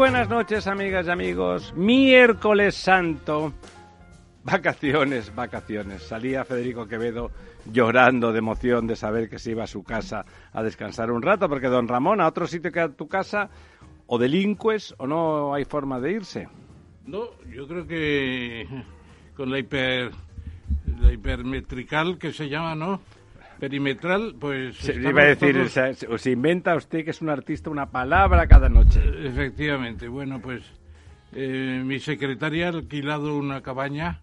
[0.00, 1.74] Buenas noches, amigas y amigos.
[1.76, 3.52] Miércoles Santo.
[4.42, 6.04] Vacaciones, vacaciones.
[6.04, 7.30] Salía Federico Quevedo
[7.70, 11.50] llorando de emoción de saber que se iba a su casa a descansar un rato,
[11.50, 13.50] porque don Ramón, a otro sitio que a tu casa,
[14.06, 16.48] o delincues o no hay forma de irse.
[17.04, 18.66] No, yo creo que
[19.36, 20.12] con la hiper
[20.98, 23.02] la hipermetrical que se llama, ¿no?
[23.60, 24.76] Perimetral, pues...
[24.78, 28.68] Se, iba a decir, se, se, inventa usted que es un artista una palabra cada
[28.68, 29.00] noche.
[29.22, 30.08] Efectivamente.
[30.08, 30.62] Bueno, pues
[31.32, 34.22] eh, mi secretaria ha alquilado una cabaña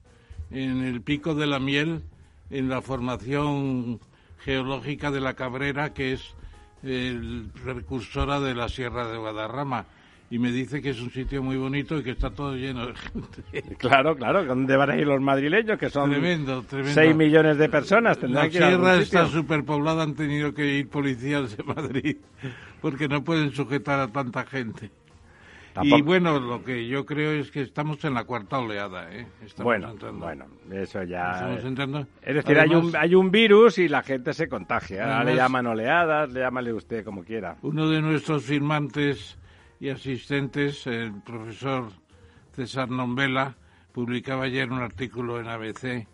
[0.51, 2.01] en el Pico de la Miel,
[2.49, 3.99] en la formación
[4.39, 6.35] geológica de la Cabrera, que es
[6.83, 9.85] el precursora de la Sierra de Guadarrama
[10.29, 12.95] y me dice que es un sitio muy bonito y que está todo lleno de
[12.95, 13.43] gente.
[13.77, 15.77] Claro, claro, ¿dónde van a ir los madrileños?
[15.77, 18.21] Que son tremendo, 6 millones de personas.
[18.23, 22.17] La sierra está superpoblada, han tenido que ir policías de Madrid
[22.81, 24.91] porque no pueden sujetar a tanta gente.
[25.81, 29.27] Y bueno, lo que yo creo es que estamos en la cuarta oleada, ¿eh?
[29.59, 31.33] bueno, bueno, eso ya...
[31.33, 32.07] Estamos entrando.
[32.23, 35.03] Es decir, hay, un, hay un virus y la gente se contagia.
[35.03, 37.57] Ahora le llaman oleadas, le llámale usted como quiera.
[37.61, 39.37] Uno de nuestros firmantes
[39.79, 41.91] y asistentes, el profesor
[42.55, 43.55] César Nombela
[43.91, 46.07] publicaba ayer un artículo en ABC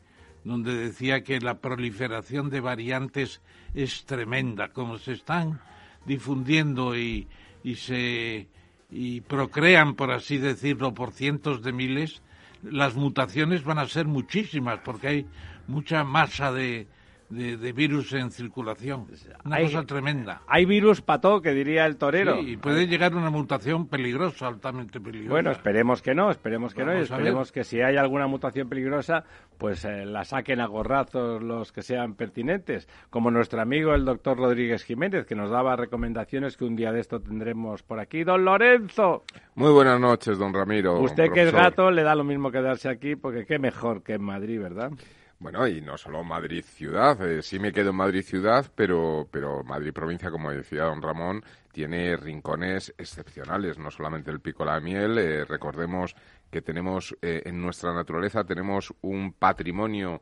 [0.43, 3.41] donde decía que la proliferación de variantes
[3.73, 5.61] es tremenda, como se están
[6.05, 7.27] difundiendo y,
[7.63, 8.47] y se
[8.91, 12.21] y procrean, por así decirlo, por cientos de miles,
[12.61, 15.25] las mutaciones van a ser muchísimas porque hay
[15.67, 16.87] mucha masa de,
[17.33, 19.07] de, virus en circulación.
[19.43, 20.41] Una cosa tremenda.
[20.47, 22.35] Hay virus pato, que diría el torero.
[22.35, 25.31] Sí, y puede llegar una mutación peligrosa, altamente peligrosa.
[25.31, 29.23] Bueno, esperemos que no, esperemos que no, y esperemos que si hay alguna mutación peligrosa,
[29.57, 34.37] pues eh, la saquen a gorrazos los que sean pertinentes, como nuestro amigo el doctor
[34.37, 38.23] Rodríguez Jiménez, que nos daba recomendaciones que un día de esto tendremos por aquí.
[38.23, 39.23] Don Lorenzo.
[39.55, 40.99] Muy buenas noches, don Ramiro.
[41.01, 44.23] Usted que es gato le da lo mismo quedarse aquí, porque qué mejor que en
[44.23, 44.91] Madrid, ¿verdad?
[45.43, 49.61] Bueno, y no solo Madrid ciudad, eh, sí me quedo en Madrid ciudad, pero, pero
[49.61, 51.43] Madrid provincia, como decía don Ramón,
[51.73, 56.15] tiene rincones excepcionales, no solamente el Pico la Miel, eh, recordemos
[56.49, 60.21] que tenemos eh, en nuestra naturaleza, tenemos un patrimonio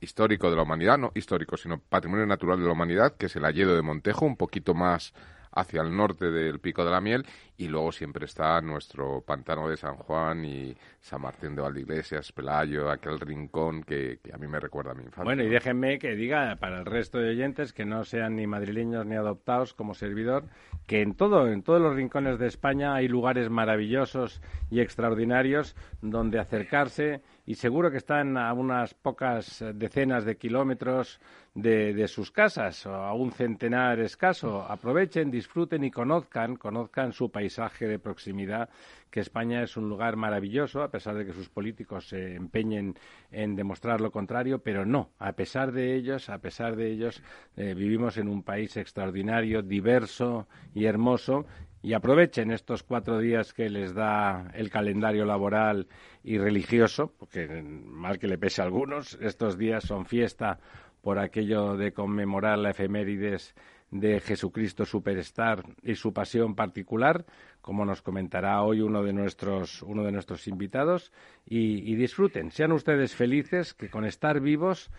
[0.00, 3.44] histórico de la humanidad, no histórico, sino patrimonio natural de la humanidad, que es el
[3.44, 5.12] Alledo de Montejo, un poquito más
[5.54, 7.24] hacia el norte del Pico de la Miel
[7.56, 12.90] y luego siempre está nuestro pantano de San Juan y San Martín de Valdeiglesias, Pelayo,
[12.90, 15.24] aquel rincón que, a mí me recuerda a mi infancia.
[15.24, 19.06] Bueno, y déjenme que diga para el resto de oyentes que no sean ni madrileños
[19.06, 20.44] ni adoptados como servidor,
[20.86, 26.38] que en todo, en todos los rincones de España hay lugares maravillosos y extraordinarios donde
[26.38, 31.20] acercarse y seguro que están a unas pocas decenas de kilómetros
[31.54, 34.62] de, sus casas, o a un centenar escaso.
[34.62, 38.68] Aprovechen, disfruten y conozcan, conozcan su paisaje de proximidad,
[39.10, 42.96] que España es un lugar maravilloso, a pesar de que sus políticos se empeñen
[43.30, 47.22] en demostrar lo contrario, pero no, a pesar de ellos, a pesar de ellos,
[47.56, 51.46] eh, vivimos en un país extraordinario, diverso y hermoso,
[51.84, 55.86] y aprovechen estos cuatro días que les da el calendario laboral
[56.22, 60.58] y religioso, porque mal que le pese a algunos, estos días son fiesta
[61.02, 63.54] por aquello de conmemorar la efemérides
[63.90, 67.26] de Jesucristo Superstar y su pasión particular,
[67.60, 71.12] como nos comentará hoy uno de nuestros, uno de nuestros invitados,
[71.46, 74.90] y, disfruten, sean ustedes felices, que con estar vivos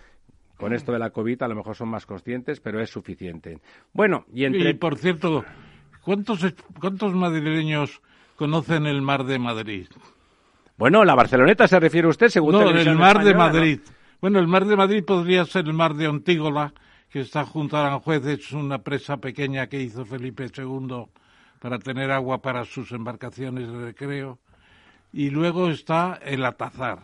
[0.58, 3.58] con esto de la COVID a lo mejor son más conscientes, pero es suficiente.
[3.92, 4.70] Bueno, y entre...
[4.70, 5.44] Y por cierto,
[6.06, 6.40] ¿cuántos,
[6.80, 8.02] cuántos madrileños
[8.38, 9.88] conocen el mar de Madrid?
[10.78, 13.80] Bueno, la Barceloneta se refiere usted, según No, el mar de Madrid.
[14.22, 16.74] Bueno, el mar de Madrid podría ser el mar de Ontígola,
[17.10, 21.06] que está junto a Aranjuez, es una presa pequeña que hizo Felipe II
[21.60, 24.40] para tener agua para sus embarcaciones de recreo.
[25.13, 27.00] Y luego está el Atazar,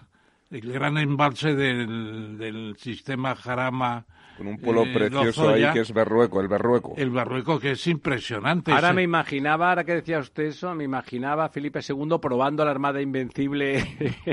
[0.50, 4.06] el gran embalse del, del sistema Jarama.
[4.42, 5.68] Con un pueblo eh, precioso Lozoya.
[5.70, 6.96] ahí que es Berrueco, el Berrueco.
[6.98, 8.72] El Barrueco, que es impresionante.
[8.72, 12.66] Ahora Ese- me imaginaba, ahora que decía usted eso, me imaginaba a Felipe II probando
[12.66, 13.78] la Armada Invencible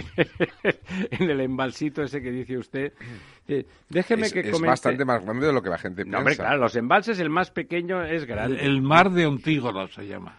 [1.10, 2.92] en el embalsito ese que dice usted.
[3.46, 4.68] Eh, déjeme es que es comente...
[4.68, 6.44] bastante más grande de lo que la gente No, hombre, piensa.
[6.44, 8.64] claro, los embalses, el más pequeño es el, grande.
[8.64, 10.36] el mar de Ontígolo se llama.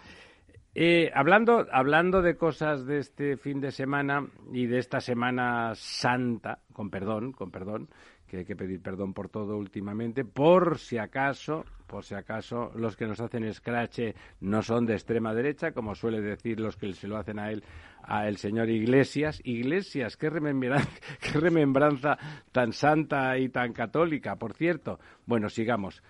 [0.75, 6.59] Eh, hablando, hablando de cosas de este fin de semana y de esta semana santa,
[6.73, 7.89] con perdón, con perdón,
[8.29, 12.95] que hay que pedir perdón por todo últimamente, por si acaso, por si acaso, los
[12.95, 17.07] que nos hacen escrache no son de extrema derecha, como suele decir los que se
[17.07, 17.63] lo hacen a él,
[18.03, 19.41] a el señor Iglesias.
[19.43, 20.89] Iglesias, qué remembranza,
[21.19, 22.17] qué remembranza
[22.51, 24.99] tan santa y tan católica, por cierto.
[25.25, 26.01] Bueno, sigamos.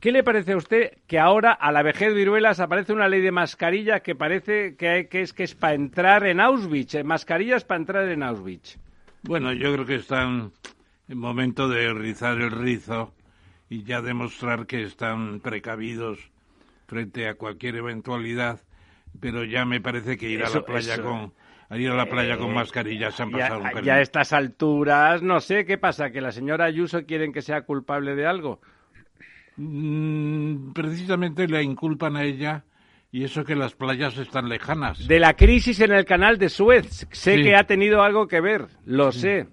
[0.00, 3.30] ¿Qué le parece a usted que ahora a la vejez viruelas aparece una ley de
[3.30, 8.08] mascarilla que parece que es que es para entrar en Auschwitz, eh, mascarillas para entrar
[8.08, 8.78] en Auschwitz?
[9.22, 10.50] Bueno, yo creo que están
[11.08, 13.12] en momento de rizar el rizo
[13.68, 16.18] y ya demostrar que están precavidos
[16.86, 18.60] frente a cualquier eventualidad,
[19.20, 21.32] pero ya me parece que ir a la playa eso- con
[21.70, 23.84] a ir a la playa con Eh, mascarillas se han Ya, pasado un pelín.
[23.86, 27.62] ya a estas alturas, no sé qué pasa, que la señora Ayuso quieren que sea
[27.62, 28.60] culpable de algo.
[29.56, 32.64] Mm, precisamente le inculpan a ella
[33.10, 35.06] y eso que las playas están lejanas.
[35.06, 37.42] De la crisis en el canal de Suez, sé Sí.
[37.42, 39.48] que ha tenido algo que ver, lo sé,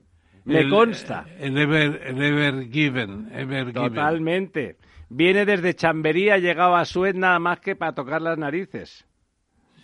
[0.50, 1.25] me El- consta.
[1.40, 3.74] El ever, el ever given, ever given.
[3.90, 4.78] Totalmente.
[5.10, 9.06] Viene desde Chamberí, ha llegado a Suez nada más que para tocar las narices.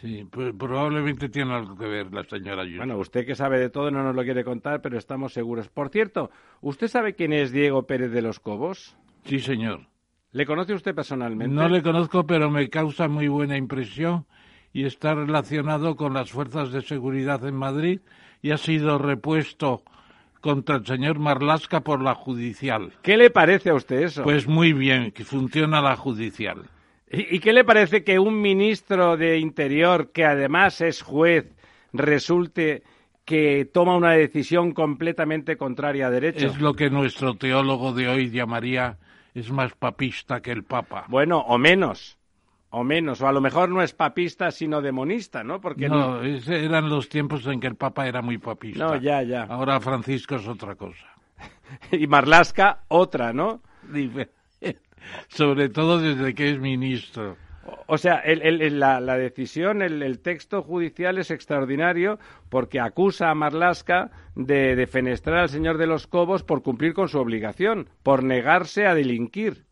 [0.01, 2.77] Sí, pues probablemente tiene algo que ver la señora Ayuso.
[2.79, 5.69] Bueno, usted que sabe de todo no nos lo quiere contar, pero estamos seguros.
[5.69, 6.29] Por cierto,
[6.61, 8.95] ¿usted sabe quién es Diego Pérez de los Cobos?
[9.23, 9.87] Sí, señor.
[10.31, 11.55] ¿Le conoce usted personalmente?
[11.55, 14.25] No le conozco, pero me causa muy buena impresión
[14.73, 18.01] y está relacionado con las fuerzas de seguridad en Madrid
[18.41, 19.81] y ha sido repuesto
[20.45, 22.91] contra el señor Marlasca por la judicial.
[23.01, 24.21] ¿Qué le parece a usted eso?
[24.21, 26.69] Pues muy bien, que funciona la judicial.
[27.09, 31.51] ¿Y, y qué le parece que un ministro de Interior, que además es juez,
[31.93, 32.83] resulte
[33.25, 36.45] que toma una decisión completamente contraria a derecho?
[36.45, 38.99] Es lo que nuestro teólogo de hoy llamaría
[39.33, 41.05] es más papista que el Papa.
[41.09, 42.14] Bueno, o menos.
[42.77, 43.21] O menos.
[43.21, 45.61] O a lo mejor no es papista, sino demonista, ¿no?
[45.61, 48.83] Porque No, eran los tiempos en que el Papa era muy papista.
[48.85, 49.43] No, ya, ya.
[49.43, 51.05] Ahora Francisco es otra cosa.
[51.91, 53.61] y Marlasca, otra, ¿no?
[55.29, 57.37] Sobre todo desde que es ministro.
[57.87, 62.19] O sea, el- el- el- la, la decisión, el, el texto judicial es extraordinario
[62.49, 67.19] porque acusa a Marlasca de defenestrar al señor de los Cobos por cumplir con su
[67.19, 69.65] obligación, por negarse a delinquir.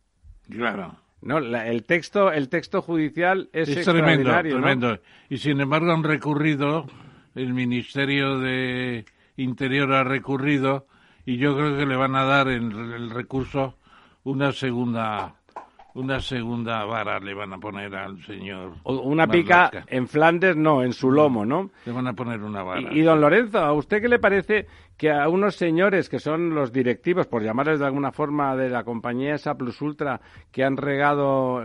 [0.49, 0.95] Claro.
[1.23, 4.99] No, la- el texto, el texto judicial es, Es, tremendo, tremendo.
[5.29, 6.85] Y sin embargo han recurrido,
[7.35, 9.05] el Ministerio de
[9.37, 10.85] Interior ha recurrido
[11.25, 13.77] y yo creo que le van a dar en el recurso
[14.23, 15.35] una segunda
[15.95, 18.73] una segunda vara le van a poner al señor.
[18.83, 21.69] O- Una pica en Flandes, no, en su lomo, ¿no?
[21.85, 22.81] Le van a poner una vara.
[22.93, 24.65] Y, y, don Lorenzo, ¿a usted qué le parece
[24.97, 28.83] que a unos señores que son los directivos, por llamarles de alguna forma, de la
[28.83, 30.19] compañía esa Plus Ultra,
[30.51, 31.61] que han regado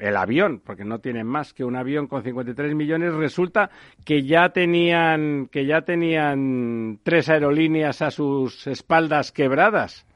[0.00, 3.70] el avión, porque no tienen más que un avión con 53 millones, resulta
[4.04, 10.06] que ya tenían que ya tenían tres aerolíneas a sus espaldas quebradas?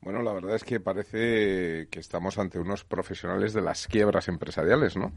[0.00, 4.96] Bueno, la verdad es que parece que estamos ante unos profesionales de las quiebras empresariales,
[4.96, 5.12] ¿no?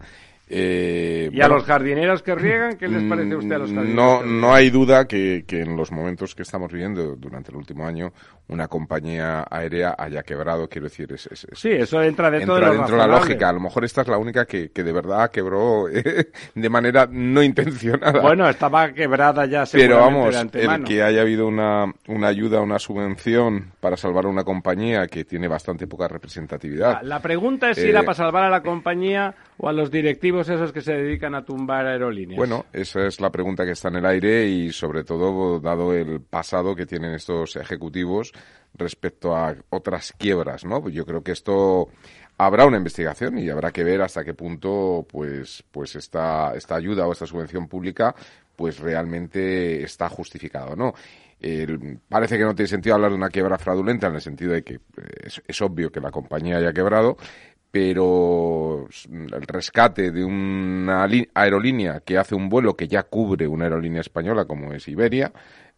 [0.53, 2.75] Eh, ¿Y a los jardineros que riegan?
[2.77, 3.95] ¿Qué les parece a usted a los mm, jardineros?
[3.95, 7.85] No, no hay duda que, que en los momentos que estamos viviendo durante el último
[7.87, 8.11] año,
[8.49, 12.71] una compañía aérea haya quebrado, quiero decir, es, es- es- Sí, eso entra dentro entra
[12.71, 13.47] de dentro de la lógica.
[13.47, 17.07] A lo mejor esta es la única que, que de verdad quebró eh, de manera
[17.09, 18.19] no intencionada.
[18.19, 22.77] Bueno, estaba quebrada ya Pero vamos, de el que haya habido una, una ayuda, una
[22.79, 27.01] subvención para salvar a una compañía que tiene bastante poca representatividad.
[27.03, 30.49] La pregunta es si Eh, era para salvar a la compañía o a los directivos
[30.49, 32.37] esos que se dedican a tumbar aerolíneas.
[32.37, 36.21] Bueno, esa es la pregunta que está en el aire y sobre todo dado el
[36.21, 38.31] pasado que tienen estos ejecutivos
[38.73, 40.81] respecto a otras quiebras, ¿no?
[40.81, 41.89] Pues yo creo que esto
[42.37, 47.05] habrá una investigación y habrá que ver hasta qué punto pues pues esta esta ayuda
[47.05, 48.15] o esta subvención pública
[48.55, 50.93] pues realmente está justificada o no.
[51.41, 54.63] El- parece que no tiene sentido hablar de una quiebra fraudulenta en el sentido de
[54.63, 54.79] que eh,
[55.47, 57.17] es, obvio que la compañía haya quebrado,
[57.71, 64.01] pero el rescate de una aerolínea que hace un vuelo que ya cubre una aerolínea
[64.01, 65.31] española como es Iberia,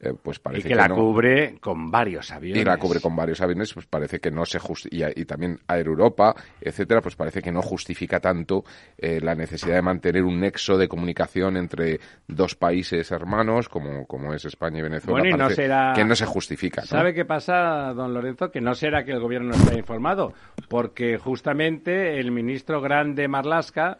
[0.03, 2.62] eh, pues parece y que, la cubre con varios aviones.
[2.62, 5.88] Y la cubre con varios aviones, pues parece que no se justifica, y, también Air
[5.88, 8.65] Europa, etcétera, pues parece que no justifica tanto
[8.98, 14.33] eh, la necesidad de mantener un nexo de comunicación entre dos países hermanos, como, como
[14.33, 15.19] es España y Venezuela.
[15.19, 15.93] Bueno, y no será...
[15.95, 16.81] Que no se justifica.
[16.81, 18.51] ¿Sabe qué pasa, don Lorenzo?
[18.51, 20.33] Que no será que el gobierno no esté informado,
[20.67, 24.00] porque justamente el ministro grande Marlasca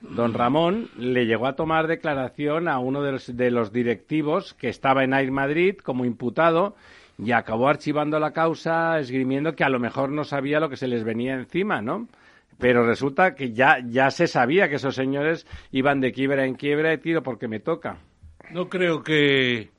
[0.00, 4.68] Don Ramón le llegó a tomar declaración a uno de los, de los directivos que
[4.68, 6.74] estaba en Air Madrid como imputado
[7.18, 10.88] y acabó archivando la causa esgrimiendo que a lo mejor no sabía lo que se
[10.88, 12.08] les venía encima, ¿no?
[12.58, 16.92] Pero resulta que ya, ya se sabía que esos señores iban de quiebra en quiebra
[16.92, 17.98] y tiro porque me toca.
[18.50, 19.70] No creo que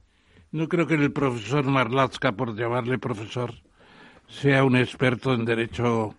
[0.51, 3.53] no creo que el profesor Marlaska, por llamarle profesor,
[4.27, 6.15] sea un experto en derecho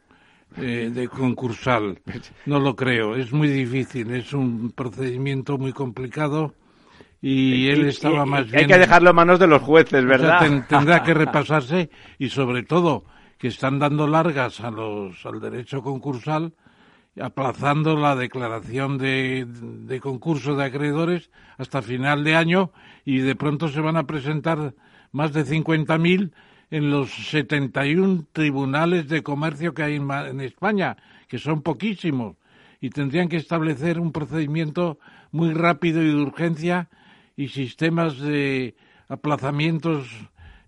[0.56, 2.00] eh, de concursal.
[2.46, 6.54] No lo creo, es muy difícil, es un procedimiento muy complicado
[7.20, 8.64] y él estaba más bien...
[8.64, 10.66] Hay que dejarlo en manos de los jueces, ¿verdad?
[10.68, 13.04] tendrá que repasarse y sobre todo
[13.38, 16.54] que están dando largas a los, al derecho concursal
[17.20, 22.72] aplazando la declaración de, de, concurso de acreedores hasta final de año
[23.04, 24.74] y de pronto se van a presentar
[25.10, 26.32] más de 50.000
[26.72, 30.96] en los 71 tribunales de comercio que hay en, España,
[31.28, 32.36] que son poquísimos,
[32.80, 34.98] y tendrían que establecer un procedimiento
[35.32, 36.88] muy rápido y de urgencia
[37.36, 38.74] y sistemas de
[39.08, 40.08] aplazamientos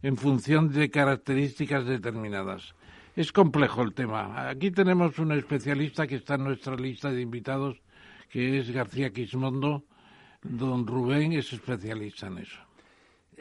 [0.03, 2.75] en función de características determinadas.
[3.17, 4.51] Es complejo el tema.
[4.51, 7.81] Aquí tenemos un especialista que está en nuestra lista de invitados,
[8.29, 9.85] que es García Quismondo.
[10.43, 12.64] Don Rubén es especialista en eso.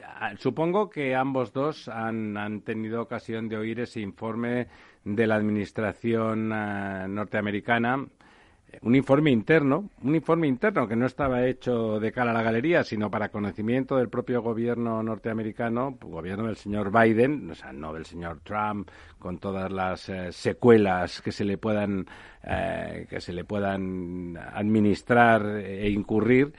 [0.06, 4.68] Ah, supongo que ambos dos han, tenido ocasión de oír ese informe
[5.04, 8.06] de la Administración ah, norteamericana,
[8.82, 12.84] un informe interno, un informe interno que no estaba hecho de cara a la galería,
[12.84, 18.06] sino para conocimiento del propio gobierno norteamericano, gobierno del señor Biden, o sea, no del
[18.06, 22.06] señor Trump, con todas las eh, secuelas que se le puedan
[22.44, 26.54] eh, que se le puedan administrar e incurrir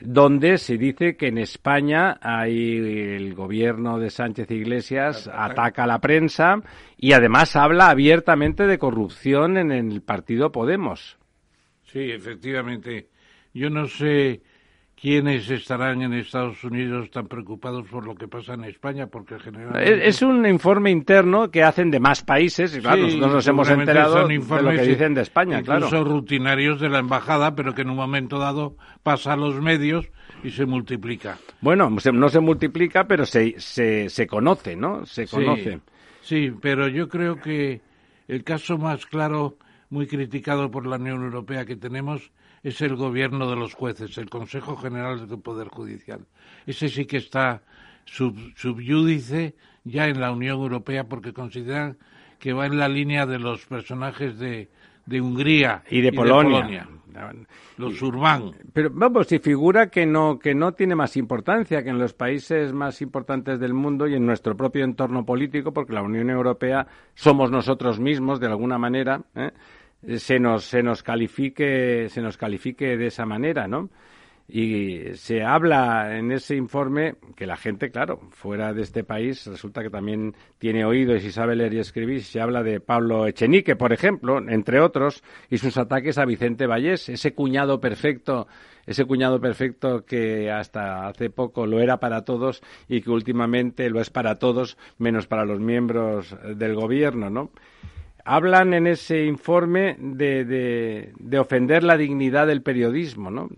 [0.00, 2.76] donde se dice que en España hay
[3.16, 6.62] el gobierno de Sánchez Iglesias ataca a la prensa
[6.96, 11.18] y además habla abiertamente de corrupción en el partido Podemos.
[11.84, 13.08] Sí, efectivamente.
[13.54, 14.42] Yo no sé
[14.98, 20.08] quiénes estarán en Estados Unidos tan preocupados por lo que pasa en España, porque generalmente...
[20.08, 24.26] Es, un informe interno que hacen de más países, y claro, nosotros nos hemos enterado
[24.26, 25.88] de lo que dicen de España, claro.
[25.88, 30.08] Son rutinarios de la embajada, pero que en un momento dado pasa a los medios
[30.42, 31.38] y se multiplica.
[31.60, 35.04] Bueno, no se multiplica, pero se, se, se conoce, ¿no?
[35.04, 35.80] Se conoce.
[36.22, 37.82] sí, pero yo creo que
[38.28, 39.58] el caso más claro,
[39.90, 42.32] muy criticado por la Unión Europea que tenemos,
[42.66, 46.26] es el gobierno de los jueces, el Consejo General del Poder Judicial.
[46.66, 47.62] Ese sí que está
[48.04, 49.54] sub, subyúdice
[49.84, 51.96] ya en la Unión Europea porque consideran
[52.40, 54.68] que va en la línea de los personajes de,
[55.06, 56.88] de Hungría y de Polonia.
[57.78, 58.50] Los Urbán.
[58.72, 62.72] Pero vamos, si figura que no, que no tiene más importancia que en los países
[62.72, 67.52] más importantes del mundo y en nuestro propio entorno político, porque la Unión Europea somos
[67.52, 69.52] nosotros mismos de alguna manera, ¿eh?
[70.16, 73.90] Se nos, se nos califique, se nos califique de esa manera, ¿no?
[74.48, 79.82] Y se habla en ese informe que la gente, claro, fuera de este país, resulta
[79.82, 82.22] que también tiene oídos y sabe leer y escribir.
[82.22, 87.08] Se habla de Pablo Echenique, por ejemplo, entre otros, y sus ataques a Vicente Vallés,
[87.08, 88.46] ese cuñado perfecto,
[88.86, 94.00] ese cuñado perfecto que hasta hace poco lo era para todos y que últimamente lo
[94.00, 97.50] es para todos, menos para los miembros del gobierno, ¿no?
[98.26, 100.44] Hablan en ese informe de,
[101.16, 103.48] de, ofender la dignidad del periodismo, ¿no?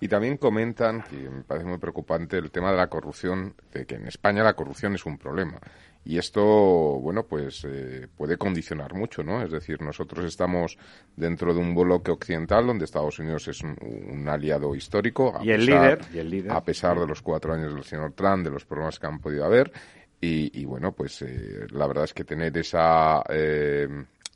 [0.00, 3.94] y también comentan, que me parece muy preocupante, el tema de la corrupción, de que
[3.94, 5.58] en España la corrupción es un problema.
[6.04, 9.42] Y esto, bueno, pues eh, puede condicionar mucho, ¿no?
[9.42, 10.78] Es decir, nosotros estamos
[11.16, 15.38] dentro de un bloque occidental donde Estados Unidos es un, aliado histórico.
[15.42, 16.52] y, el líder, y el líder.
[16.52, 19.44] A pesar de los cuatro años del señor Trump, de los problemas que han podido
[19.44, 19.72] haber.
[20.20, 23.86] Y, bueno, pues eh, la verdad es que tener esa eh,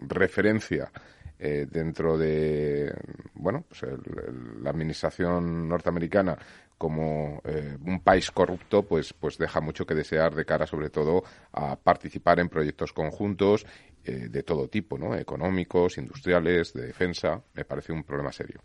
[0.01, 0.91] referencia
[1.39, 2.95] eh, dentro de
[3.35, 3.83] bueno, pues
[4.63, 6.37] la administración norteamericana
[6.77, 7.43] como
[7.85, 11.23] un país corrupto, pues, pues deja mucho que desear de cara, sobre todo,
[11.53, 13.67] a participar en proyectos conjuntos
[14.03, 15.15] de todo tipo, ¿no?
[15.15, 17.43] Económicos, industriales, de defensa.
[17.53, 18.63] Me parece un problema serio.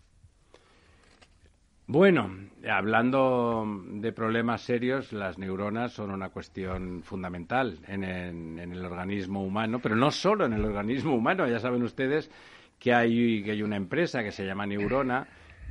[1.88, 2.32] Bueno,
[2.68, 9.96] hablando de problemas serios, las neuronas son una cuestión fundamental en, el organismo humano, pero
[9.96, 11.48] no solo en el organismo humano.
[11.48, 12.32] Ya saben ustedes
[12.80, 15.28] que hay, que hay una empresa que se llama Neurona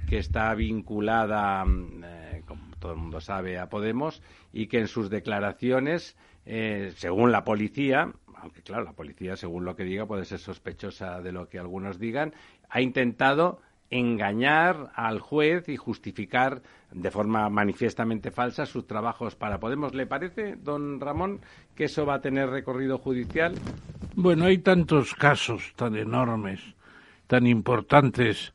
[0.09, 2.42] que está vinculada, eh,
[2.78, 6.16] todo el mundo sabe, a Podemos, y que en sus declaraciones,
[6.47, 11.21] eh, según la policía, aunque claro, la policía, según lo que diga, puede ser sospechosa
[11.23, 12.35] de lo que algunos digan,
[12.68, 13.61] ha intentado
[13.94, 19.94] engañar al juez y justificar de forma manifiestamente falsa sus trabajos para Podemos.
[19.94, 21.40] ¿Le parece, don Ramón,
[21.76, 23.54] que eso va a tener recorrido judicial?
[24.16, 26.60] Bueno, hay tantos casos tan enormes,
[27.28, 28.52] tan importantes.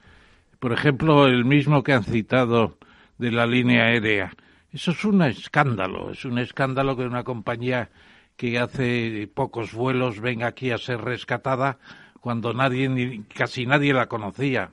[0.60, 2.77] Por ejemplo, el mismo que han citado
[3.17, 4.34] de la línea aérea.
[4.74, 7.89] Eso es un escándalo, es un escándalo que una compañía
[8.36, 11.77] que hace pocos vuelos venga aquí a ser rescatada
[12.19, 14.72] cuando nadie, ni, casi nadie la conocía.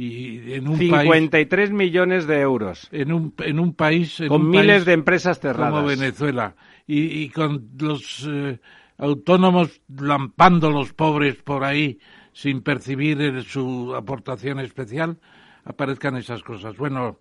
[0.00, 2.88] Y en un 53 millones de euros.
[2.92, 4.22] En un, en un país.
[4.28, 5.74] con miles de empresas cerradas.
[5.74, 6.54] Como Venezuela.
[6.86, 8.60] Y, y con los eh,
[8.96, 11.98] autónomos lampando los pobres por ahí
[12.32, 15.18] sin percibir su aportación especial,
[15.64, 16.76] aparezcan esas cosas.
[16.76, 17.18] Bueno,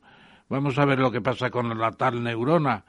[0.48, 2.86] vamos a ver lo que pasa con la tal neurona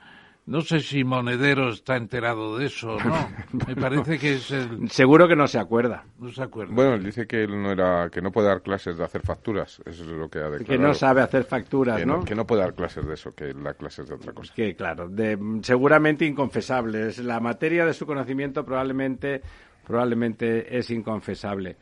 [0.48, 3.28] no sé si Monedero está enterado de eso o no.
[3.66, 4.88] Me parece que es el...
[4.90, 6.06] Seguro que no se acuerda.
[6.18, 6.74] No se acuerda.
[6.74, 9.82] Bueno, él dice que él no era, que no puede dar clases de hacer facturas.
[9.84, 10.66] Eso es lo que ha declarado.
[10.66, 12.24] Que no sabe hacer facturas, que ¿no?
[12.24, 14.54] Que no puede dar clases de eso, que da clases de otra cosa.
[14.54, 17.12] Que claro, de, seguramente inconfesable.
[17.22, 19.42] La materia de su conocimiento probablemente,
[19.86, 21.76] probablemente es inconfesable.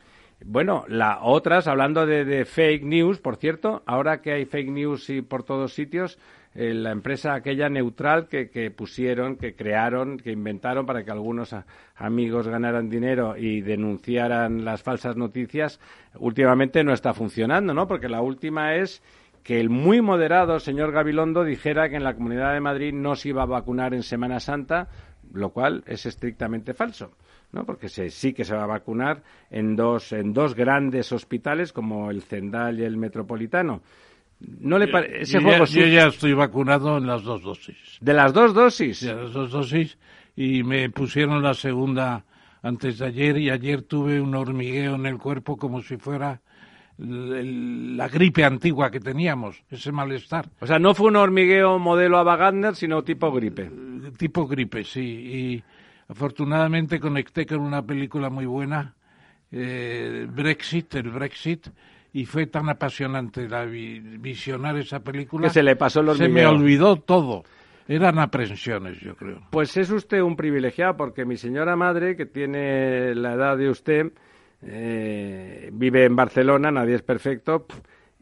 [0.45, 5.09] Bueno, la otras, hablando de, de, fake news, por cierto, ahora que hay fake news
[5.09, 6.19] y por todos sitios,
[6.59, 11.55] eh, la empresa aquella neutral que, que, pusieron, que crearon, que inventaron para que algunos
[11.95, 15.79] amigos ganaran dinero y denunciaran las falsas noticias,
[16.15, 17.87] últimamente no está funcionando, ¿no?
[17.87, 19.03] Porque la última es
[19.43, 23.29] que el muy moderado señor Gabilondo dijera que en la Comunidad de Madrid no se
[23.29, 24.87] iba a vacunar en Semana Santa,
[25.31, 27.11] lo cual es estrictamente falso.
[27.51, 27.65] ¿no?
[27.65, 32.09] porque se, sí que se va a vacunar en dos, en dos grandes hospitales como
[32.09, 33.81] el Zendal y el Metropolitano.
[34.39, 34.89] No le
[35.21, 37.97] ese juego ya, yo ya estoy vacunado en las dos dosis.
[38.01, 39.01] ¿De las dos dosis?
[39.01, 39.97] De las dos dosis
[40.35, 42.23] y me pusieron la segunda
[42.61, 46.41] antes de ayer y ayer tuve un hormigueo en el cuerpo como si fuera
[46.99, 50.49] la gripe antigua que teníamos, ese malestar.
[50.59, 53.63] O sea, no fue un hormigueo modelo Ava sino tipo gripe.
[53.63, 55.01] Eh, tipo gripe, sí.
[55.01, 55.63] Y
[56.07, 58.95] afortunadamente conecté con una película muy buena,
[59.51, 61.67] eh, Brexit, el Brexit,
[62.13, 66.45] y fue tan apasionante la visionar esa película que se le pasó el Se me
[66.45, 67.43] olvidó todo.
[67.87, 69.41] Eran aprensiones, yo creo.
[69.51, 74.11] Pues es usted un privilegiado porque mi señora madre, que tiene la edad de usted,
[74.61, 77.65] eh, vive en Barcelona, nadie es perfecto,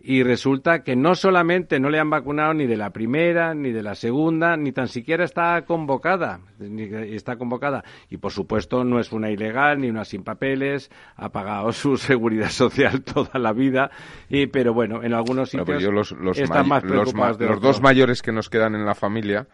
[0.08, 3.82] y resulta que no solamente no le han vacunado ni de la primera, ni de
[3.82, 7.84] la segunda, ni tan siquiera está convocada, está convocada.
[8.12, 12.50] Y por supuesto no es una ilegal ni una sin papeles, ha pagado su seguridad
[12.50, 13.90] social toda la vida,
[14.30, 18.32] y, pero bueno, en algunos sitios los, están más preocupados de los dos mayores que
[18.32, 19.48] nos quedan en la familia,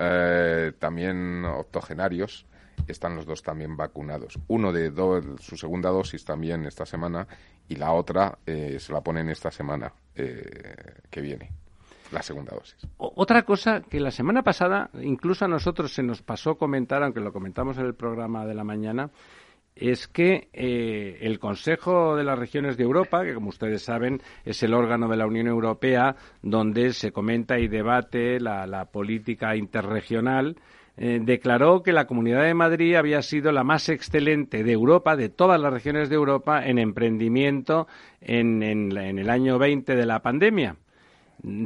[0.00, 2.46] eh, también octogenarios,
[2.86, 4.38] están los dos también vacunados.
[4.48, 4.92] Uno de
[5.40, 7.26] su segunda dosis también esta semana
[7.68, 11.50] y la otra eh, se la ponen esta semana eh, que viene,
[12.12, 12.86] la segunda dosis.
[12.98, 17.32] Otra cosa que la semana pasada incluso a nosotros se nos pasó comentar, aunque lo
[17.32, 19.10] comentamos en el programa de la mañana,
[19.74, 24.62] es que eh, el Consejo de las Regiones de Europa, que como ustedes saben es
[24.62, 30.56] el órgano de la Unión Europea donde se comenta y debate la política interregional,
[30.96, 35.28] eh, declaró que la Comunidad de Madrid había sido la más excelente de Europa, de
[35.28, 37.88] todas las regiones de Europa, en emprendimiento
[38.20, 40.76] en, el año 20 de la pandemia.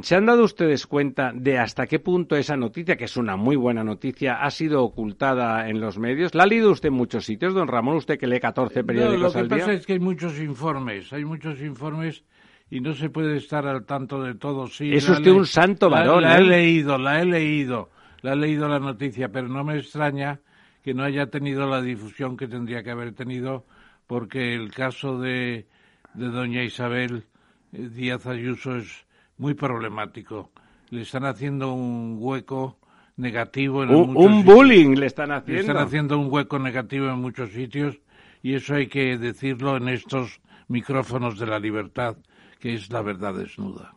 [0.01, 3.55] ¿Se han dado ustedes cuenta de hasta qué punto esa noticia, que es una muy
[3.55, 6.33] buena noticia, ha sido ocultada en los medios?
[6.33, 7.97] ¿La ha leído usted en muchos sitios, don Ramón?
[7.97, 9.57] Usted que lee 14 periódicos al día.
[9.57, 12.23] Lo que pasa es que hay muchos informes, hay muchos informes
[12.71, 14.67] y no se puede estar al tanto de todo.
[14.67, 16.23] Sí, es usted un santo varón.
[16.23, 16.45] La, la he ¿eh?
[16.45, 17.89] leído, la he leído
[18.21, 20.39] la he leído la noticia, pero no me extraña
[20.83, 23.65] que no haya tenido la difusión que tendría que haber tenido,
[24.07, 25.67] porque el caso de,
[26.13, 27.25] de doña Isabel
[27.73, 29.05] eh, Díaz Ayuso es
[29.37, 30.51] muy problemático.
[30.89, 32.77] Le están haciendo un hueco
[33.17, 35.61] negativo en un, un bullying le están haciendo.
[35.61, 37.99] Le están haciendo un hueco negativo en muchos sitios
[38.41, 42.15] y eso hay que decirlo en estos micrófonos de la libertad,
[42.59, 43.93] que es la verdad desnuda.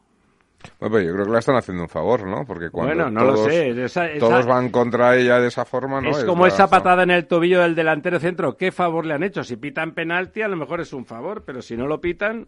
[0.81, 2.45] Bueno, yo creo que la están haciendo un favor, ¿no?
[2.47, 4.19] Porque cuando bueno, no todos, lo sé.
[4.19, 6.11] todos van contra ella de esa forma, ¿no?
[6.11, 8.57] Es, como esa patada en el tobillo del delantero centro.
[8.57, 9.43] ¿Qué favor le han hecho?
[9.43, 12.47] Si pitan penalti, a lo mejor es un favor, pero si no lo pitan...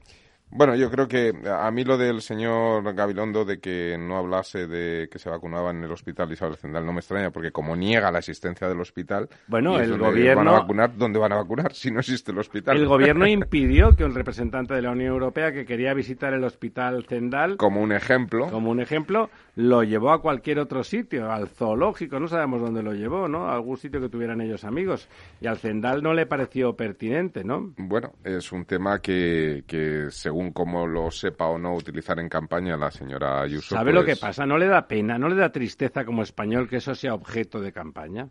[0.56, 5.08] Bueno, yo creo que a mí lo del señor Gabilondo de que no hablase de
[5.10, 8.20] que se vacunaba en el hospital Isabel Zendal no me extraña, porque como niega la
[8.20, 11.98] existencia del hospital, bueno, el gobierno van a vacunar, ¿dónde van a vacunar si no
[11.98, 12.76] existe el hospital?
[12.76, 17.04] El gobierno impidió que un representante de la Unión Europea que quería visitar el hospital
[17.08, 22.18] Zendal, como un ejemplo, como un ejemplo, lo llevó a cualquier otro sitio, al zoológico,
[22.18, 23.48] no sabemos dónde lo llevó, ¿no?
[23.48, 25.08] A algún sitio que tuvieran ellos amigos
[25.40, 27.72] y al Zendal no le pareció pertinente, ¿no?
[27.76, 32.76] Bueno, es un tema que, que según como lo sepa o no utilizar en campaña
[32.76, 33.74] la señora Ayuso.
[33.74, 34.44] ¿Sabe lo que pues pasa?
[34.46, 37.72] ¿No le da pena, no le da tristeza como español que eso sea objeto de
[37.72, 38.28] campaña?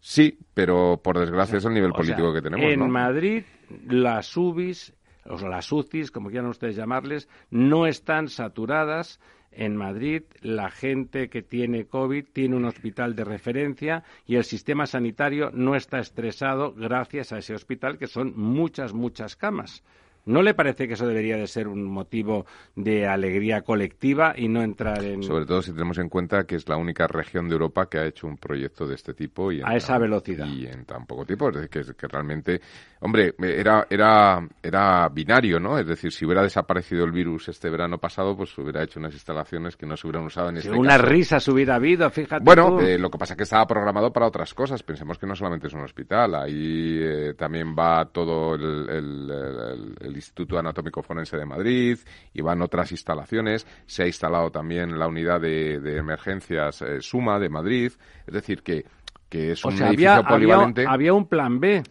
[0.00, 2.70] Sí, pero por desgracia es el nivel político que tenemos.
[2.70, 3.44] En Madrid,
[3.86, 4.92] las UBIs,
[5.26, 9.18] o las UCIs, como quieran ustedes llamarles, no están saturadas.
[9.56, 14.86] En Madrid, la gente que tiene COVID tiene un hospital de referencia y el sistema
[14.86, 19.84] sanitario no está estresado gracias a ese hospital, que son muchas, muchas camas.
[20.26, 24.62] ¿No le parece que eso debería de ser un motivo de alegría colectiva y no
[24.62, 25.22] entrar en...
[25.22, 28.06] Sobre todo si tenemos en cuenta que es la única región de Europa que ha
[28.06, 30.46] hecho un proyecto de este tipo y a esa velocidad.
[30.46, 31.50] Y en tan poco tiempo.
[31.50, 32.60] Es decir, que, realmente...
[33.00, 35.78] Hombre, era, era, era binario, ¿no?
[35.78, 39.76] Es decir, si hubiera desaparecido el virus este verano pasado, pues hubiera hecho unas instalaciones
[39.76, 43.10] que no se hubieran usado en este Una risa hubiera habido, fíjate Bueno, eh, lo
[43.10, 44.82] que pasa es que estaba programado para otras cosas.
[44.82, 46.34] Pensemos que no solamente es un hospital.
[46.34, 51.98] Ahí eh, también va todo el Instituto Anatómico Forense de Madrid
[52.32, 53.66] y van otras instalaciones.
[53.86, 57.92] Se ha instalado también la unidad de, emergencias eh, Suma de Madrid.
[58.26, 58.84] Es decir, que,
[59.28, 60.84] que es un edificio polivalente.
[60.86, 61.82] había un plan B.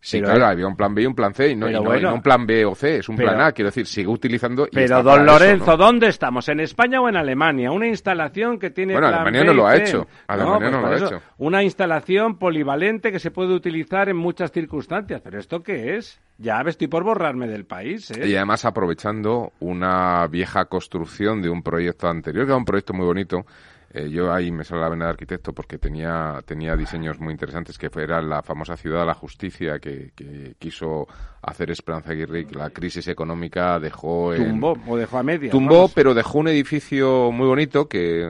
[0.00, 2.64] Sí, claro, había un plan B y un plan C, y no, un plan B
[2.64, 4.68] o C, es un plan A, quiero decir, sigue utilizando...
[4.72, 6.48] pero, don Lorenzo, ¿dónde estamos?
[6.48, 7.72] ¿En España o en Alemania?
[7.72, 11.08] Una instalación que tiene Bueno, Alemania no lo ha hecho, Alemania no, pues lo ha
[11.08, 11.22] hecho.
[11.38, 16.20] Una instalación polivalente que se puede utilizar en muchas circunstancias, pero ¿esto qué es?
[16.38, 18.28] Ya estoy por borrarme del país, ¿eh?
[18.28, 23.04] Y además aprovechando una vieja construcción de un proyecto anterior, que era un proyecto muy
[23.04, 23.44] bonito,
[23.90, 27.78] eh, yo ahí me sale la vena de arquitecto porque tenía, tenía diseños muy interesantes
[27.78, 30.12] que era la famosa ciudad de la justicia que,
[30.58, 31.06] quiso
[31.40, 35.88] hacer Esperanza Aguirre que la crisis económica dejó en, tumbó o dejó a media tumbó
[35.94, 38.24] pero dejó un edificio muy bonito que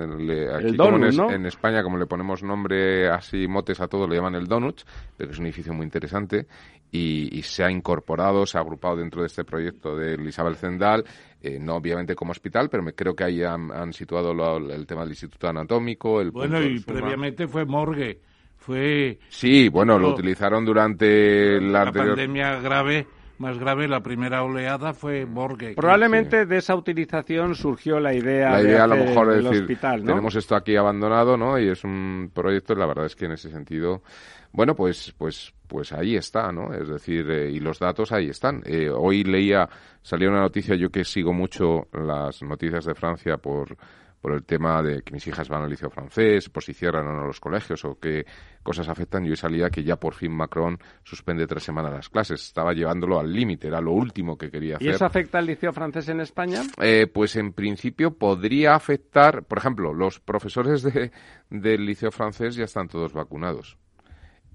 [0.54, 4.86] aquí en, España como le ponemos nombre así motes a todo le llaman el Donuts
[5.16, 6.46] pero es un edificio muy interesante
[6.90, 11.04] y, se ha incorporado, se ha agrupado dentro de este proyecto de Isabel Zendal,
[11.40, 15.10] eh, no obviamente como hospital, pero me creo que ahí han, situado el tema del
[15.10, 16.20] Instituto Anatómico.
[16.20, 18.20] El bueno, y previamente fue morgue.
[18.56, 19.18] Fue.
[19.28, 23.06] Sí, bueno, lo utilizaron durante la, la pandemia grave
[23.38, 25.74] más grave, la primera oleada fue morgue.
[25.74, 29.62] Probablemente de esa utilización surgió la idea, la idea de a lo mejor del decir,
[29.62, 30.06] hospital, ¿no?
[30.06, 31.58] Tenemos esto aquí abandonado, ¿no?
[31.58, 34.02] Y es un proyecto, la verdad es que en ese sentido
[34.52, 36.72] bueno, pues, pues, pues ahí está, ¿no?
[36.72, 38.62] Es decir, eh, y los datos ahí están.
[38.64, 39.68] Eh, hoy leía,
[40.02, 43.76] salió una noticia, yo que sigo mucho las noticias de Francia por,
[44.20, 47.12] por el tema de que mis hijas van al liceo francés, por si cierran o
[47.12, 48.26] no los colegios o qué
[48.62, 49.24] cosas afectan.
[49.24, 52.42] Yo hoy salía que ya por fin Macron suspende tres semanas las clases.
[52.42, 54.88] Estaba llevándolo al límite, era lo último que quería hacer.
[54.88, 56.62] ¿Y eso afecta al liceo francés en España?
[56.80, 61.12] Eh, pues en principio podría afectar, por ejemplo, los profesores de,
[61.50, 63.78] del liceo francés ya están todos vacunados.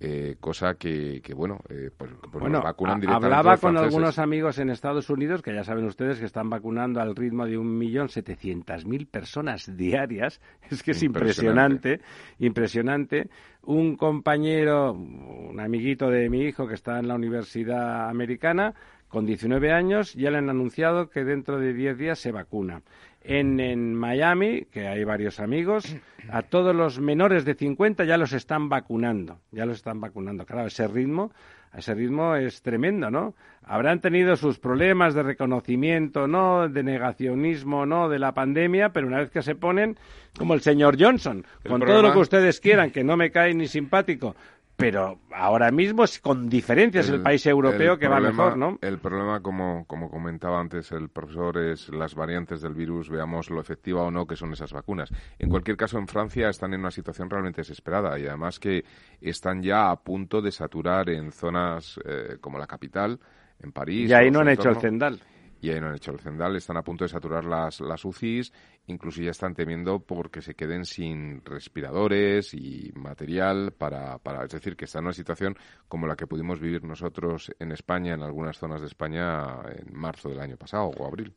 [0.05, 4.69] Eh, cosa que, bueno, eh, pues, pues bueno, vacunan directamente Hablaba con algunos amigos en
[4.69, 8.85] Estados Unidos, que ya saben ustedes que están vacunando al ritmo de un millón setecientas
[8.85, 10.41] mil personas diarias.
[10.69, 12.01] Es que es impresionante,
[12.39, 13.29] impresionante.
[13.61, 18.73] Un compañero, un amiguito de mi hijo que está en la Universidad Americana,
[19.07, 22.81] con 19 años, ya le han anunciado que dentro de 10 días se vacuna.
[23.23, 25.95] En, en, Miami, que hay varios amigos,
[26.29, 30.45] a todos los menores de 50 ya los están vacunando, ya los están vacunando.
[30.45, 31.31] Claro, ese ritmo,
[31.73, 33.33] ese ritmo es tremendo, ¿no?
[33.63, 36.67] Habrán tenido sus problemas de reconocimiento, ¿no?
[36.67, 38.09] De negacionismo, ¿no?
[38.09, 39.97] De la pandemia, pero una vez que se ponen,
[40.37, 43.67] como el señor Johnson, con todo lo que ustedes quieran, que no me cae ni
[43.67, 44.35] simpático,
[44.83, 48.77] pero ahora mismo es con diferencias el, país europeo que va mejor, ¿no?
[48.81, 53.61] El problema, como, como comentaba antes el profesor, es las variantes del virus, veamos lo
[53.61, 55.09] efectiva o no que son esas vacunas.
[55.39, 58.83] En cualquier caso, en Francia están en una situación realmente desesperada y además que
[59.21, 63.17] están ya a punto de saturar en zonas eh, como la capital,
[63.61, 64.09] en París.
[64.09, 65.17] Y ahí no han hecho el cendal
[65.63, 68.51] y ahí no han hecho el cendal, están a punto de saturar las, las UCIs,
[68.87, 74.75] incluso ya están temiendo porque se queden sin respiradores y material para, para, es decir,
[74.75, 75.55] que está en una situación
[75.87, 80.27] como la que pudimos vivir nosotros en España, en algunas zonas de España, en marzo
[80.27, 81.33] del año pasado o abril.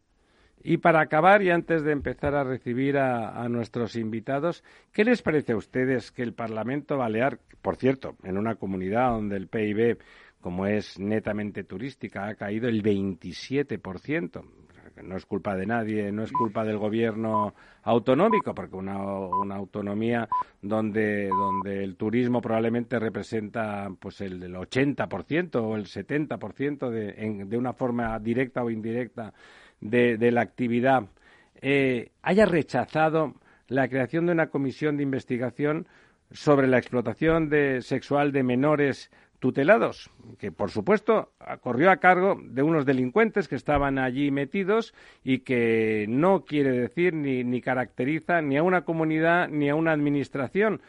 [0.60, 5.22] Y para acabar, y antes de empezar a recibir a, a, nuestros invitados, ¿qué les
[5.22, 9.98] parece a ustedes que el Parlamento Balear, por cierto, en una comunidad donde el PIB
[10.46, 14.44] como es netamente turística, ha caído el 27%
[15.02, 20.28] no es culpa de nadie, no es culpa del gobierno autonómico, porque una, una autonomía
[20.62, 27.58] donde, donde el turismo probablemente representa pues el, el 80% o el 70% de, de
[27.58, 29.34] una forma directa o indirecta
[29.80, 31.08] de, de la actividad,
[31.60, 33.34] eh, haya rechazado
[33.66, 35.88] la creación de una comisión de investigación
[36.30, 39.10] sobre la explotación de, sexual de menores
[39.46, 41.30] tutelados, que por supuesto
[41.60, 47.14] corrió a cargo de unos delincuentes que estaban allí metidos y que no quiere decir
[47.14, 50.80] ni, ni caracteriza ni a una comunidad ni a una administración,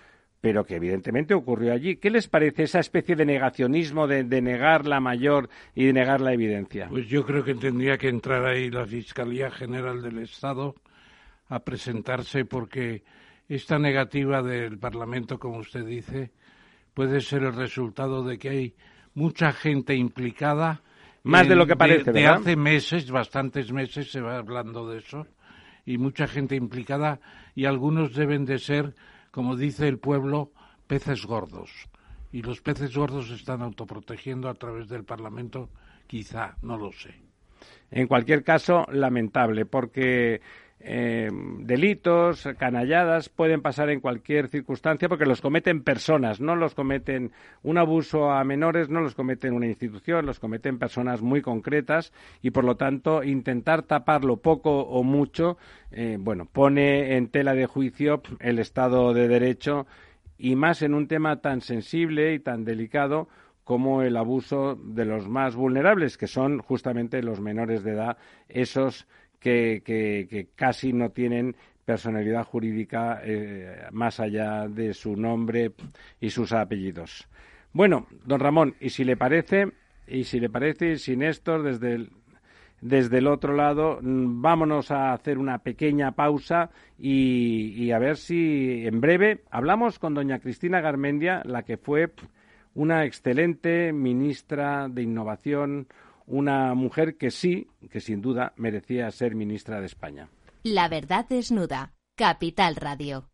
[0.42, 1.98] pero que evidentemente ocurrió allí.
[1.98, 6.20] ¿Qué les parece esa especie de negacionismo de, de, negar la mayor y de negar
[6.20, 6.88] la evidencia?
[6.90, 10.74] Pues yo creo que tendría que entrar ahí la Fiscalía General del Estado
[11.48, 13.04] a presentarse porque
[13.48, 16.32] esta negativa del Parlamento, como usted dice,
[16.98, 18.76] puede ser el resultado de que hay
[19.14, 20.82] mucha gente implicada.
[21.22, 24.98] Más de lo que parece, de, de hace meses, bastantes meses se va hablando de
[24.98, 25.28] eso,
[25.86, 27.20] y mucha gente implicada,
[27.54, 28.96] y algunos deben de ser,
[29.30, 30.52] como dice el pueblo,
[30.88, 31.70] peces gordos.
[32.32, 35.70] Y los peces gordos se están autoprotegiendo a través del Parlamento,
[36.08, 37.14] quizá, no lo sé.
[37.92, 40.42] En cualquier caso, lamentable, porque
[40.80, 47.32] eh, delitos, canalladas, pueden pasar en cualquier circunstancia porque los cometen personas, no los cometen
[47.64, 52.52] un abuso a menores, no los cometen una institución, los cometen personas muy concretas y
[52.52, 55.58] por lo tanto intentar taparlo poco o mucho,
[55.92, 59.88] eh, bueno, pone en tela de juicio el Estado de Derecho
[60.38, 63.28] y más en un tema tan sensible y tan delicado
[63.64, 69.08] como el abuso de los más vulnerables, que son justamente los menores de edad, esos
[69.40, 75.72] que, que, casi no tienen personalidad jurídica eh, más allá de su nombre
[76.20, 77.28] y sus apellidos.
[77.74, 79.72] Bueno, don Ramón, y si le parece,
[80.08, 82.12] y si le parece, sin Néstor, desde el,
[82.82, 88.86] desde el otro lado, vámonos a hacer una pequeña pausa y, y, a ver si
[88.86, 92.12] en breve hablamos con doña Cristina Garmendia, la que fue
[92.76, 95.88] una excelente ministra de Innovación,
[96.28, 100.30] una mujer que sí, que sin duda merecía ser ministra de España.
[100.64, 101.94] La verdad desnuda.
[102.16, 103.30] Capital Radio.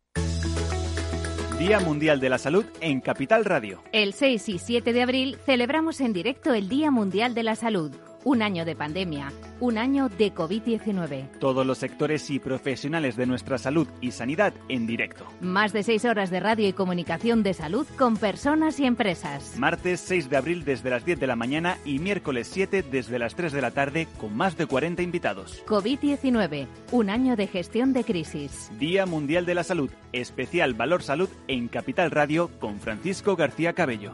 [1.58, 3.82] Día Mundial de la Salud en Capital Radio.
[3.94, 7.92] El 6 y 7 de abril celebramos en directo el Día Mundial de la Salud
[8.24, 11.40] un año de pandemia, un año de COVID-19.
[11.40, 15.26] Todos los sectores y profesionales de nuestra salud y sanidad en directo.
[15.42, 19.58] Más de seis horas de radio y comunicación de salud con personas y empresas.
[19.58, 23.36] Martes 6 de abril desde las 10 de la mañana y miércoles 7 desde las
[23.36, 25.64] 3 de la tarde con más de 40 invitados.
[25.66, 28.72] COVID-19, un año de gestión de crisis.
[28.80, 34.14] Día Mundial de la Salud, especial Valor Salud en Capital Radio con Francisco García Cabello.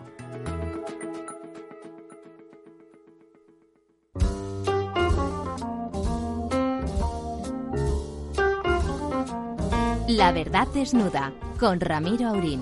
[10.09, 12.61] La verdad desnuda con Ramiro Aurín.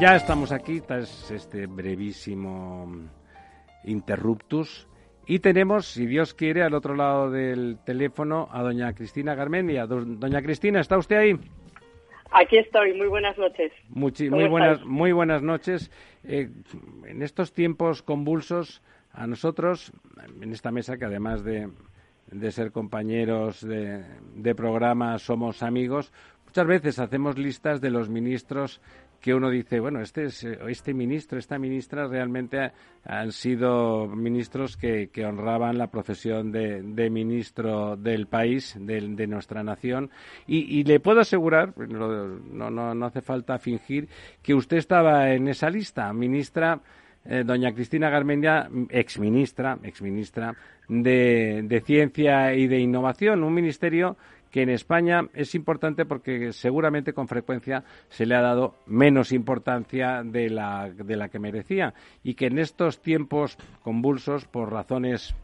[0.00, 2.90] Ya estamos aquí tras este brevísimo
[3.84, 4.88] interruptus
[5.26, 9.86] y tenemos, si Dios quiere, al otro lado del teléfono a doña Cristina Garmendia.
[9.86, 11.38] Doña Cristina, ¿está usted ahí?
[12.30, 13.70] Aquí estoy, muy buenas noches.
[13.90, 15.90] Muchi muy, buenas, muy buenas noches.
[16.24, 16.48] Eh,
[17.06, 18.82] en estos tiempos convulsos,
[19.18, 19.92] a nosotros,
[20.40, 21.68] en esta mesa, que además de,
[22.30, 26.12] de ser compañeros de, programa, somos amigos,
[26.46, 28.80] muchas veces hacemos listas de los ministros
[29.20, 32.70] que uno dice, bueno, este, es, este ministro, esta ministra realmente
[33.04, 39.26] han sido ministros que, que honraban la profesión de, de ministro del país, de, de
[39.26, 40.10] nuestra nación.
[40.46, 44.08] Y, y, le puedo asegurar, no, no, no hace falta fingir,
[44.40, 46.80] que usted estaba en esa lista, ministra
[47.28, 50.56] eh, doña Cristina Garmendia, exministra, exministra
[50.88, 54.16] de, de Ciencia y de Innovación, un ministerio
[54.50, 60.22] que en España es importante porque seguramente con frecuencia se le ha dado menos importancia
[60.24, 65.34] de la, de la que merecía y que en estos tiempos convulsos por razones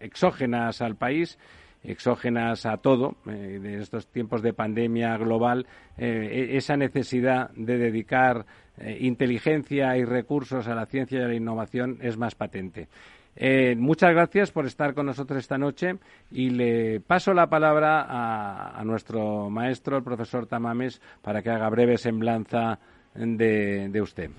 [0.00, 1.38] exógenas al país
[1.84, 5.66] exógenas a todo, eh, en estos tiempos de pandemia global,
[5.98, 8.46] eh, esa necesidad de dedicar
[8.78, 12.88] eh, inteligencia y recursos a la ciencia y a la innovación es más patente.
[13.34, 15.96] Eh, muchas gracias por estar con nosotros esta noche
[16.30, 21.70] y le paso la palabra a, a nuestro maestro, el profesor Tamames, para que haga
[21.70, 22.78] breve semblanza
[23.14, 24.30] de, de usted.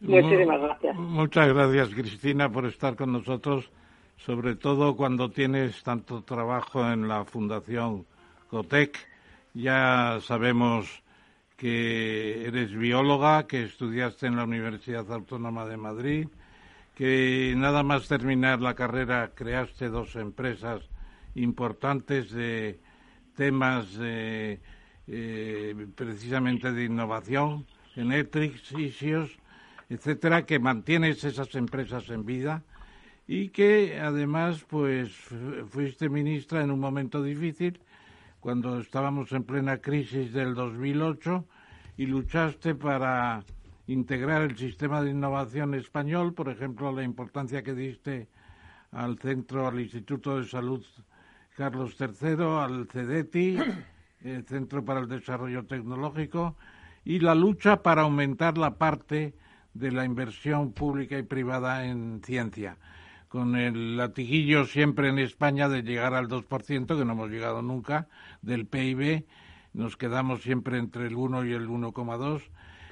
[0.00, 0.96] Muchísimas gracias.
[0.96, 3.70] Muchas gracias, Cristina, por estar con nosotros,
[4.24, 8.06] sobre todo cuando tienes tanto trabajo en la Fundación
[8.48, 8.96] Cotec.
[9.52, 11.02] Ya sabemos
[11.56, 16.28] que eres bióloga, que estudiaste en la Universidad Autónoma de Madrid,
[16.94, 20.82] que nada más terminar la carrera creaste dos empresas
[21.34, 22.78] importantes de
[23.36, 24.60] temas eh,
[25.96, 29.36] precisamente de innovación, Genetrix, Isios,
[29.90, 32.62] etcétera, que mantienes esas empresas en vida
[33.26, 35.10] y que además pues
[35.70, 37.80] fuiste ministra en un momento difícil
[38.40, 41.46] cuando estábamos en plena crisis del 2008
[41.96, 43.44] y luchaste para
[43.86, 48.28] integrar el sistema de innovación español, por ejemplo, la importancia que diste
[48.90, 50.84] al centro, al Instituto de Salud
[51.56, 53.58] Carlos III, al CEDETI,
[54.24, 56.56] el Centro para el Desarrollo Tecnológico,
[57.04, 59.34] y la lucha para aumentar la parte
[59.74, 62.76] de la inversión pública y privada en ciencia,
[63.32, 68.06] con el latiguillo siempre en España de llegar al 2%, que no hemos llegado nunca,
[68.42, 69.24] del PIB,
[69.72, 72.42] nos quedamos siempre entre el 1 y el 1,2.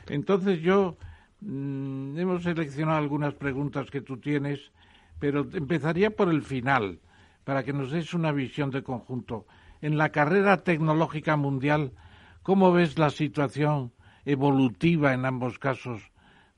[0.08, 0.96] Entonces yo
[1.42, 4.72] mm, hemos seleccionado algunas preguntas que tú tienes,
[5.18, 7.00] pero empezaría por el final,
[7.44, 9.44] para que nos des una visión de conjunto.
[9.82, 11.92] En la carrera tecnológica mundial,
[12.42, 13.92] ¿cómo ves la situación
[14.24, 16.00] evolutiva en ambos casos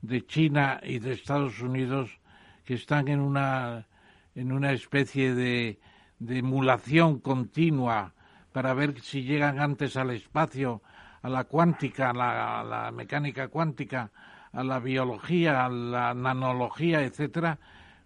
[0.01, 2.22] de China y de Estados Unidos
[2.65, 3.87] que están en una,
[4.35, 5.79] en una especie de,
[6.19, 8.13] de emulación continua
[8.51, 10.81] para ver si llegan antes al espacio,
[11.21, 14.11] a la cuántica, a la, a la mecánica cuántica,
[14.51, 17.57] a la biología, a la nanología, etcétera.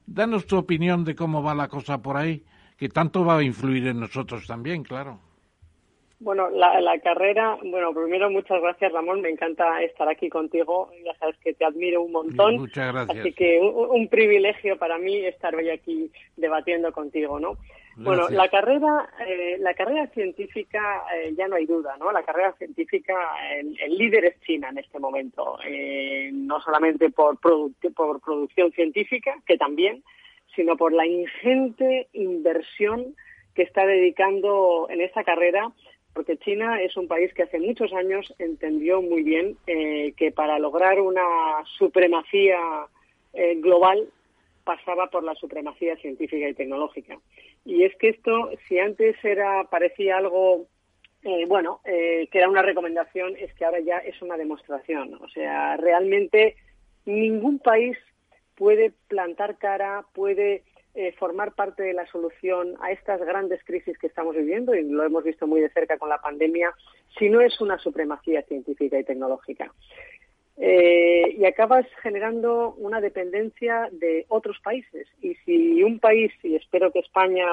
[0.06, 2.46] Danos tu opinión de cómo va la cosa por ahí,
[2.78, 5.27] que tanto va a influir en nosotros también, claro.
[6.19, 11.38] Bueno, la, carrera, bueno, primero muchas gracias Ramón, me encanta estar aquí contigo, ya sabes
[11.38, 12.56] que te admiro un montón.
[12.56, 13.19] Muchas gracias.
[13.19, 17.58] Así que un, privilegio para mí estar hoy aquí debatiendo contigo, ¿no?
[17.97, 22.12] Bueno, la carrera, eh, la carrera científica eh, ya no hay duda, ¿no?
[22.12, 23.15] La carrera científica,
[23.56, 29.58] el, líder es China en este momento, eh, no solamente por, por producción científica, que
[29.58, 30.03] también,
[30.56, 33.15] sino por la ingente inversión
[33.56, 35.71] que está dedicando en esta carrera
[36.17, 40.58] porque China es un país que hace muchos años entendió muy bien eh, que para
[40.58, 41.21] lograr una
[41.77, 42.58] supremacía
[43.34, 44.10] eh, global
[44.63, 47.19] pasaba por la supremacía científica y tecnológica.
[47.65, 50.65] Y es que esto, si antes era parecía algo
[51.21, 55.13] eh, bueno, que era una recomendación, es que ahora ya es una demostración.
[55.21, 56.56] O sea, realmente
[57.06, 57.95] ningún país
[58.56, 60.63] puede plantar cara, puede
[61.00, 65.04] eh, formar parte de la solución a estas grandes crisis que estamos viviendo, y lo
[65.04, 66.74] hemos visto muy de cerca con la pandemia,
[67.20, 69.72] si no es una supremacía científica y tecnológica.
[70.58, 75.08] Eh, y acabas generando una dependencia de otros países.
[75.22, 77.46] Y si un país, y espero que España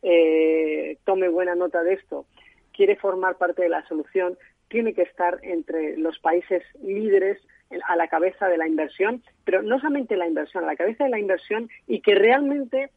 [0.00, 2.26] eh, tome buena nota de esto,
[2.72, 4.38] quiere formar parte de la solución,
[4.68, 7.40] tiene que estar entre los países líderes
[7.86, 11.10] a la cabeza de la inversión, pero no solamente la inversión, a la cabeza de
[11.10, 12.90] la inversión y que realmente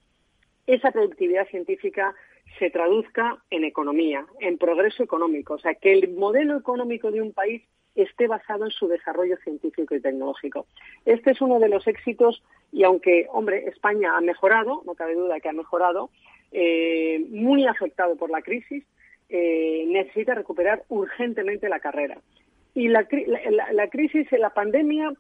[0.68, 2.16] esa productividad científica
[2.60, 7.34] se traduzca en economía, en progreso económico, o sea, que el modelo económico de un
[7.34, 7.64] país
[7.96, 10.68] esté basado en su desarrollo científico y tecnológico.
[11.06, 15.40] Este es uno de los éxitos y aunque, hombre, España ha mejorado, no cabe duda
[15.40, 16.10] que ha mejorado,
[16.52, 18.84] eh, muy afectado por la crisis,
[19.30, 22.18] eh, necesita recuperar urgentemente la carrera.
[22.76, 23.08] Y la,
[23.72, 25.14] la, crisis, la pandemia,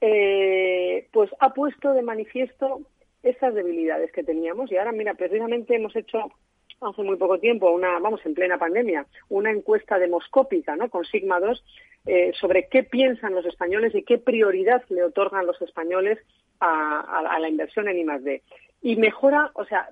[0.00, 2.82] eh, pues ha puesto de manifiesto
[3.24, 4.70] esas debilidades que teníamos.
[4.70, 6.30] Y ahora, mira, precisamente hemos hecho
[6.80, 10.88] hace muy poco tiempo, una, vamos, en plena pandemia, una encuesta demoscópica, ¿no?
[10.88, 11.64] Con Sigma 2,
[12.06, 16.18] eh, sobre qué piensan los españoles y qué prioridad le otorgan los españoles
[16.60, 18.42] a, la inversión en I+D.
[18.82, 19.88] Y mejora, o sea,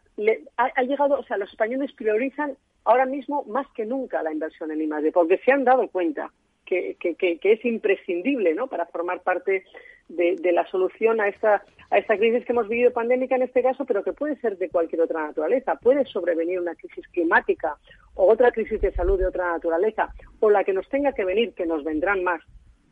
[0.56, 4.70] ha, ha, llegado, o sea, los españoles priorizan ahora mismo más que nunca la inversión
[4.70, 6.30] en I+D, porque se han dado cuenta
[6.66, 8.66] que, es imprescindible ¿no?
[8.66, 9.64] para formar parte
[10.08, 13.84] de, la solución a esta, a esta crisis que hemos vivido pandémica en este caso,
[13.84, 15.76] pero que puede ser de cualquier otra naturaleza.
[15.76, 17.76] Puede sobrevenir una crisis climática
[18.14, 21.54] o otra crisis de salud de otra naturaleza, o la que nos tenga que venir,
[21.54, 22.42] que nos vendrán más.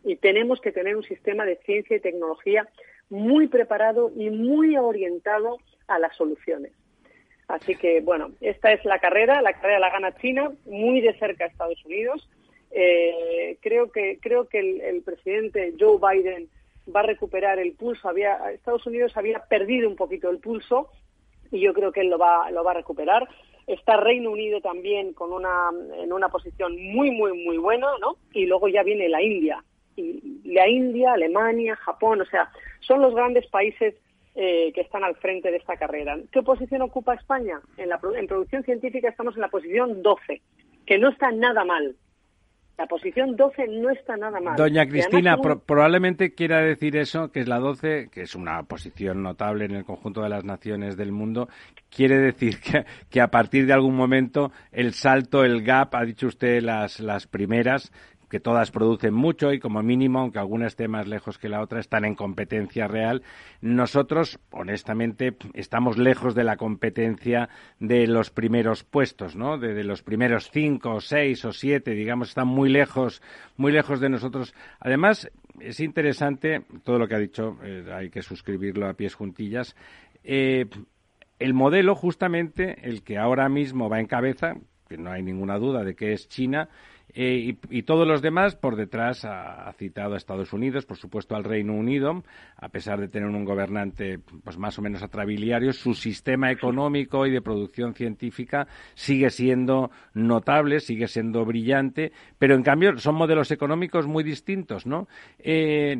[0.02, 2.66] Y tenemos que tener un sistema de ciencia y tecnología
[3.10, 6.72] muy preparado y muy orientado a las soluciones.
[7.48, 11.46] Así que, bueno, esta es la carrera, la carrera la gana China, muy de cerca
[11.46, 12.28] Estados Unidos
[12.70, 16.48] eh, creo que creo que el, presidente Joe Biden
[16.94, 18.08] va a recuperar el pulso.
[18.08, 20.88] Había Estados Unidos había perdido un poquito el pulso
[21.50, 23.28] y yo creo que él lo va lo va a recuperar.
[23.66, 28.16] Está Reino Unido también con una en una posición muy muy muy buena, ¿no?
[28.32, 29.64] Y luego ya viene la India
[29.96, 32.50] y la India, Alemania, Japón, o sea,
[32.80, 33.94] son los grandes países
[34.34, 36.16] eh, que están al frente de esta carrera.
[36.32, 37.60] ¿Qué posición ocupa España?
[37.76, 40.40] En, la, en producción científica estamos en la posición 12,
[40.86, 41.96] que no está nada mal,
[42.80, 44.56] La posición 12 no está nada mal.
[44.56, 49.66] Doña Cristina, probablemente quiera decir eso, que es la 12, que es una posición notable
[49.66, 51.50] en el conjunto de las naciones del mundo.
[51.90, 56.26] Quiere decir que, que a partir de algún momento el salto, el gap, ha dicho
[56.26, 57.92] usted las, las primeras,
[58.30, 61.80] que todas producen mucho y como mínimo, aunque alguna esté más lejos que la otra,
[61.80, 63.22] están en competencia real.
[63.60, 67.48] Nosotros, honestamente, estamos lejos de la competencia
[67.80, 69.58] de los primeros puestos, ¿no?
[69.58, 73.20] De, los primeros cinco, o seis o siete, digamos, están muy lejos,
[73.56, 74.54] muy lejos de nosotros.
[74.78, 75.28] Además,
[75.58, 79.74] es interesante todo lo que ha dicho, eh, hay que suscribirlo a pies juntillas.
[80.22, 80.66] Eh,
[81.40, 84.54] el modelo, justamente, el que ahora mismo va en cabeza,
[84.88, 86.68] que no hay ninguna duda de que es China,
[87.14, 91.44] eh, y, todos los demás, por detrás, ha, citado a Estados Unidos, por supuesto al
[91.44, 92.22] Reino Unido,
[92.56, 97.30] a pesar de tener un gobernante pues más o menos atrabiliario, su sistema económico y
[97.30, 104.06] de producción científica sigue siendo notable, sigue siendo brillante, pero en cambio son modelos económicos
[104.06, 105.08] muy distintos, ¿no?
[105.38, 105.96] Eh,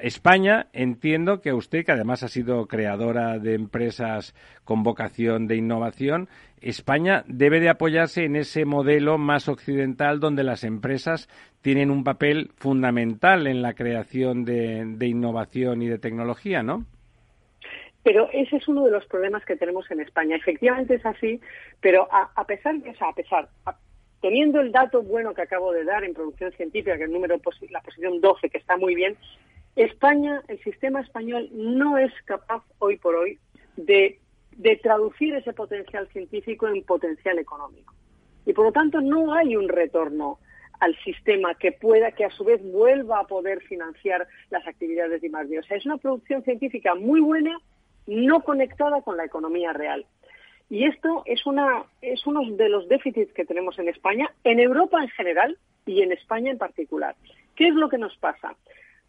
[0.00, 4.34] España, entiendo que usted, que además ha sido creadora de empresas
[4.64, 6.28] con vocación de innovación,
[6.62, 11.28] España debe de apoyarse en ese modelo más occidental donde las empresas
[11.60, 16.84] tienen un papel fundamental en la creación de, innovación y de tecnología, ¿no?
[18.02, 20.36] Pero ese es uno de los problemas que tenemos en España.
[20.36, 21.40] Efectivamente es así,
[21.80, 23.48] pero a, pesar de eso, a pesar,
[24.22, 27.40] teniendo el dato bueno que acabo de dar en producción científica, que el número,
[27.70, 29.16] la posición 12, que está muy bien,
[29.76, 33.38] España, el sistema español no es capaz hoy por hoy
[33.76, 34.18] de
[34.58, 37.94] de traducir ese potencial científico en potencial económico.
[38.44, 40.38] Y por lo tanto no hay un retorno
[40.80, 45.28] al sistema que pueda, que a su vez vuelva a poder financiar las actividades de
[45.28, 45.58] I+.D.
[45.58, 47.56] O es una producción científica muy buena,
[48.06, 50.04] no conectada con la economía real.
[50.70, 55.00] Y esto es, una, es uno de los déficits que tenemos en España, en Europa
[55.02, 55.56] en general
[55.86, 57.14] y en España en particular.
[57.54, 58.54] ¿Qué es lo que nos pasa?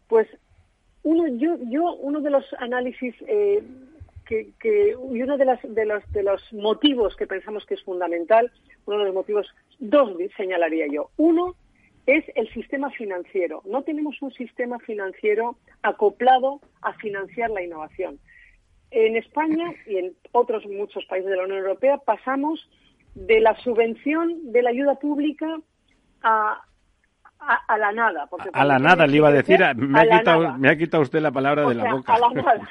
[0.08, 0.28] Pues
[1.02, 3.62] uno, yo, yo uno de los análisis eh,
[4.30, 8.50] que, y uno de, las, de, los, de los motivos que pensamos que es fundamental,
[8.86, 9.46] uno de los motivos,
[9.78, 11.10] dos señalaría yo.
[11.16, 11.56] Uno
[12.06, 13.62] es el sistema financiero.
[13.64, 18.18] No tenemos un sistema financiero acoplado a financiar la innovación.
[18.90, 22.68] En España y en otros muchos países de la Unión Europea pasamos
[23.14, 25.46] de la subvención de la ayuda pública
[26.22, 26.62] a,
[27.38, 28.28] a, la nada.
[28.52, 31.32] a la nada, le iba a decir, me ha, quitado, me ha quitado usted la
[31.32, 32.14] palabra de la boca.
[32.14, 32.68] A la nada.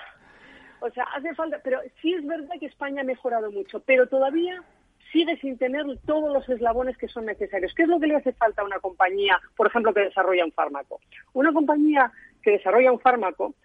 [0.81, 4.63] O sea, hace falta, pero sí es verdad que España ha mejorado mucho, pero todavía
[5.11, 7.73] sigue sin tener todos los eslabones que son necesarios.
[7.73, 10.51] ¿Qué es lo que le hace falta a una compañía, por ejemplo, que desarrolla un
[10.51, 10.99] fármaco?
[11.33, 12.11] Una compañía
[12.41, 13.55] que desarrolla un fármaco,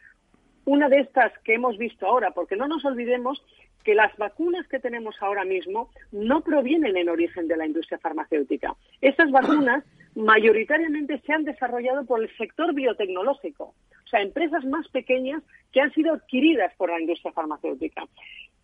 [0.65, 3.45] una de estas que hemos visto ahora, porque no nos olvidemos
[3.85, 8.75] que las vacunas que tenemos ahora mismo no provienen en origen de la industria farmacéutica.
[9.03, 9.85] Estas vacunas
[10.15, 13.75] mayoritariamente se han desarrollado por el sector biotecnológico,
[14.05, 15.43] o sea, empresas más pequeñas
[15.73, 18.07] que han sido adquiridas por la industria farmacéutica.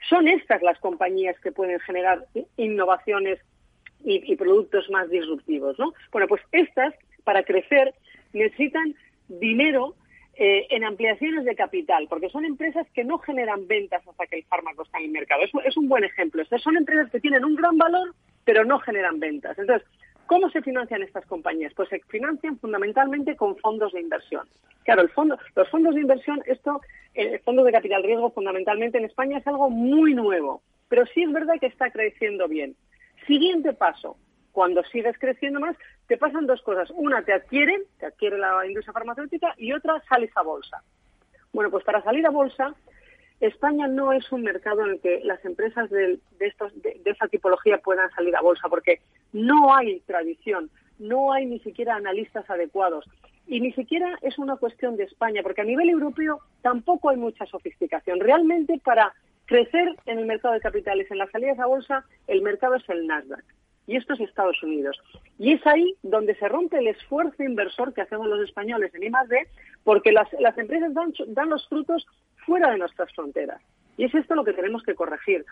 [0.08, 2.26] Son estas las compañías que pueden generar
[2.56, 3.38] innovaciones
[4.02, 5.92] y, productos más disruptivos, ¿no?
[6.10, 7.94] Bueno, pues estas, para crecer,
[8.32, 8.94] necesitan
[9.28, 9.94] dinero
[10.36, 14.44] eh, en ampliaciones de capital, porque son empresas que no generan ventas hasta que el
[14.44, 15.42] fármaco está en el mercado.
[15.42, 16.42] Es, es un buen ejemplo.
[16.62, 18.14] son empresas que tienen un gran valor,
[18.44, 19.58] pero no generan ventas.
[19.58, 19.86] Entonces,
[20.30, 21.74] ¿Cómo se financian estas compañías?
[21.74, 24.46] Pues se financian fundamentalmente con fondos de inversión.
[24.84, 26.80] Claro, el fondo, los fondos de inversión, esto,
[27.14, 31.32] el fondo de capital riesgo fundamentalmente en España es algo muy nuevo, pero sí es
[31.32, 32.76] verdad que está creciendo bien.
[33.26, 34.18] Siguiente paso,
[34.52, 35.76] cuando sigues creciendo más,
[36.06, 36.88] te pasan dos cosas.
[36.94, 40.80] Una, te adquieren, te adquiere la industria farmacéutica, y otra, sales a bolsa.
[41.52, 42.72] Bueno, pues para salir a bolsa
[43.40, 47.78] España no es un mercado en el que las empresas de, estos, de, esa tipología
[47.78, 49.00] puedan salir a bolsa, porque
[49.32, 53.06] no hay tradición, no hay ni siquiera analistas adecuados.
[53.46, 57.46] Y ni siquiera es una cuestión de España, porque a nivel europeo tampoco hay mucha
[57.46, 58.20] sofisticación.
[58.20, 59.14] Realmente para
[59.46, 63.06] crecer en el mercado de capitales, en las salidas a bolsa, el mercado es el
[63.06, 63.44] Nasdaq.
[63.86, 65.00] Y esto es Estados Unidos.
[65.38, 69.48] Y es ahí donde se rompe el esfuerzo inversor que hacemos los españoles en I+.D.,
[69.82, 72.06] porque las, las empresas dan, dan los frutos
[72.46, 73.60] fuera de nuestras fronteras.
[73.96, 75.44] Y es esto lo que tenemos que corregir.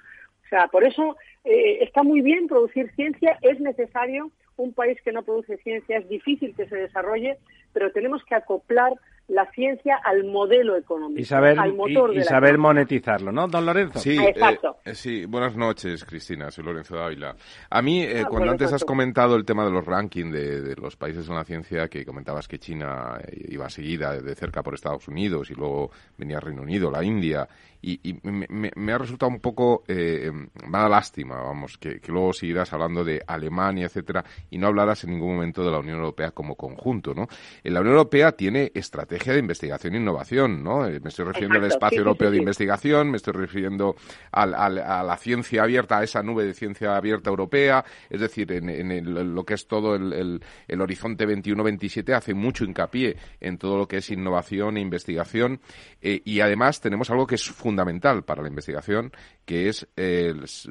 [0.45, 4.31] O sea, por eso eh, está muy bien producir ciencia, es necesario.
[4.57, 7.39] Un país que no produce ciencia es difícil que se desarrolle,
[7.73, 8.93] pero tenemos que acoplar
[9.29, 13.99] la ciencia al modelo económico, y saber, al motor y, saber monetizarlo, ¿no, don Lorenzo?
[13.99, 14.79] Sí, Exacto.
[14.85, 17.37] Eh, sí, buenas noches, Cristina, soy Lorenzo Dávila.
[17.69, 20.97] A mí, eh, ah, cuando antes has comentado el tema de los rankings de, los
[20.97, 25.07] países en la ciencia, que comentabas que China eh, iba seguida de cerca por Estados
[25.09, 27.47] Unidos y luego venía Reino Unido, la India,
[27.81, 30.33] y, me, ha resultado un poco, eh,
[30.69, 35.37] da lástima, vamos, que, luego seguirás hablando de Alemania, etcétera, y no hablarás en ningún
[35.37, 37.29] momento de la Unión Europea como conjunto, ¿no?
[37.63, 38.73] La Unión Europea tiene
[39.19, 40.87] estrategia de investigación e innovación, ¿no?
[40.87, 43.97] Eh, me estoy refiriendo al espacio europeo de investigación, me estoy refiriendo
[44.31, 49.45] a la ciencia abierta, a esa nube de ciencia abierta europea, es decir, en, lo
[49.45, 54.11] que es todo el, el horizonte 21-27 hace mucho hincapié en todo lo que es
[54.11, 55.61] innovación e investigación,
[56.01, 59.13] eh, y además tenemos algo que es fundamental para la investigación,
[59.45, 59.87] que es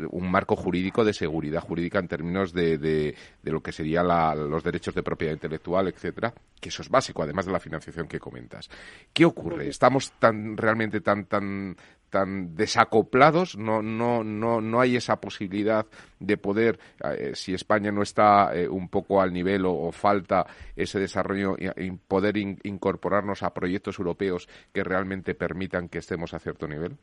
[0.10, 4.08] un marco jurídico de seguridad jurídica en términos de, de, lo que serían
[4.50, 8.20] los derechos de propiedad intelectual, etcétera, que eso es básico, además de la financiación que
[8.38, 8.70] comentas.
[9.14, 9.68] ¿Qué ocurre?
[9.68, 11.76] ¿Estamos tan realmente tan tan
[12.10, 15.86] tan desacoplados, no, no, no, no hay esa posibilidad
[16.22, 21.02] de poder, eh, si España no está eh, un poco al nivel o, falta ese
[21.02, 26.96] desarrollo, y, poder incorporarnos a proyectos europeos que realmente permitan que estemos a cierto nivel?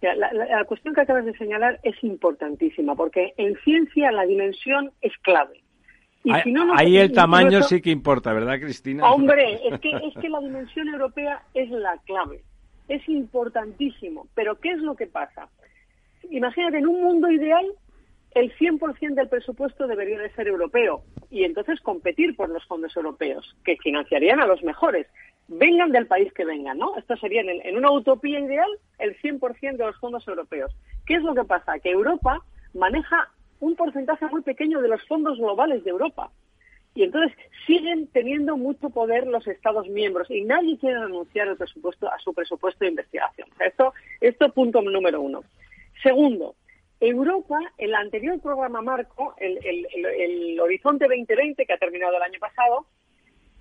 [0.00, 5.64] La, cuestión que acabas de señalar es importantísima, porque en ciencia la dimensión es clave.
[6.22, 9.10] Y ahí, si no, ahí el tamaño sí que importa, ¿verdad, Cristina?
[9.10, 12.42] Hombre, es que, es que la dimensión europea es la clave
[12.90, 14.26] es importantísimo.
[14.34, 15.48] Pero ¿qué es lo que pasa?
[16.28, 17.64] Imagínate, en un mundo ideal,
[18.32, 23.56] el 100% del presupuesto debería de ser europeo y entonces competir por los fondos europeos,
[23.64, 25.06] que financiarían a los mejores,
[25.48, 26.96] vengan del país que vengan, ¿no?
[26.96, 30.74] Esto sería, en, en una utopía ideal, el 100% de los fondos europeos.
[31.06, 31.78] ¿Qué es lo que pasa?
[31.78, 32.42] Que Europa
[32.74, 36.30] maneja un porcentaje muy pequeño de los fondos globales de Europa.
[36.94, 37.36] Y entonces
[37.66, 42.34] siguen teniendo mucho poder los Estados miembros y nadie quiere renunciar al presupuesto, a su
[42.34, 43.48] presupuesto de investigación.
[43.60, 45.44] esto, esto punto número uno.
[46.02, 46.56] Segundo,
[47.00, 52.86] Europa, el anterior programa marco, el, el, Horizonte 2020, que ha terminado el año pasado,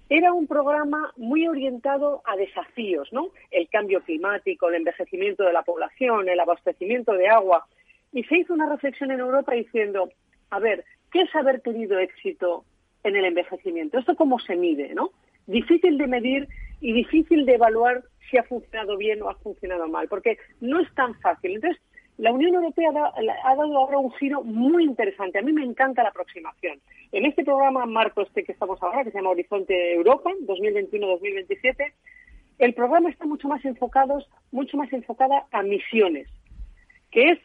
[0.09, 3.29] era un programa muy orientado a desafíos, ¿no?
[3.51, 7.65] El cambio climático, el envejecimiento de la población, el abastecimiento de agua.
[8.11, 10.09] Y se hizo una reflexión en Europa diciendo,
[10.49, 12.65] a ver, ¿qué es haber tenido éxito
[13.03, 13.97] en el envejecimiento.
[13.97, 14.93] ¿Esto cómo se mide?
[14.93, 15.11] ¿no?
[15.47, 16.47] Difícil de medir
[16.81, 20.93] y difícil de evaluar si ha funcionado bien o ha funcionado mal, porque no es
[20.93, 21.55] tan fácil.
[21.55, 21.81] Entonces,
[22.17, 25.39] la Unión Europea ha dado ahora un giro muy interesante.
[25.39, 26.79] A mí me encanta la aproximación.
[27.11, 31.93] En este programa marco este que estamos ahora, que se llama Horizonte Europa 2021-2027,
[32.59, 36.27] el programa está mucho más enfocado, mucho más enfocada a misiones,
[37.09, 37.39] que es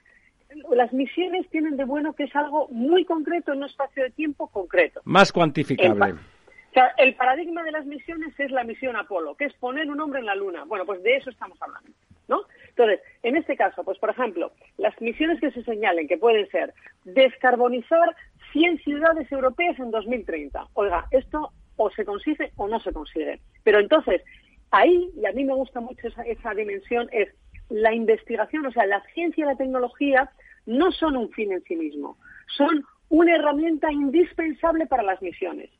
[0.74, 4.48] las misiones tienen de bueno que es algo muy concreto en un espacio de tiempo
[4.48, 5.00] concreto.
[5.04, 6.06] Más cuantificable.
[6.06, 9.88] El, o sea, el paradigma de las misiones es la misión Apolo, que es poner
[9.88, 10.64] un hombre en la Luna.
[10.64, 11.90] Bueno, pues de eso estamos hablando,
[12.26, 12.42] ¿no?
[12.68, 16.74] Entonces, en este caso, pues por ejemplo, las misiones que se señalen, que pueden ser
[17.04, 18.16] descarbonizar
[18.52, 20.66] 100 ciudades europeas en 2030.
[20.74, 23.40] Oiga, esto o se consigue o no se consigue.
[23.62, 24.22] Pero entonces,
[24.70, 27.28] ahí, y a mí me gusta mucho esa, esa dimensión, es
[27.68, 30.30] la investigación, o sea, la ciencia y la tecnología
[30.66, 32.16] no son un fin en sí mismo,
[32.56, 35.70] son una herramienta indispensable para las misiones.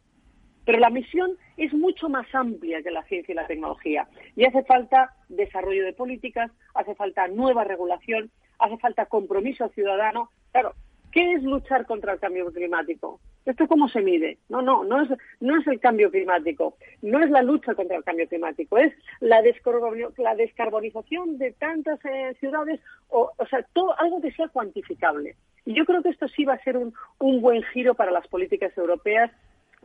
[0.65, 4.09] Pero la misión es mucho más amplia que la ciencia y la tecnología.
[4.35, 10.31] Y hace falta desarrollo de políticas, hace falta nueva regulación, hace falta compromiso ciudadano.
[10.53, 10.75] Claro,
[11.15, 13.21] ¿qué es luchar contra el cambio climático?
[13.47, 14.39] ¿Esto cómo se mide?
[14.49, 15.09] No, no, no es,
[15.41, 19.41] no es el cambio climático, no es la lucha contra el cambio climático, es la,
[19.41, 25.37] la descarbonización de tantas eh, ciudades, o, o sea, todo, algo que sea cuantificable.
[25.65, 28.27] Y yo creo que esto sí va a ser un, un buen giro para las
[28.27, 29.31] políticas europeas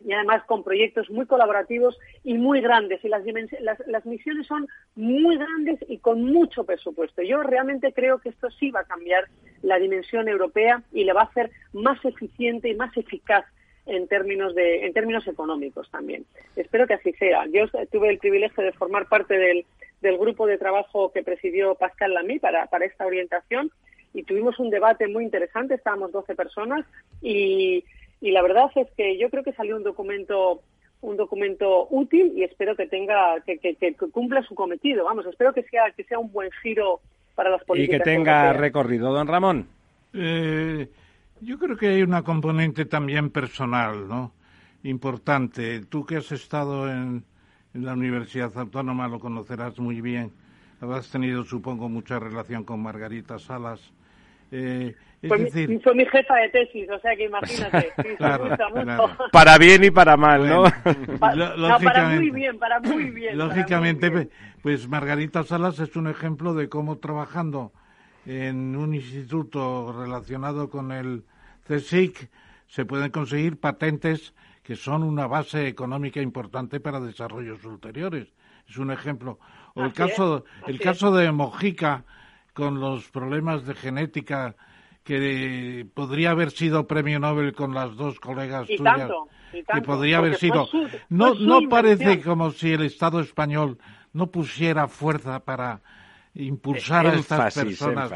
[0.06, 3.04] y además con proyectos muy colaborativos y muy grandes.
[3.04, 3.24] Y las,
[3.62, 7.22] las, las, misiones son muy grandes y con mucho presupuesto.
[7.22, 9.26] Yo realmente creo que esto sí va a cambiar
[9.62, 13.46] la dimensión europea y le va a hacer más eficiente y más eficaz
[13.86, 16.26] en términos de en términos económicos también.
[16.56, 17.46] Espero que así sea.
[17.48, 19.66] Yo tuve el privilegio de formar parte del,
[20.02, 23.72] del grupo de trabajo que presidió Pascal Lamy para, para esta orientación
[24.14, 26.86] y tuvimos un debate muy interesante, estábamos 12 personas
[27.22, 27.84] y
[28.22, 30.62] y la verdad es que yo creo que salió un documento
[31.02, 35.06] un documento útil y espero que tenga que, que, cumpla su cometido.
[35.06, 37.00] Vamos espero que sea que sea un buen giro
[37.36, 39.68] para las políticas y que tenga recorrido don Ramón.
[40.14, 40.90] Eh,
[41.40, 44.34] yo creo que hay una componente también personal no
[44.84, 45.86] importante.
[45.86, 47.24] Tú que has estado en,
[47.74, 50.32] en la Universidad Autónoma lo conocerás muy bien.
[50.82, 53.94] Has tenido supongo mucha relación con Margarita Salas
[54.52, 54.96] Eh,
[55.28, 55.52] fue,
[55.84, 57.92] fue, mi jefa de tesis, o sea que imagínate.
[59.32, 60.64] Para bien y para mal, ¿no?
[61.20, 63.38] para muy bien, para muy bien.
[63.38, 64.30] Lógicamente,
[64.62, 67.74] pues Margarita Salas es un ejemplo de cómo trabajando
[68.26, 71.24] en un instituto relacionado con el
[71.68, 72.30] CSIC
[72.68, 74.34] se pueden conseguir patentes
[74.64, 78.28] que son una base económica importante para desarrollos ulteriores.
[78.70, 79.40] Es un ejemplo.
[79.74, 82.06] O el caso, el caso de Mojica
[82.60, 84.54] con los problemas de genética
[85.06, 89.10] que podría haber sido premio Nobel con las dos colegas tuyas.
[89.74, 90.68] que podría haber sido.
[91.08, 93.78] no, no parece como si el Estado español
[94.12, 95.82] no pusiera fuerza para
[96.34, 98.12] impulsar a estas personas,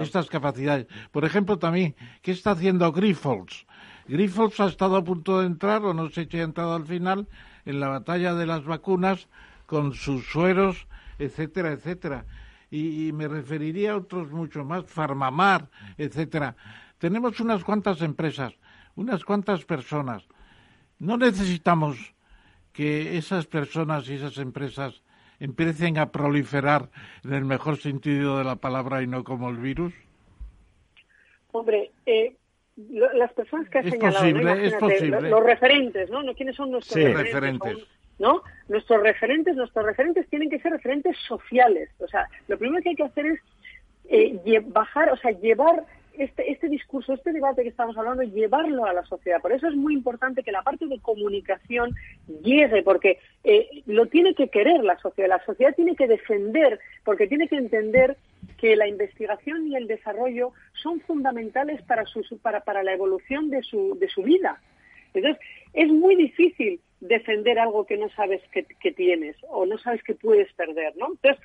[0.00, 0.88] estas capacidades.
[1.12, 3.64] Por ejemplo, también, ¿qué está haciendo Grifols?
[4.08, 7.28] Grifols ha estado a punto de entrar, o no sé si ha entrado al final,
[7.64, 9.28] en la batalla de las vacunas
[9.66, 10.88] con sus sueros,
[11.20, 12.26] etcétera, etcétera
[12.74, 16.56] y, me referiría a otros mucho más, Farmamar, etcétera.
[16.98, 18.52] Tenemos unas cuantas empresas,
[18.96, 20.24] unas cuantas personas.
[20.98, 22.14] No necesitamos
[22.72, 25.02] que esas personas y esas empresas
[25.38, 26.90] empiecen a proliferar
[27.24, 29.92] en el mejor sentido de la palabra y no como el virus?
[31.52, 32.34] Hombre, eh,
[32.76, 35.30] las personas que has señalado, posible, es posible.
[35.30, 36.22] Los, referentes, ¿no?
[36.34, 37.86] ¿Quiénes son nuestros sí, referentes?
[38.18, 38.42] ¿No?
[38.68, 41.90] Nuestros referentes, nuestros referentes tienen que ser referentes sociales.
[41.98, 43.40] O sea, lo primero que hay que hacer es
[44.08, 45.84] eh, bajar, o sea, llevar
[46.16, 49.40] este, este discurso, este debate que estamos hablando, llevarlo a la sociedad.
[49.40, 51.94] Por eso es muy importante que la parte de comunicación
[52.42, 55.28] llegue, porque eh, lo tiene que querer la sociedad.
[55.28, 58.16] La sociedad tiene que defender, porque tiene que entender
[58.58, 63.62] que la investigación y el desarrollo son fundamentales para, su, para, para la evolución de
[63.62, 64.60] su, de su vida.
[65.14, 65.42] Entonces,
[65.72, 70.52] es muy difícil defender algo que no sabes que, tienes o no sabes que puedes
[70.54, 71.12] perder, ¿no?
[71.12, 71.42] Entonces,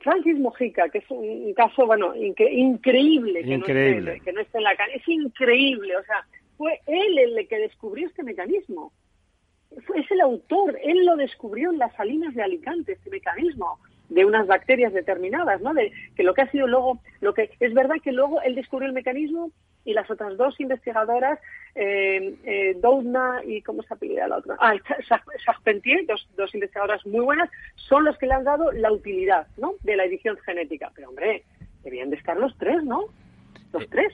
[0.00, 4.64] Francis Mojica, que es un caso, bueno, increíble, que, No esté, que no esté en
[4.64, 6.26] la calle, es increíble, o sea,
[6.56, 8.92] fue él el que descubrió este mecanismo.
[9.70, 13.78] es el autor, él lo descubrió en las salinas de Alicante, este mecanismo
[14.08, 15.72] de unas bacterias determinadas, ¿no?
[15.74, 18.88] De que lo que ha sido luego, lo que es verdad que luego él descubrió
[18.88, 19.50] el mecanismo
[19.84, 21.38] y las otras dos investigadoras,
[21.74, 24.56] eh, eh, Doudna y ¿cómo se apellida la otra?
[24.60, 24.74] Ah,
[25.44, 29.74] Charpentier, dos, dos investigadoras muy buenas, son los que le han dado la utilidad, ¿no?
[29.82, 30.90] De la edición genética.
[30.94, 31.44] Pero hombre,
[31.82, 33.04] debían de estar los tres, ¿no?
[33.72, 34.12] Los tres.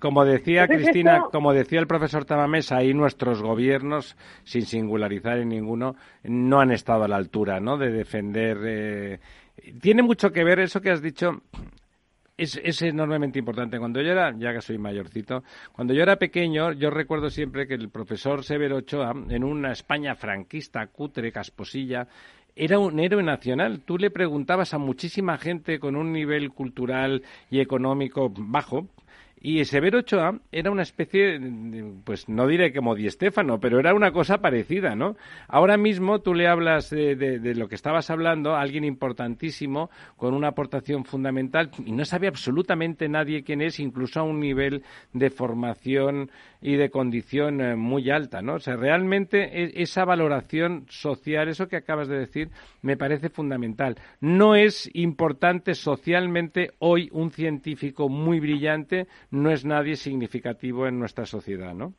[0.00, 5.94] Como decía Cristina, como decía el profesor Tamamés, ahí nuestros gobiernos, sin singularizar en ninguno,
[6.24, 7.76] no han estado a la altura, ¿no?
[7.76, 8.58] De defender.
[8.64, 9.18] Eh,
[9.82, 11.42] tiene mucho que ver eso que has dicho.
[12.40, 13.78] Es, es, enormemente importante.
[13.78, 17.74] Cuando yo era, ya que soy mayorcito, cuando yo era pequeño, yo recuerdo siempre que
[17.74, 22.08] el profesor Severo Ochoa, en una España franquista, cutre, casposilla,
[22.56, 23.80] era un héroe nacional.
[23.84, 28.88] Tú le preguntabas a muchísima gente con un nivel cultural y económico bajo,
[29.42, 31.40] y Severo Ochoa era una especie,
[32.04, 35.16] pues no diré como Di Stéfano, pero era una cosa parecida, ¿no?
[35.48, 40.34] Ahora mismo tú le hablas de, de, lo que estabas hablando, a alguien importantísimo, con
[40.34, 44.82] una aportación fundamental, y no sabe absolutamente nadie quién es, incluso a un nivel
[45.14, 46.30] de formación
[46.60, 48.54] y de condición eh, muy alta, ¿no?
[48.54, 52.50] O sea, realmente e, esa valoración social, eso que acabas de decir,
[52.82, 53.96] me parece fundamental.
[54.20, 61.26] No es importante socialmente hoy un científico muy brillante, no es nadie significativo en nuestra
[61.26, 61.94] sociedad, ¿no?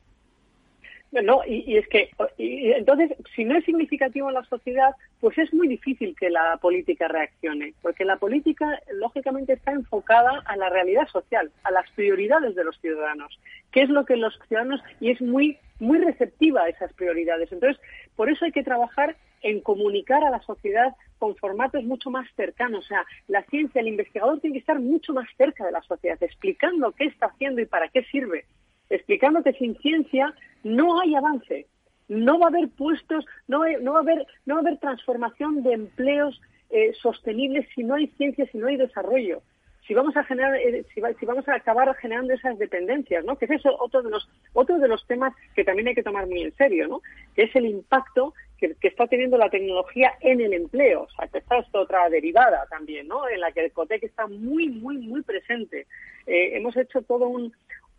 [1.11, 5.67] No, y, es que, entonces, si no es significativo en la sociedad, pues es muy
[5.67, 11.51] difícil que la política reaccione, porque la política, lógicamente, está enfocada a la realidad social,
[11.63, 13.37] a las prioridades de los ciudadanos,
[13.71, 17.51] qué es lo que los ciudadanos, y es muy, muy receptiva a esas prioridades.
[17.51, 17.81] Entonces,
[18.15, 22.85] por eso hay que trabajar en comunicar a la sociedad con formatos mucho más cercanos.
[22.85, 26.21] O sea, la ciencia, el investigador tiene que estar mucho más cerca de la sociedad,
[26.21, 28.45] explicando qué está haciendo y para qué sirve
[28.91, 30.33] explicando que sin ciencia
[30.63, 31.65] no hay avance,
[32.07, 35.73] no va a haber puestos, no, va a haber, no va a haber transformación de
[35.73, 36.39] empleos
[36.69, 39.41] eh, sostenibles si no hay ciencia, si no hay desarrollo.
[39.87, 43.37] Si vamos a generar, eh, si, vamos a acabar generando esas dependencias, ¿no?
[43.37, 46.27] Que es eso otro de los otro de los temas que también hay que tomar
[46.27, 47.01] muy en serio, ¿no?
[47.35, 51.03] Que es el impacto que, está teniendo la tecnología en el empleo.
[51.03, 53.27] O sea, que está esta otra derivada también, ¿no?
[53.27, 55.87] En la que el COTEC está muy, muy, muy presente.
[56.27, 57.51] Eh, hemos hecho todo un,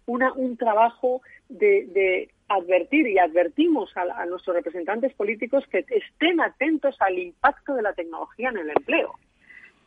[0.07, 7.75] un trabajo de, advertir y advertimos a, nuestros representantes políticos que estén atentos al impacto
[7.75, 9.15] de la tecnología en el empleo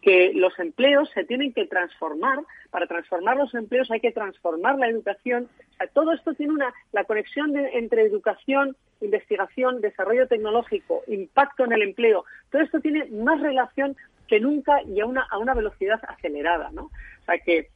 [0.06, 2.38] que los empleos se tienen que transformar.
[2.70, 5.50] Para transformar los empleos hay que transformar la educación.
[5.94, 12.24] todo esto tiene una la conexión entre educación, investigación, desarrollo tecnológico, impacto en el empleo.
[12.52, 13.98] Todo esto tiene más relación
[14.28, 16.84] que nunca y a una a una velocidad acelerada, ¿no?
[16.84, 17.70] O sea que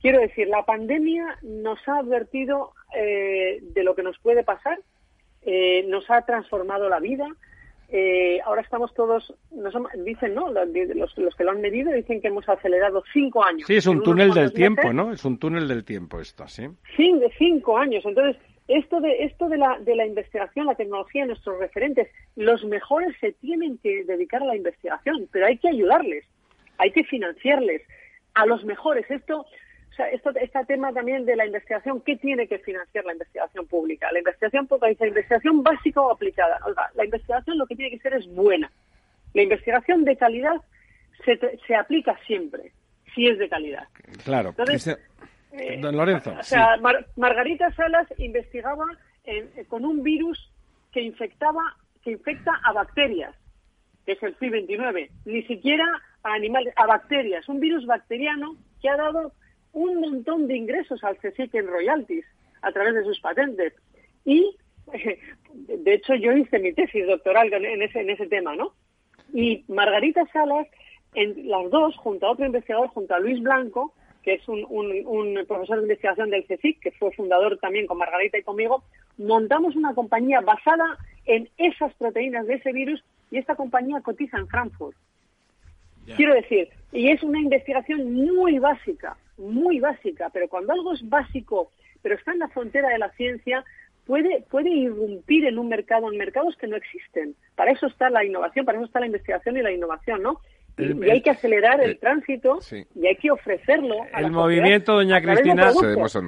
[0.00, 4.78] Quiero decir, la pandemia nos ha advertido eh, de lo que nos puede pasar,
[5.42, 7.26] eh, nos ha transformado la vida.
[7.90, 9.74] Eh, ahora estamos todos, nos,
[10.04, 10.50] dicen, ¿no?
[10.50, 13.66] Los, los, que lo han medido dicen que hemos acelerado cinco años.
[13.66, 15.12] Sí, es un túnel del tiempo, ¿no?
[15.12, 16.68] Es un túnel del tiempo esto, ¿sí?
[16.96, 18.04] Sí, de cinco años.
[18.04, 18.36] Entonces,
[18.68, 23.32] esto de esto de la, de la investigación, la tecnología, nuestros referentes, los mejores se
[23.32, 26.26] tienen que dedicar a la investigación, pero hay que ayudarles,
[26.76, 27.82] hay que financiarles
[28.34, 29.10] a los mejores.
[29.10, 29.46] Esto
[30.06, 34.10] esto, este tema también de la investigación, ¿qué tiene que financiar la investigación pública?
[34.12, 36.58] La investigación pública dice investigación básica o aplicada.
[36.94, 38.70] la investigación lo que tiene que ser es buena.
[39.34, 40.56] La investigación de calidad
[41.24, 42.72] se, se aplica siempre,
[43.14, 43.88] si es de calidad.
[44.24, 44.50] Claro.
[44.50, 44.98] Entonces,
[45.52, 46.34] eh, Don Lorenzo.
[46.38, 46.76] O sea,
[47.16, 48.84] Margarita Salas investigaba
[49.68, 50.50] con un virus
[50.92, 53.34] que infectaba, que infecta a bacterias,
[54.06, 55.84] que es el FI-29, ni siquiera
[56.22, 59.32] a animales, a bacterias, un virus bacteriano que ha dado
[59.78, 62.24] un montón de ingresos al CSIC en royalties
[62.62, 63.72] a través de sus patentes.
[64.24, 64.56] Y,
[65.52, 68.72] de hecho, yo hice mi tesis doctoral en ese, en ese tema, ¿no?
[69.32, 70.66] Y Margarita Salas,
[71.14, 75.46] en las dos, junto a otro investigador, junto a Luis Blanco, que es un, un,
[75.46, 78.82] profesor de investigación del CSIC, que fue fundador también con Margarita y conmigo,
[79.16, 84.48] montamos una compañía basada en esas proteínas de ese virus y esta compañía cotiza en
[84.48, 84.96] Frankfurt.
[86.16, 91.70] Quiero decir, y es una investigación muy básica, muy básica, pero cuando algo es básico,
[92.02, 93.64] pero está en la frontera de la ciencia,
[94.06, 97.34] puede, puede irrumpir en un mercado, en mercados que no existen.
[97.54, 100.40] Para eso está la innovación, para eso está la investigación y la innovación, ¿no?
[100.78, 102.58] Y hay que acelerar el tránsito
[102.94, 103.96] y hay que ofrecerlo.
[104.12, 105.72] A el movimiento, doña Cristina,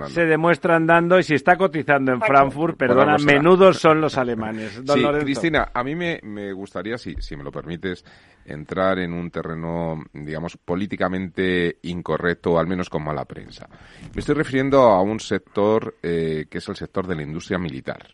[0.09, 4.83] se demuestra, andando y si está cotizando en Frankfurt, perdona, menudos son los alemanes.
[4.85, 8.05] sí, Cristina, a mí me, me gustaría, si, si me lo permites,
[8.45, 13.69] entrar en un terreno, digamos, políticamente incorrecto, o al menos con mala prensa.
[14.15, 18.09] Me estoy refiriendo a un sector eh, que es el sector de la industria militar.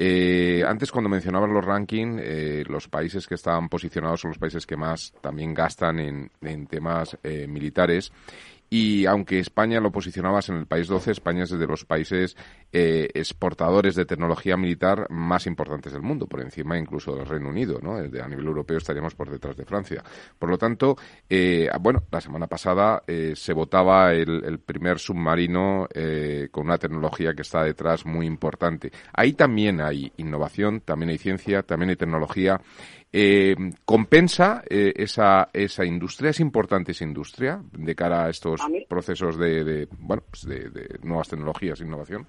[0.00, 4.64] Eh, antes, cuando mencionabas los rankings, eh, los países que están posicionados son los países
[4.64, 8.12] que más también gastan en, en temas eh, militares
[8.70, 12.36] y aunque España lo posicionabas en el país 12, España es de los países
[12.72, 17.78] eh, exportadores de tecnología militar más importantes del mundo, por encima incluso del Reino Unido,
[17.82, 17.96] ¿no?
[17.96, 20.02] A nivel europeo estaríamos por detrás de Francia.
[20.38, 20.96] Por lo tanto,
[21.28, 25.88] eh, bueno, la semana pasada eh, se votaba el, el primer submarino
[26.50, 28.92] con una tecnología que está detrás muy importante.
[29.12, 32.60] Ahí también hay innovación, también hay ciencia, también hay tecnología.
[33.10, 33.54] Eh,
[33.86, 36.30] ¿Compensa eh, esa, esa industria?
[36.30, 41.80] ¿Es importante esa industria de cara a estos procesos de, bueno, pues de, nuevas tecnologías
[41.80, 42.26] e innovación?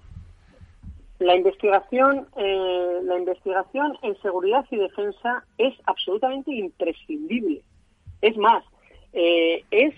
[1.19, 7.61] La investigación, eh, la investigación en seguridad y defensa es absolutamente imprescindible.
[8.21, 8.63] Es más,
[9.11, 9.93] es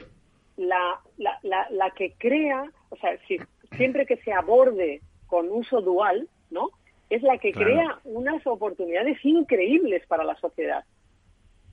[0.58, 3.38] la, la, la, la, que crea, o sea, si,
[3.78, 6.70] siempre que se aborde con uso dual, ¿no?
[7.12, 10.86] Es la que crea unas oportunidades increíbles para la sociedad.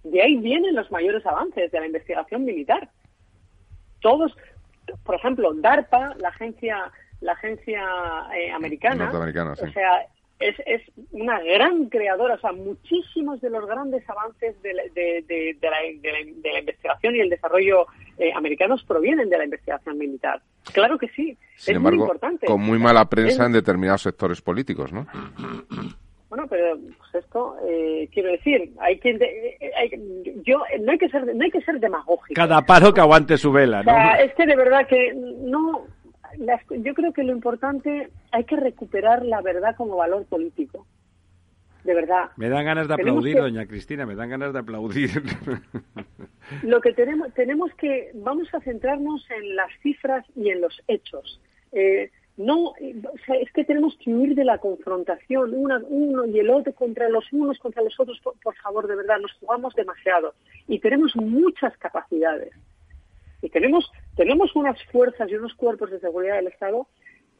[0.02, 2.90] De ahí vienen los mayores avances de la investigación militar.
[4.00, 4.36] Todos,
[5.04, 7.82] por ejemplo, DARPA, la agencia, la agencia
[8.34, 10.08] eh, americana, o sea,
[10.38, 15.78] es, es una gran creadora, o sea, muchísimos de los grandes avances de, de, la,
[16.00, 17.86] de la, investigación y el desarrollo
[18.18, 20.40] eh, americanos provienen de la investigación militar.
[20.72, 22.46] Claro que sí, Sin es embargo, muy importante.
[22.46, 25.06] Con muy mala prensa en determinados sectores políticos, ¿no?
[26.28, 30.00] Bueno, pero pues esto eh, quiero decir, hay que eh,
[30.44, 32.34] yo no hay que ser no hay que ser demagógico.
[32.34, 33.90] Cada paro que aguante su vela, ¿no?
[33.90, 35.86] O sea, es que de verdad que no
[36.38, 40.86] yo creo que lo importante hay que recuperar la verdad como valor político.
[41.84, 42.30] De verdad.
[42.36, 45.10] Me dan ganas de aplaudir, doña Cristina, me dan ganas de aplaudir.
[46.62, 51.40] Lo que tenemos, tenemos que, vamos a centrarnos en las cifras y en los hechos.
[51.72, 57.08] Eh, no, es que tenemos que huir de la confrontación, uno y el otro contra
[57.08, 60.34] los unos, contra los otros, por favor, de verdad, nos jugamos demasiado
[60.68, 62.52] y tenemos muchas capacidades.
[63.42, 66.88] Y tenemos, tenemos unas fuerzas y unos cuerpos de seguridad del Estado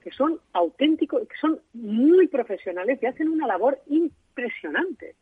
[0.03, 5.15] que son auténticos, que son muy profesionales y hacen una labor impresionante.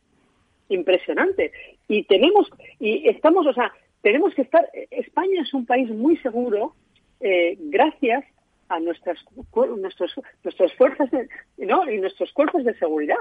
[0.69, 1.51] Impresionante.
[1.87, 2.49] Y tenemos,
[2.79, 6.75] y estamos, o sea, tenemos que estar, España es un país muy seguro
[7.19, 8.23] eh, gracias
[8.69, 9.17] a nuestras
[9.77, 10.13] nuestros
[10.43, 11.09] nuestras fuerzas
[11.57, 11.89] ¿no?
[11.89, 13.15] y nuestros cuerpos de seguridad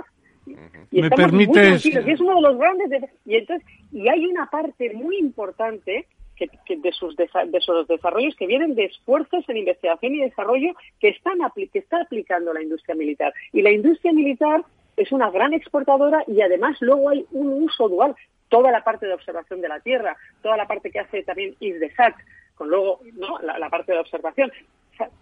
[0.91, 1.87] y ¿Me permites...
[1.87, 6.49] y es uno de los grandes y entonces y hay una parte muy importante que,
[6.76, 11.39] de, sus de sus desarrollos que vienen de esfuerzos en investigación y desarrollo que están
[11.55, 13.32] que está aplicando la industria militar.
[13.53, 14.62] Y la industria militar
[14.97, 18.14] es una gran exportadora y además luego hay un uso dual.
[18.49, 22.14] Toda la parte de observación de la Tierra, toda la parte que hace también ISDESAT,
[22.55, 23.39] con luego ¿no?
[23.41, 24.53] la, parte de observación.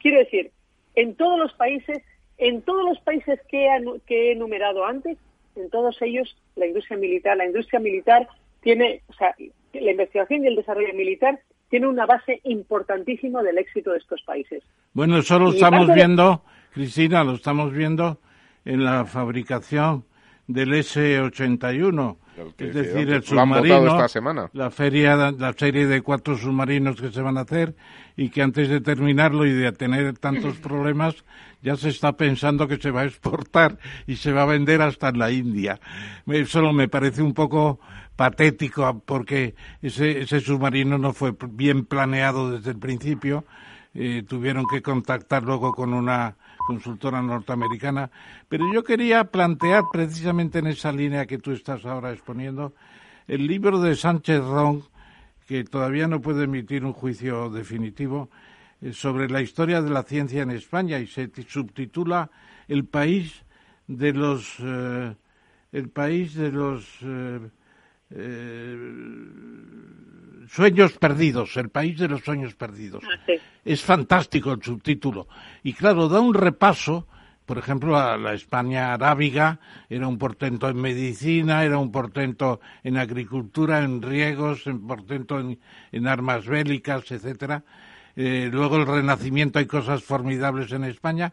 [0.00, 0.50] quiero decir,
[0.94, 2.02] en todos los países,
[2.38, 3.66] en todos los países que
[4.08, 5.18] he, enumerado antes,
[5.56, 8.28] en todos ellos la industria militar, la industria militar
[8.60, 9.34] tiene, o sea,
[9.80, 14.62] la investigación y el desarrollo militar tiene una base importantísima del éxito de estos países.
[14.92, 18.18] Bueno, eso lo estamos viendo, Cristina, lo estamos viendo
[18.64, 20.04] en la fabricación
[20.46, 22.16] del S-81
[22.58, 23.96] es decir, el submarino,
[24.52, 27.76] la feria, la serie de cuatro submarinos que se van a hacer
[28.16, 31.24] y que antes de terminarlo y de tener tantos problemas
[31.62, 35.10] ya se está pensando que se va a exportar y se va a vender hasta
[35.10, 35.80] en la India.
[36.26, 37.80] Eso me parece un poco
[38.16, 43.44] patético porque ese, ese submarino no fue bien planeado desde el principio.
[43.94, 46.36] Eh, tuvieron que contactar luego con una
[46.66, 48.10] consultora norteamericana,
[48.48, 52.74] pero yo quería plantear precisamente en esa línea que tú estás ahora exponiendo
[53.28, 54.82] el libro de Sánchez Ron,
[55.46, 58.30] que todavía no puede emitir un juicio definitivo,
[58.80, 62.30] eh, sobre la historia de la ciencia en España y se subtitula
[62.66, 63.44] El país
[63.86, 65.14] de los eh,
[65.72, 66.98] el país de los
[68.10, 68.76] eh,
[70.48, 73.02] Sueños perdidos, el país de los sueños perdidos.
[73.04, 73.32] Ah,
[73.64, 75.26] es fantástico el subtítulo.
[75.62, 77.08] Y claro, da un repaso,
[77.46, 82.98] por ejemplo, a la España arábiga, era un portento en medicina, era un portento en
[82.98, 87.64] agricultura, en riegos, un portento en, armas bélicas, etcétera.
[88.16, 91.32] Eh, luego el Renacimiento hay cosas formidables en España,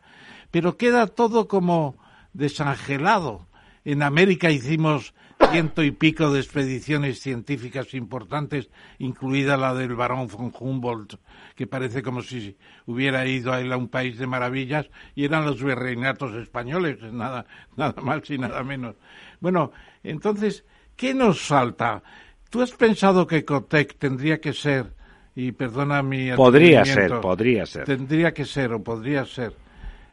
[0.50, 1.96] pero queda todo como
[2.34, 3.46] desangelado.
[3.84, 5.14] En América hicimos
[5.52, 11.16] ciento y pico de expediciones científicas importantes, incluida la del barón von Humboldt,
[11.56, 15.46] que parece como si hubiera ido a él a un país de maravillas, y eran
[15.46, 17.46] los virreinatos españoles, nada,
[17.76, 18.96] nada más y nada menos.
[19.42, 19.72] Bueno,
[20.04, 20.64] entonces,
[20.96, 22.02] ¿qué nos falta?
[22.50, 24.94] ¿Tú has pensado que Cotec tendría que ser,
[25.36, 26.32] y perdona mi...
[26.32, 27.86] Podría ser, podría ser.
[27.86, 29.54] Tendría que ser o podría ser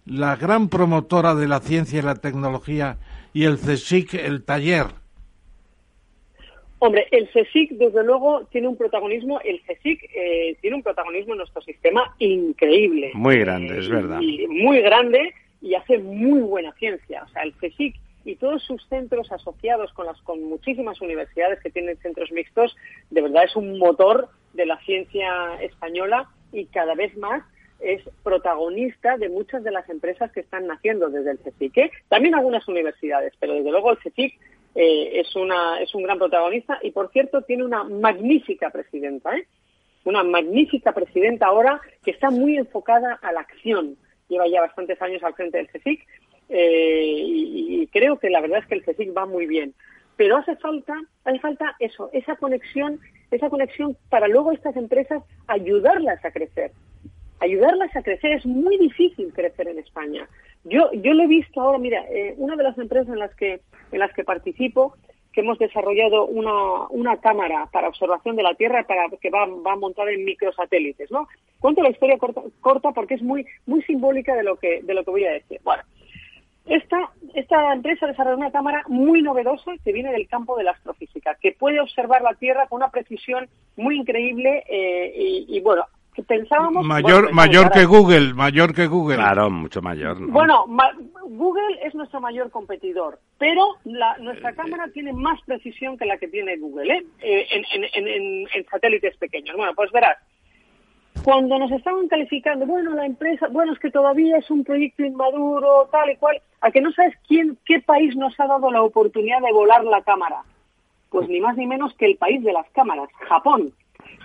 [0.04, 2.98] la gran promotora de la ciencia y la tecnología
[3.32, 4.86] y el CSIC, el taller
[6.80, 11.38] Hombre, el CSIC, desde luego, tiene un protagonismo, el CSIC eh, tiene un protagonismo en
[11.38, 13.10] nuestro sistema increíble.
[13.14, 14.20] Muy grande, es verdad.
[14.48, 17.24] muy grande y hace muy buena ciencia.
[17.24, 21.70] O sea, el CSIC y todos sus centros asociados con, las, con muchísimas universidades que
[21.70, 22.76] tienen centros mixtos,
[23.10, 27.42] de verdad es un motor de la ciencia española y cada vez más
[27.80, 31.78] es protagonista de muchas de las empresas que están naciendo desde el CSIC.
[31.78, 31.90] ¿eh?
[32.08, 34.38] También algunas universidades, pero desde luego el CSIC
[34.80, 39.44] eh, es, una, es un gran protagonista y, por cierto, tiene una magnífica presidenta, ¿eh?
[40.04, 43.96] una magnífica presidenta ahora que está muy enfocada a la acción.
[44.28, 46.06] Lleva ya bastantes años al frente del CSIC
[46.50, 49.74] eh, y, creo que la verdad es que el CSIC va muy bien.
[50.16, 53.00] Pero hace falta, hace falta eso, esa conexión,
[53.32, 56.70] esa conexión para luego estas empresas ayudarlas a crecer.
[57.40, 60.28] Ayudarlas a crecer es muy difícil crecer en España.
[60.68, 63.60] Yo, yo lo he visto ahora, mira, eh, una de las empresas en las que,
[63.90, 64.94] en las que participo,
[65.32, 69.76] que hemos desarrollado una, una cámara para observación de la Tierra para que va, va
[69.76, 71.28] montada en microsatélites, ¿no?
[71.60, 75.04] Cuento la historia corta, corta porque es muy, muy simbólica de lo que, de lo
[75.04, 75.60] que voy a decir.
[75.64, 75.82] Bueno,
[76.66, 81.36] esta, esta empresa desarrolló una cámara muy novedosa que viene del campo de la astrofísica,
[81.40, 85.84] que puede observar la Tierra con una precisión muy increíble eh, y, y, bueno,
[86.22, 86.84] pensábamos...
[86.84, 89.16] Mayor, mayor que Google, mayor que Google.
[89.16, 90.18] Claro, mucho mayor.
[90.30, 90.66] Bueno,
[91.24, 96.28] Google es nuestro mayor competidor, pero la, nuestra cámara tiene más precisión que la que
[96.28, 97.06] tiene Google ¿eh?
[97.20, 97.46] eh
[97.94, 99.56] en, satélites pequeños.
[99.56, 100.16] Bueno, pues verás,
[101.22, 105.88] cuando nos estaban calificando, bueno, la empresa, bueno, es que todavía es un proyecto inmaduro,
[105.90, 109.40] tal y cual, a que no sabes quién, qué país nos ha dado la oportunidad
[109.40, 110.42] de volar la cámara.
[111.10, 113.72] Pues ni más ni menos que el país de las cámaras, Japón.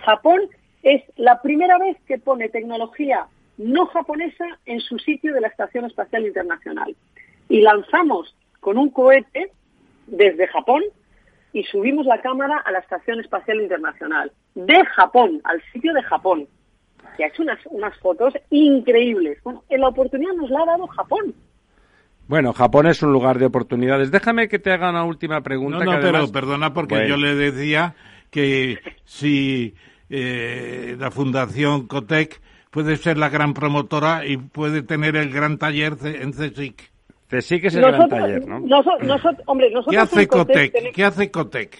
[0.04, 0.40] Japón
[0.84, 3.26] es la primera vez que pone tecnología
[3.56, 6.94] no japonesa en su sitio de la Estación Espacial Internacional.
[7.48, 9.50] Y lanzamos con un cohete
[10.06, 10.82] desde Japón
[11.52, 14.32] y subimos la cámara a la Estación Espacial Internacional.
[14.54, 16.46] De Japón, al sitio de Japón.
[17.18, 19.38] Y ha hecho unas, unas fotos increíbles.
[19.42, 21.34] Bueno, la oportunidad nos la ha dado Japón.
[22.26, 24.10] Bueno, Japón es un lugar de oportunidades.
[24.10, 25.84] Déjame que te haga una última pregunta.
[25.84, 27.94] No, no, pero perdona porque yo le decía
[28.30, 29.74] que si
[30.10, 32.40] eh, la Fundación Cotec
[32.70, 36.90] puede ser la gran promotora y puede tener el gran taller en CSIC.
[37.28, 38.62] CSIC es el gran taller, ¿no?
[39.46, 40.92] hombre, ¿Qué hace Cotec?
[40.92, 41.78] ¿Qué hace Cotec?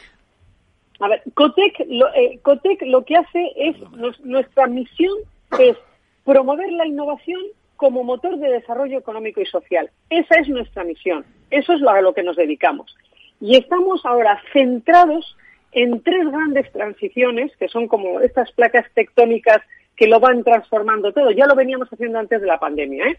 [1.00, 3.76] A ver, Cotec lo, eh, Cotec lo que hace es,
[4.24, 5.12] nuestra misión
[5.58, 5.76] es
[6.24, 7.40] promover la innovación
[7.76, 9.90] como motor de desarrollo económico y social.
[10.08, 11.24] Esa es nuestra misión.
[11.50, 12.96] Eso es a lo que nos dedicamos.
[13.40, 15.36] Y estamos ahora centrados
[15.74, 19.60] en tres grandes transiciones, que son como estas placas tectónicas
[19.96, 21.30] que lo van transformando todo.
[21.32, 23.18] Ya lo veníamos haciendo antes de la pandemia, ¿eh?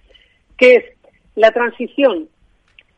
[0.57, 0.85] que es
[1.35, 2.29] la transición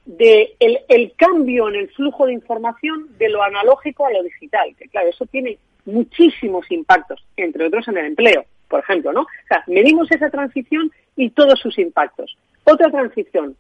[0.05, 4.75] de el, cambio en el flujo de información de lo analógico a lo digital.
[4.77, 9.21] Que claro, eso tiene muchísimos impactos, entre otros en el empleo, por ejemplo, ¿no?
[9.21, 12.37] O sea, medimos esa transición y todos sus impactos.
[12.63, 13.55] Otra transición,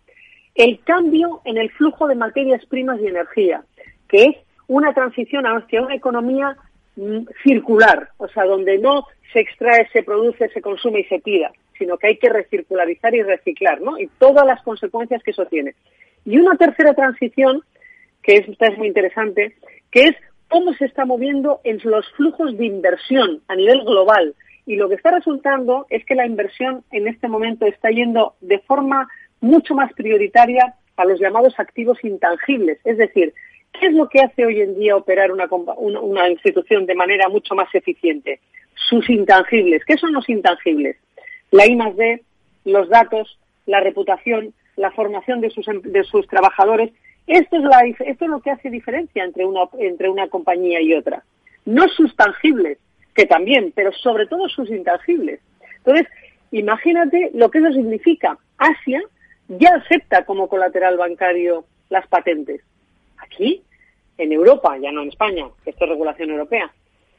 [0.53, 3.63] el cambio en el flujo de materias primas y energía,
[4.07, 4.35] que es
[4.67, 6.57] una transición hacia una economía
[6.95, 11.51] mm, circular, o sea, donde no se extrae, se produce, se consume y se tira,
[11.77, 13.97] sino que hay que recircularizar y reciclar, ¿no?
[13.99, 15.75] Y todas las consecuencias que eso tiene.
[16.25, 17.61] Y una tercera transición,
[18.21, 19.55] que es, esta es muy interesante,
[19.91, 20.15] que es
[20.49, 24.35] cómo se está moviendo en los flujos de inversión a nivel global.
[24.65, 28.59] Y lo que está resultando es que la inversión en este momento está yendo de
[28.59, 29.07] forma
[29.39, 32.79] mucho más prioritaria a los llamados activos intangibles.
[32.83, 33.33] Es decir,
[33.73, 35.47] ¿qué es lo que hace hoy en día operar una,
[35.77, 38.39] una, institución de manera mucho más eficiente?
[38.75, 39.83] Sus intangibles.
[39.85, 40.97] ¿Qué son los intangibles?
[41.51, 42.21] La I D,
[42.65, 46.91] los datos, la reputación, la formación de sus, em, de sus trabajadores.
[47.25, 50.93] Esto es, la, esto es lo que hace diferencia entre una, entre una compañía y
[50.93, 51.23] otra.
[51.65, 52.77] No sus tangibles,
[53.13, 55.41] que también, pero sobre todo sus intangibles.
[55.77, 56.07] Entonces,
[56.51, 58.37] imagínate lo que eso significa.
[58.57, 59.01] Asia
[59.49, 62.61] ya acepta como colateral bancario las patentes.
[63.27, 63.61] Aquí,
[64.17, 66.71] en Europa, ya no en España, que esto es regulación europea,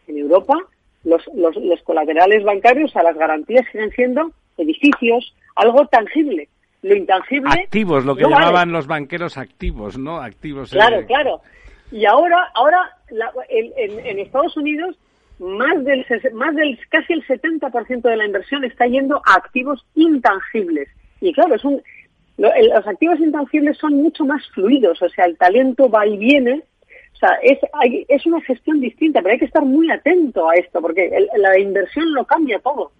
[0.07, 0.57] en Europa
[1.05, 6.49] los, los, los colaterales bancarios a las garantías siguen siendo edificios, algo tangible.
[6.83, 7.51] Lo intangible.
[7.51, 10.21] Activos, lo que llamaban los banqueros activos, ¿no?
[10.21, 10.71] Activos.
[10.71, 11.41] Claro, claro.
[11.91, 12.79] Y ahora, ahora
[13.49, 14.97] en, en, Estados Unidos,
[15.41, 20.89] más del, más del casi el 70% de la inversión está yendo a activos intangibles.
[21.21, 21.83] Y claro, es un,
[22.39, 26.63] los activos intangibles son mucho más fluidos, o sea, el talento va y viene.
[27.15, 27.59] O sea, es,
[28.07, 32.15] es una gestión distinta, pero hay que estar muy atento a esto, porque la inversión
[32.15, 32.93] lo cambia todo.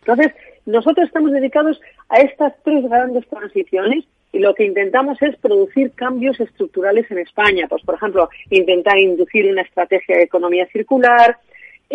[0.00, 0.32] Entonces,
[0.66, 6.40] nosotros estamos dedicados a estas tres grandes transiciones y lo que intentamos es producir cambios
[6.40, 7.66] estructurales en España.
[7.68, 11.38] Pues, por ejemplo, intentar inducir una estrategia de economía circular,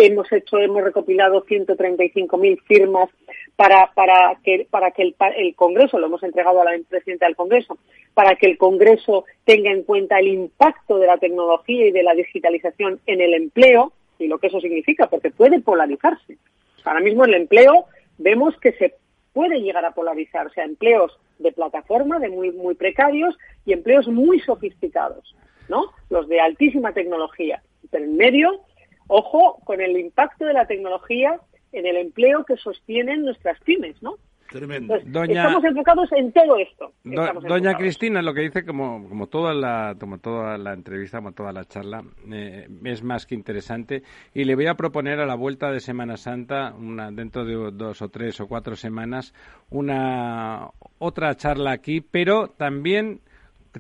[0.06, 3.10] hemos hecho, hemos recopilado 135.000 firmas
[3.56, 7.78] para, para que, para que el, Congreso, lo hemos entregado a la presidenta del Congreso,
[8.14, 12.14] para que el Congreso tenga en cuenta el impacto de la tecnología y de la
[12.14, 16.38] digitalización en el empleo y lo que eso significa, porque puede polarizarse.
[16.84, 17.86] Ahora mismo el empleo
[18.18, 18.96] vemos que se
[19.34, 24.08] puede llegar a polarizar, o sea, empleos de plataforma, de muy, muy precarios y empleos
[24.08, 25.36] muy sofisticados,
[25.70, 25.86] ¿no?
[26.10, 27.62] Los de altísima tecnología.
[27.92, 28.62] Pero en medio
[29.10, 31.40] Ojo con el impacto de la tecnología
[31.72, 34.16] en el empleo que sostienen nuestras pymes, ¿no?
[34.50, 34.96] Tremendo.
[34.96, 36.92] Estamos enfocados en todo esto.
[37.04, 41.52] doña Cristina, lo que dice, como, como, toda la, como toda la entrevista, como toda
[41.52, 44.02] la charla, eh, es más que interesante.
[44.34, 48.02] Y le voy a proponer a la vuelta de Semana Santa, una, dentro de dos
[48.02, 49.36] o tres o cuatro semanas,
[49.70, 53.22] una otra charla aquí, pero también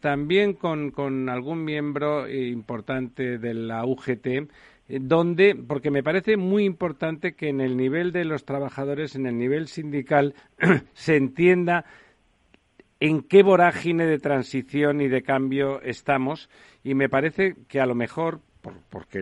[0.01, 4.51] también con, con algún miembro importante de la UGT
[4.89, 9.37] donde, porque me parece muy importante que en el nivel de los trabajadores, en el
[9.37, 10.33] nivel sindical,
[10.93, 11.85] se entienda
[12.99, 16.49] en qué vorágine de transición y de cambio estamos.
[16.83, 18.41] Y me parece que a lo mejor
[18.89, 19.21] porque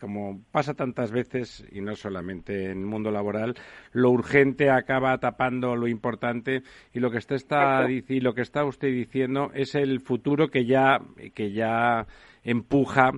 [0.00, 3.54] como pasa tantas veces y no solamente en el mundo laboral
[3.92, 6.62] lo urgente acaba tapando lo importante.
[6.92, 10.64] Y lo que está, está y lo que está usted diciendo es el futuro que
[10.64, 11.00] ya
[11.34, 12.06] que ya
[12.44, 13.12] empuja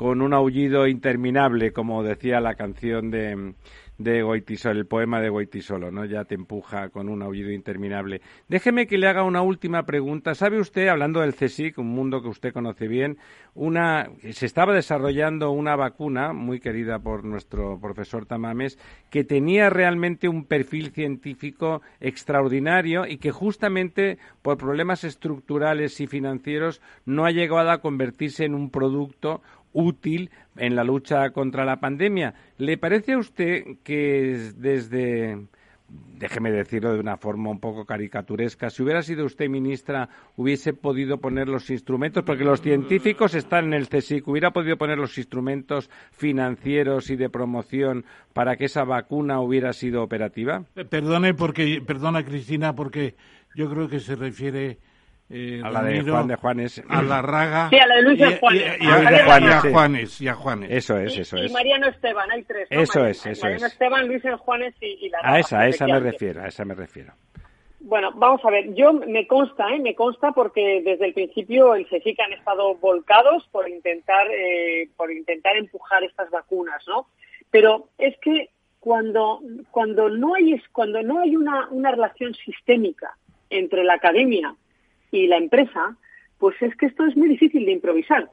[0.00, 3.52] con un aullido interminable, como decía la canción de,
[4.00, 6.06] de Goitisolo, el poema de Goitisolo, ¿no?
[6.06, 8.22] Ya te empuja con un aullido interminable.
[8.48, 10.34] Déjeme que le haga una última pregunta.
[10.34, 13.18] ¿Sabe usted, hablando del CSIC, un mundo que usted conoce bien,
[13.54, 18.78] una, se estaba desarrollando una vacuna muy querida por nuestro profesor Tamames
[19.10, 26.80] que tenía realmente un perfil científico extraordinario y que justamente por problemas estructurales y financieros
[27.04, 29.42] no ha llegado a convertirse en un producto
[29.72, 32.34] útil en la lucha contra la pandemia.
[32.58, 35.38] ¿Le parece a usted que desde,
[36.18, 41.18] déjeme decirlo de una forma un poco caricaturesca, si hubiera sido usted ministra, hubiese podido
[41.18, 45.90] poner los instrumentos, porque los científicos están en el CSIC, hubiera podido poner los instrumentos
[46.12, 50.64] financieros y de promoción para que esa vacuna hubiera sido operativa?
[50.88, 53.14] Perdone porque, perdona Cristina, porque
[53.54, 54.78] yo creo que se refiere
[55.30, 56.82] eh, a la de Juan de Juanes.
[56.88, 57.68] A la Raga.
[57.70, 58.62] Sí, a la de Luis de Juanes.
[58.80, 60.70] Y, a, Juanes, y a Juanes.
[60.72, 61.50] Eso es, eso es.
[61.50, 62.66] Y Mariano Esteban, hay tres.
[62.68, 65.36] Eso es, eso Mariano Esteban, Luis de Juanes y, la Raga.
[65.36, 67.12] A esa, a esa me refiero, a esa me refiero.
[67.78, 69.78] Bueno, vamos a ver, yo me consta, ¿eh?
[69.78, 75.10] me consta porque desde el principio el CSIC han estado volcados por intentar, eh, por
[75.10, 77.06] intentar empujar estas vacunas, ¿no?
[77.50, 78.50] Pero es que
[78.80, 83.16] cuando, cuando no hay, cuando no hay una, una relación sistémica
[83.48, 84.54] entre la academia
[85.10, 85.96] y la empresa,
[86.38, 88.30] pues es que esto es muy difícil de improvisar.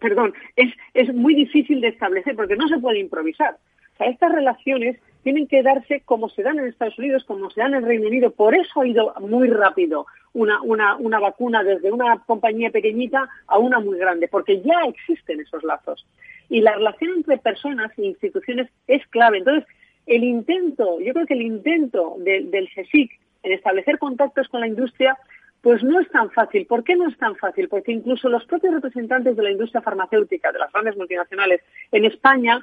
[0.00, 3.56] perdón, es, es muy difícil de establecer porque no se puede improvisar.
[3.94, 7.60] O sea, estas relaciones tienen que darse como se dan en Estados Unidos, como se
[7.60, 8.30] dan en Reino Unido.
[8.30, 13.58] Por eso ha ido muy rápido una, una, una vacuna desde una compañía pequeñita a
[13.58, 16.06] una muy grande, porque ya existen esos lazos.
[16.50, 19.38] Y la relación entre personas e instituciones es clave.
[19.38, 19.64] Entonces,
[20.06, 25.16] el intento, yo creo que el intento del CSIC en establecer contactos con la industria,
[25.64, 26.66] pues no es tan fácil.
[26.66, 27.68] ¿Por qué no es tan fácil?
[27.70, 32.60] Porque incluso los propios representantes de la industria farmacéutica, de las grandes multinacionales en España,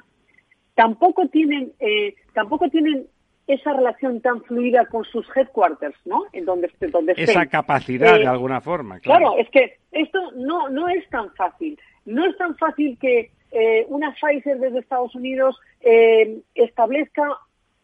[0.76, 3.08] tampoco tienen, eh, tampoco tienen
[3.48, 6.26] esa relación tan fluida con sus headquarters, ¿no?
[6.32, 9.00] En donde, donde Esa capacidad, de eh, alguna forma.
[9.00, 9.36] Claro.
[9.36, 11.76] es que esto no, no es tan fácil.
[12.04, 15.58] No es tan fácil que eh, una Pfizer desde Estados Unidos
[16.54, 17.24] establezca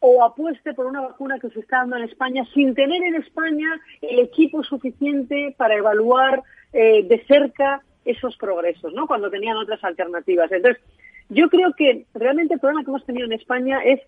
[0.01, 3.81] o apueste por una vacuna que se está dando en España sin tener en España
[4.01, 6.43] el equipo suficiente para evaluar
[6.73, 9.07] de cerca esos progresos, ¿no?
[9.07, 10.51] Cuando tenían otras alternativas.
[10.53, 10.83] Entonces,
[11.29, 14.01] yo creo que realmente el problema que hemos tenido en España es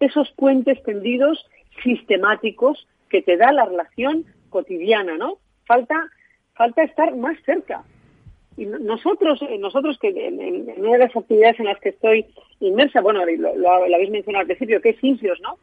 [0.00, 1.44] esos puentes tendidos
[1.82, 5.38] sistemáticos que te da la relación cotidiana, ¿no?
[5.64, 6.10] Falta,
[6.54, 7.84] falta estar más cerca.
[8.56, 12.26] Y nosotros, eh, nosotros que en, una de las actividades en las que estoy
[12.60, 15.58] inmersa, bueno, lo, habéis mencionado al principio, que es INSIOS, ¿no?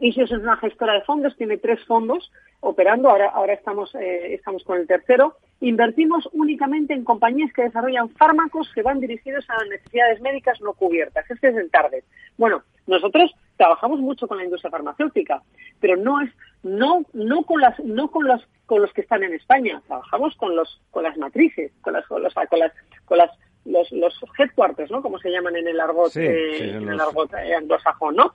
[0.00, 2.30] INSIOS es una gestora de fondos, tiene tres fondos
[2.60, 8.10] operando, ahora, ahora estamos, eh, estamos con el tercero, Invertimos únicamente en compañías que desarrollan
[8.10, 11.28] fármacos que van dirigidos a necesidades médicas no cubiertas.
[11.28, 12.04] Este es el target.
[12.36, 15.42] Bueno, nosotros trabajamos mucho con la industria farmacéutica,
[15.80, 16.30] pero no es
[16.62, 19.80] no no con las no con los con los que están en España.
[19.86, 22.72] Trabajamos con los con las matrices, con las con, los, con las
[23.04, 23.30] con las
[23.64, 25.02] los, los headquarters, ¿no?
[25.02, 28.32] Como se llaman en el argot, eh, en el argot eh, anglosajón, ¿no?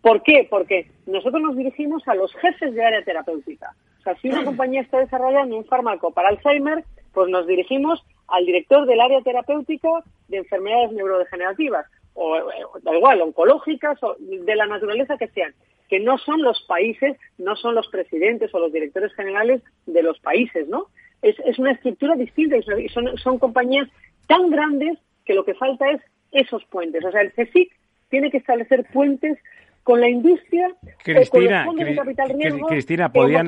[0.00, 0.46] ¿Por qué?
[0.50, 3.74] Porque nosotros nos dirigimos a los jefes de área terapéutica.
[4.00, 6.84] O sea, si una compañía está desarrollando un fármaco para Alzheimer,
[7.14, 9.88] pues nos dirigimos al director del área terapéutica
[10.28, 12.38] de enfermedades neurodegenerativas, o,
[12.82, 15.54] da igual, oncológicas o de la naturaleza que sean,
[15.88, 20.18] que no son los países, no son los presidentes o los directores generales de los
[20.20, 20.86] países, ¿no?
[21.20, 23.88] Es, una estructura distinta y son, son compañías
[24.26, 26.00] tan grandes que lo que falta es
[26.32, 27.04] esos puentes.
[27.04, 27.72] O sea, el CSIC
[28.08, 29.38] tiene que establecer puentes
[29.82, 33.46] con la industria Cristina, con los capital riesgo, Cristina podían,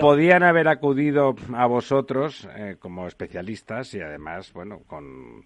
[0.00, 5.44] podían haber acudido a vosotros eh, como especialistas y además, bueno, con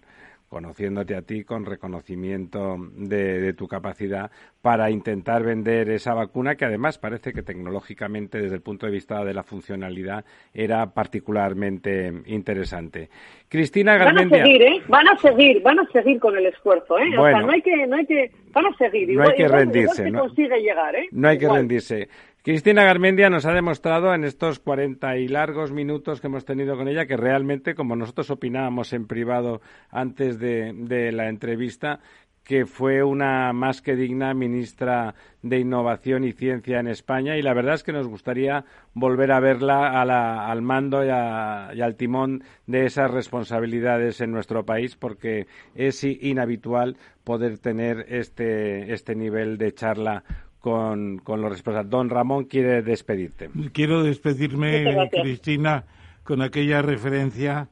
[0.49, 4.31] conociéndote a ti con reconocimiento de, tu capacidad
[4.61, 9.23] para intentar vender esa vacuna que además parece que tecnológicamente desde el punto de vista
[9.23, 13.09] de la funcionalidad era particularmente interesante.
[13.47, 14.39] Cristina Garmendia.
[14.39, 14.81] Van a seguir, ¿eh?
[14.87, 17.17] Van a seguir, van a seguir con el esfuerzo, ¿eh?
[17.17, 19.15] o sea, no hay que, no hay que, van a seguir.
[19.15, 20.21] no hay que rendirse, ¿no?
[20.21, 21.07] consigue llegar, ¿eh?
[21.11, 22.09] No hay que rendirse.
[22.41, 26.87] Cristina Garmendia nos ha demostrado en estos cuarenta y largos minutos que hemos tenido con
[26.87, 29.59] ella que realmente, como nosotros opinábamos en privado
[29.89, 31.99] antes de, la entrevista,
[32.45, 37.35] que fue una más que digna ministra de Innovación y Ciencia en España.
[37.35, 38.63] Y la verdad es que nos gustaría
[38.93, 45.47] volver a verla al mando y, al timón de esas responsabilidades en nuestro país porque
[45.75, 50.23] es inhabitual poder tener este, este nivel de charla
[50.59, 51.89] con, con los responsables.
[51.89, 53.49] Don Ramón quiere despedirte.
[53.73, 55.85] Quiero despedirme, Cristina,
[56.23, 57.69] con aquella referencia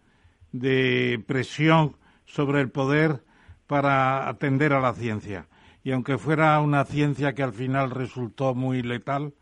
[0.52, 3.24] de presión sobre el poder
[3.68, 5.48] para atender a la ciencia.
[5.84, 9.34] Y aunque fuera una ciencia que al final resultó muy letal,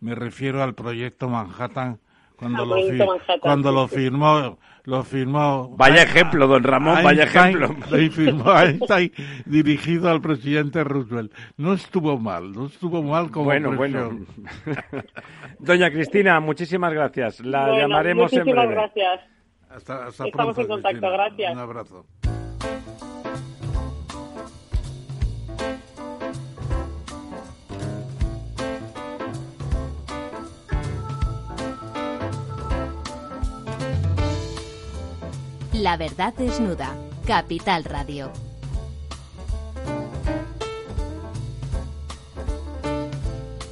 [0.00, 1.98] me refiero al proyecto Manhattan
[2.40, 2.76] cuando, lo,
[3.40, 5.68] cuando lo firmó lo firmó.
[5.76, 7.68] Vaya ejemplo, don Ramón, vaya ejemplo.
[7.90, 9.12] Lo firmó Einstein
[9.46, 11.32] dirigido al presidente Roosevelt.
[11.56, 14.18] No estuvo mal, no estuvo mal como Bueno, bueno.
[15.58, 17.40] Doña Cristina, muchísimas gracias.
[17.40, 18.74] La llamaremos en breve.
[18.74, 19.20] gracias.
[19.68, 21.52] Hasta, hasta Estamos en contacto, gracias.
[21.52, 22.06] Un abrazo.
[35.80, 36.94] La verdad desnuda.
[37.26, 38.30] Capital Radio.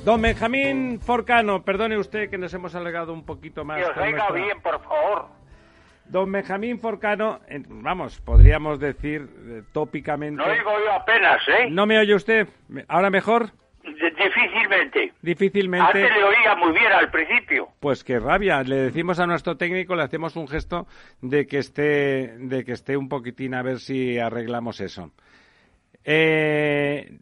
[0.06, 3.76] Don Benjamín Forcano, perdone usted que nos hemos alegado un poquito más.
[3.76, 5.26] Que os oiga bien, por favor.
[6.06, 10.42] Don Benjamín Forcano, vamos, podríamos decir eh, tópicamente.
[10.42, 11.68] No oigo yo apenas, ¿eh?
[11.70, 12.48] ¿No me oye usted?
[12.88, 13.50] ¿Ahora mejor?
[13.94, 15.12] Difícilmente.
[15.22, 15.86] Difícilmente.
[15.86, 17.68] Antes le oía muy bien al principio.
[17.80, 18.62] Pues qué rabia.
[18.62, 20.86] Le decimos a nuestro técnico, le hacemos un gesto
[21.20, 25.12] de que esté, de que esté un poquitín a ver si arreglamos eso.
[26.04, 27.18] Eh,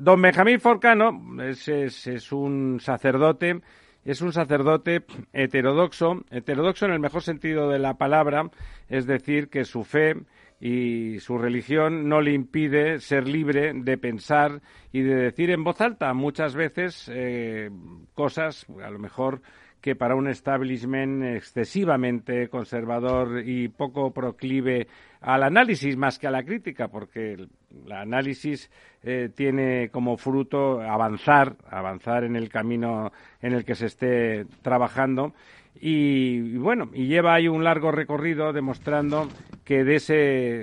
[0.00, 3.60] Don Benjamín Forcano es, es, un sacerdote,
[4.02, 5.04] es un sacerdote
[5.34, 8.50] heterodoxo, heterodoxo en el mejor sentido de la palabra,
[8.88, 10.14] es decir, que su fe
[10.60, 14.60] y su religión no le impide ser libre de pensar
[14.92, 17.70] y de decir en voz alta muchas veces eh,
[18.14, 19.40] cosas, a lo mejor
[19.80, 24.88] que para un establishment excesivamente conservador y poco proclive
[25.22, 28.70] al análisis más que a la crítica, porque el análisis
[29.02, 33.10] eh, tiene como fruto avanzar, avanzar en el camino
[33.40, 35.32] en el que se esté trabajando.
[35.74, 39.28] Y, bueno, y lleva ahí un largo recorrido demostrando
[39.64, 40.14] que de, ese,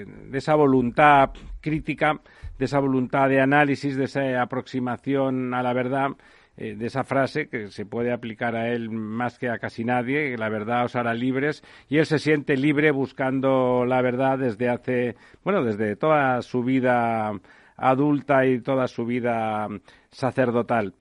[0.05, 1.31] de esa voluntad
[1.61, 2.19] crítica,
[2.57, 6.11] de esa voluntad de análisis, de esa aproximación a la verdad,
[6.59, 10.35] eh, de esa frase que se puede aplicar a él más que a casi nadie,
[10.37, 15.15] la verdad os hará libres, y él se siente libre buscando la verdad desde hace,
[15.43, 17.31] bueno, desde toda su vida
[17.75, 19.67] adulta y toda su vida
[20.09, 20.95] sacerdotal.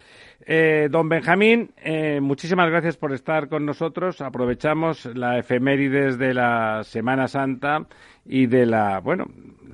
[0.49, 4.21] Eh, don Benjamín, eh, muchísimas gracias por estar con nosotros.
[4.21, 7.85] Aprovechamos la efemérides de la Semana Santa
[8.25, 9.27] y de la, bueno,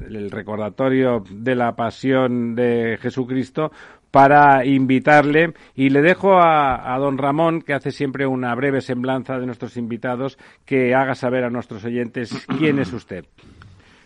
[0.08, 3.70] el recordatorio de la pasión de Jesucristo
[4.10, 9.44] para invitarle y le dejo a, don Ramón, que hace siempre una breve semblanza de
[9.44, 13.26] nuestros invitados, que haga saber a nuestros oyentes quién es usted.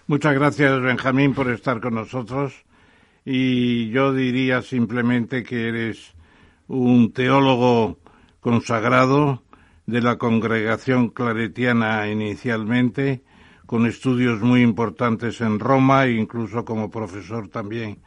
[0.09, 2.65] Muchas gracias, Benjamín, por estar con nosotros.
[3.25, 6.16] Y yo diría simplemente que eres
[6.69, 7.99] un teólogo
[8.41, 9.43] consagrado
[9.87, 13.23] de la congregación claretiana inicialmente,
[13.67, 17.99] con estudios muy importantes en Roma e incluso como profesor también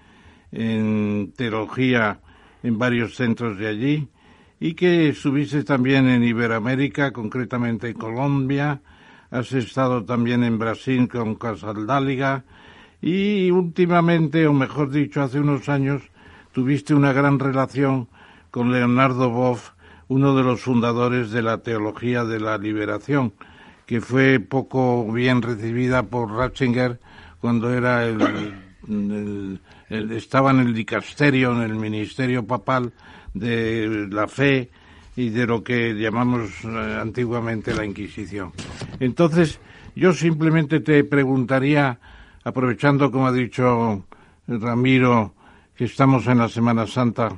[0.52, 2.22] en teología
[2.64, 4.08] en varios centros de allí
[4.60, 8.82] y que estuviste también en Iberoamérica, concretamente en Colombia,
[9.32, 12.44] has estado también en Brasil con Casaldáliga
[13.02, 16.02] y últimamente, o mejor dicho, hace unos años,
[16.52, 18.10] tuviste una gran relación
[18.52, 19.72] con Leonardo Boff,
[20.08, 23.34] uno de los fundadores de la teología de la liberación,
[23.86, 27.00] que fue poco bien recibida por Ratzinger
[27.40, 29.60] cuando era el
[29.90, 32.94] estaba en el dicasterio, en el ministerio papal
[33.34, 34.70] de la fe
[35.16, 38.54] y de lo que llamamos eh, antiguamente la Inquisición.
[39.00, 39.60] Entonces,
[39.96, 42.00] yo simplemente te preguntaría,
[42.44, 44.06] aprovechando, como ha dicho
[44.48, 45.34] Ramiro,
[45.76, 47.36] que estamos en la Semana Santa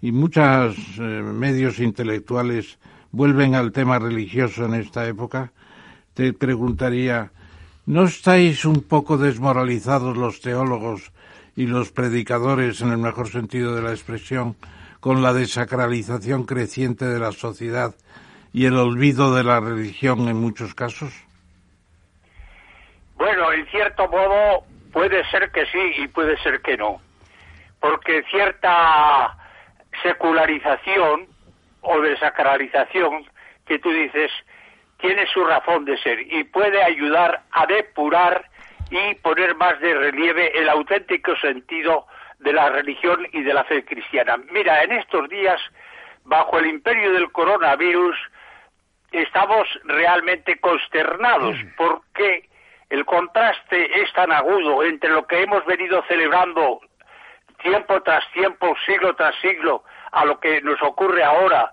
[0.00, 2.78] y muchos eh, medios intelectuales
[3.10, 5.52] vuelven al tema religioso en esta época,
[6.14, 7.30] te preguntaría,
[7.86, 11.12] ¿no estáis un poco desmoralizados los teólogos
[11.56, 14.56] y los predicadores, en el mejor sentido de la expresión,
[15.00, 17.94] con la desacralización creciente de la sociedad
[18.52, 21.12] y el olvido de la religión en muchos casos?
[23.16, 27.00] Bueno, en cierto modo puede ser que sí y puede ser que no,
[27.80, 29.37] porque cierta
[30.02, 31.26] secularización
[31.80, 33.26] o desacralización
[33.66, 34.30] que tú dices
[34.98, 38.44] tiene su razón de ser y puede ayudar a depurar
[38.90, 42.06] y poner más de relieve el auténtico sentido
[42.38, 44.36] de la religión y de la fe cristiana.
[44.50, 45.60] Mira, en estos días,
[46.24, 48.16] bajo el imperio del coronavirus,
[49.12, 51.68] estamos realmente consternados mm.
[51.76, 52.48] porque
[52.90, 56.80] el contraste es tan agudo entre lo que hemos venido celebrando
[57.58, 61.72] tiempo tras tiempo, siglo tras siglo, a lo que nos ocurre ahora,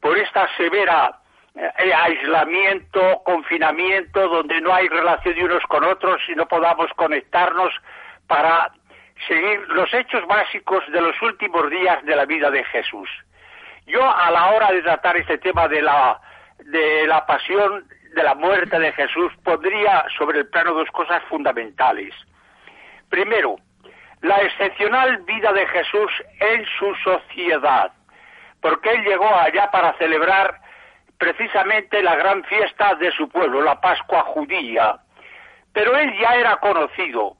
[0.00, 1.18] por esta severa
[1.54, 7.72] eh, aislamiento, confinamiento, donde no hay relación de unos con otros y no podamos conectarnos
[8.26, 8.72] para
[9.28, 13.08] seguir los hechos básicos de los últimos días de la vida de Jesús.
[13.86, 16.20] Yo a la hora de tratar este tema de la
[16.58, 22.14] de la pasión, de la muerte de Jesús, pondría sobre el plano dos cosas fundamentales.
[23.08, 23.56] Primero,
[24.22, 27.92] la excepcional vida de Jesús en su sociedad,
[28.60, 30.60] porque él llegó allá para celebrar
[31.18, 34.96] precisamente la gran fiesta de su pueblo, la Pascua judía.
[35.72, 37.36] Pero él ya era conocido,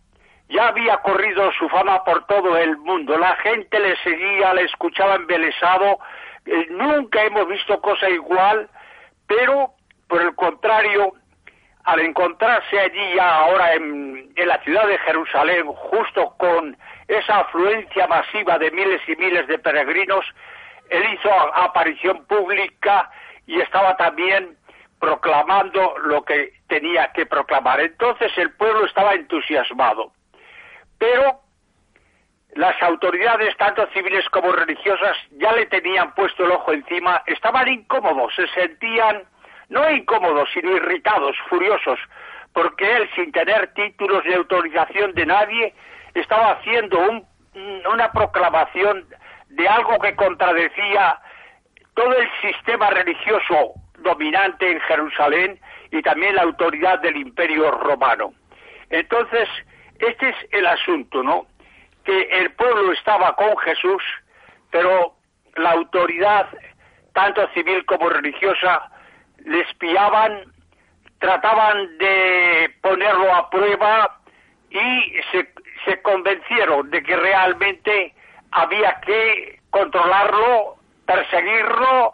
[0.48, 5.14] ya había corrido su fama por todo el mundo, la gente le seguía, le escuchaba
[5.14, 5.98] embelesado,
[6.46, 8.68] eh, nunca hemos visto cosa igual,
[9.26, 9.72] pero
[10.08, 11.14] por el contrario,
[11.84, 16.76] al encontrarse allí ya ahora en, la ciudad de Jerusalén, justo con
[17.08, 20.24] esa afluencia masiva de miles y miles de peregrinos,
[20.90, 23.10] él hizo aparición pública
[23.46, 24.56] y estaba también
[25.00, 27.80] proclamando lo que tenía que proclamar.
[27.80, 30.12] Entonces el pueblo estaba entusiasmado.
[30.98, 31.40] Pero
[32.54, 38.32] las autoridades, tanto civiles como religiosas, ya le tenían puesto el ojo encima, estaban incómodos,
[38.34, 39.24] se sentían
[39.68, 41.98] no incómodos, sino irritados, furiosos,
[42.52, 45.74] porque él, sin tener títulos de autorización de nadie,
[46.14, 49.06] estaba haciendo un una proclamación
[49.48, 51.18] de algo que contradecía
[51.94, 55.60] todo el sistema religioso dominante en Jerusalén
[55.90, 58.32] y también la autoridad del imperio romano.
[58.88, 59.48] Entonces,
[59.98, 61.46] este es el asunto, ¿no?
[62.04, 64.02] Que el pueblo estaba con Jesús,
[64.70, 65.14] pero
[65.56, 66.48] la autoridad,
[67.12, 68.90] tanto civil como religiosa,
[69.44, 70.44] le espiaban,
[71.18, 74.18] trataban de ponerlo a prueba
[74.70, 75.48] y se,
[75.84, 78.14] se convencieron de que realmente
[78.50, 82.12] había que controlarlo, perseguirlo,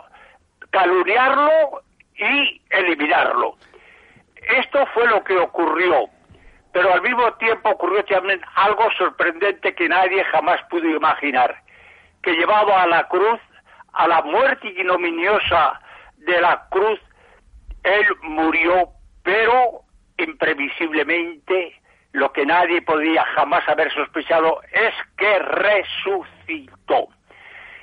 [0.71, 1.83] calumniarlo
[2.17, 3.57] y eliminarlo.
[4.37, 6.09] Esto fue lo que ocurrió,
[6.73, 11.63] pero al mismo tiempo ocurrió también algo sorprendente que nadie jamás pudo imaginar,
[12.23, 13.41] que llevado a la cruz,
[13.93, 15.81] a la muerte ignominiosa
[16.19, 17.01] de la cruz,
[17.83, 18.91] él murió,
[19.23, 19.83] pero
[20.17, 21.81] imprevisiblemente
[22.13, 27.09] lo que nadie podía jamás haber sospechado es que resucitó.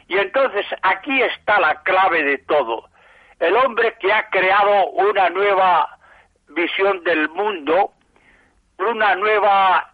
[0.07, 2.89] Y entonces aquí está la clave de todo.
[3.39, 5.97] El hombre que ha creado una nueva
[6.49, 7.91] visión del mundo,
[8.77, 9.93] una nueva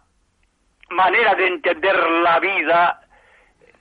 [0.90, 3.00] manera de entender la vida,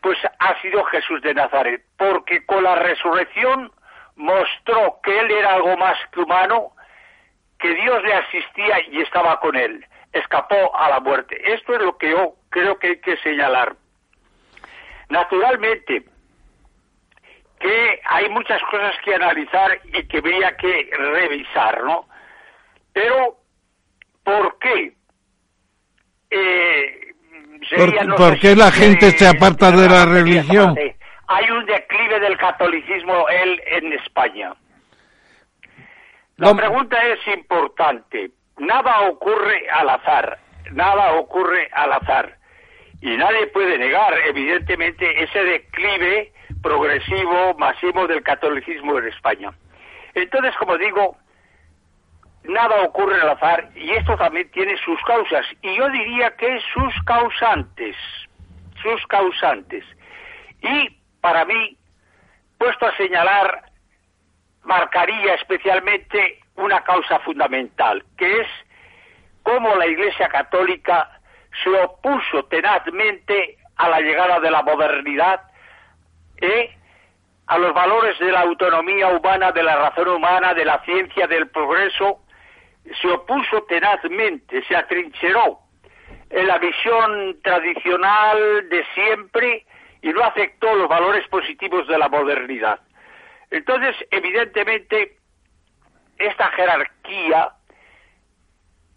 [0.01, 3.71] pues ha sido Jesús de Nazaret, porque con la resurrección
[4.15, 6.71] mostró que él era algo más que humano,
[7.59, 11.37] que Dios le asistía y estaba con él escapó a la muerte.
[11.53, 13.75] Esto es lo que yo creo que hay que señalar.
[15.09, 16.03] Naturalmente,
[17.59, 22.07] que hay muchas cosas que analizar y que habría que revisar, ¿no?
[22.93, 23.37] Pero,
[24.23, 24.93] ¿por qué?
[26.31, 27.13] Eh,
[28.17, 30.75] ¿Por, qué la gente se aparta de la religión?
[31.33, 34.53] Hay un declive del catolicismo en España.
[36.37, 38.31] La pregunta es importante
[38.61, 40.37] nada ocurre al azar,
[40.71, 42.37] nada ocurre al azar.
[43.01, 46.31] Y nadie puede negar, evidentemente, ese declive
[46.61, 49.51] progresivo, masivo del catolicismo en España.
[50.13, 51.17] Entonces, como digo,
[52.43, 55.45] nada ocurre al azar y esto también tiene sus causas.
[55.63, 57.95] Y yo diría que sus causantes,
[58.83, 59.83] sus causantes.
[60.61, 61.77] Y para mí,
[62.57, 63.63] puesto a señalar,
[64.63, 68.47] marcaría especialmente una causa fundamental, que es
[69.43, 71.19] cómo la Iglesia Católica
[71.63, 75.41] se opuso tenazmente a la llegada de la modernidad,
[76.39, 76.75] ¿eh?
[77.47, 81.49] a los valores de la autonomía humana, de la razón humana, de la ciencia, del
[81.49, 82.21] progreso,
[83.01, 85.59] se opuso tenazmente, se atrincheró
[86.29, 89.65] en la visión tradicional de siempre
[90.01, 92.79] y no aceptó los valores positivos de la modernidad.
[93.49, 95.17] Entonces, evidentemente,
[96.17, 97.49] esta jerarquía,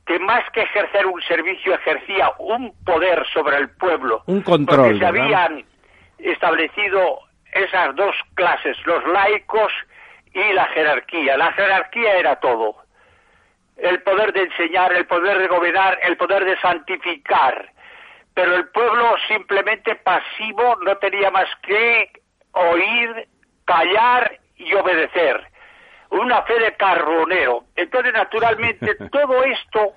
[0.07, 4.99] que más que ejercer un servicio ejercía un poder sobre el pueblo, un control, porque
[4.99, 5.65] se habían
[6.19, 7.21] establecido
[7.53, 9.73] esas dos clases, los laicos
[10.33, 11.37] y la jerarquía.
[11.37, 12.77] La jerarquía era todo.
[13.77, 17.71] El poder de enseñar, el poder de gobernar, el poder de santificar.
[18.35, 22.11] Pero el pueblo simplemente pasivo no tenía más que
[22.53, 23.29] oír,
[23.65, 25.55] callar y obedecer
[26.11, 27.65] una fe de carbonero.
[27.77, 29.95] Entonces, naturalmente, todo esto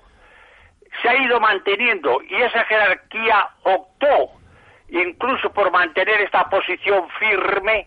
[1.02, 4.32] se ha ido manteniendo y esa jerarquía optó
[4.88, 7.86] incluso por mantener esta posición firme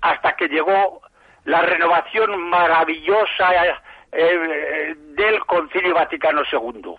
[0.00, 1.02] hasta que llegó
[1.44, 3.80] la renovación maravillosa
[4.12, 6.94] eh, del Concilio Vaticano II.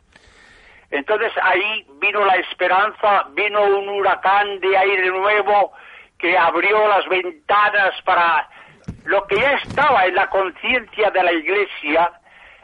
[0.90, 5.74] Entonces ahí vino la esperanza, vino un huracán de aire nuevo
[6.18, 8.48] que abrió las ventanas para
[9.06, 12.12] lo que ya estaba en la conciencia de la Iglesia,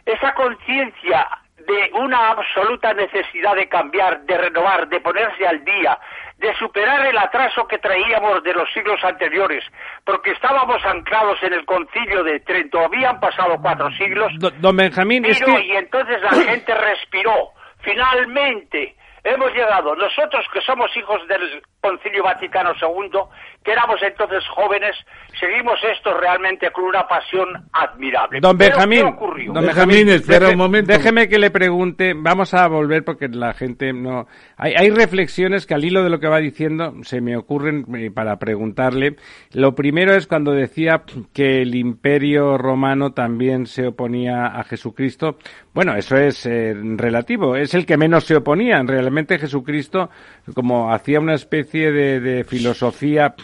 [0.06, 1.28] esa conciencia
[1.58, 5.98] de una absoluta necesidad de cambiar, de renovar, de ponerse al día,
[6.38, 9.64] de superar el atraso que traíamos de los siglos anteriores,
[10.04, 14.32] porque estábamos anclados en el concilio de Trento, habían pasado cuatro siglos.
[14.40, 17.52] Don Benjamín, Y entonces la gente respiró.
[17.84, 23.20] Finalmente, hemos llegado, nosotros que somos hijos del Concilio Vaticano II,
[23.62, 24.96] que éramos entonces jóvenes,
[25.38, 28.40] seguimos esto realmente con una pasión admirable.
[28.40, 29.14] Don Benjamín,
[29.54, 30.94] don Benjamín, espera un momento.
[30.94, 34.28] Déjeme que le pregunte, vamos a volver porque la gente no...
[34.56, 38.12] Hay, hay reflexiones que al hilo de lo que va diciendo se me ocurren eh,
[38.12, 39.18] para preguntarle.
[39.52, 41.04] Lo primero es cuando decía
[41.34, 45.38] que el imperio romano también se oponía a Jesucristo.
[45.74, 48.82] Bueno, eso es eh, relativo, es el que menos se oponía.
[48.86, 50.10] Realmente Jesucristo,
[50.54, 53.36] como hacía una especie de, filosofía,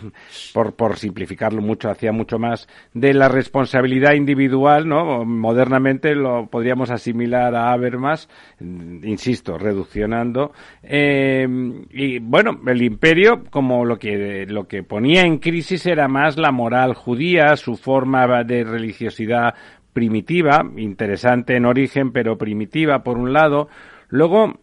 [0.53, 5.25] por, simplificarlo mucho, hacía mucho más, de la responsabilidad individual, ¿no?
[5.25, 8.29] Modernamente lo podríamos asimilar a Habermas,
[8.59, 10.51] insisto, reduccionando.
[10.83, 11.47] Eh,
[11.91, 16.51] y bueno, el imperio, como lo que, lo que ponía en crisis era más la
[16.51, 19.53] moral judía, su forma de religiosidad
[19.93, 23.67] primitiva, interesante en origen, pero primitiva por un lado.
[24.09, 24.59] Luego,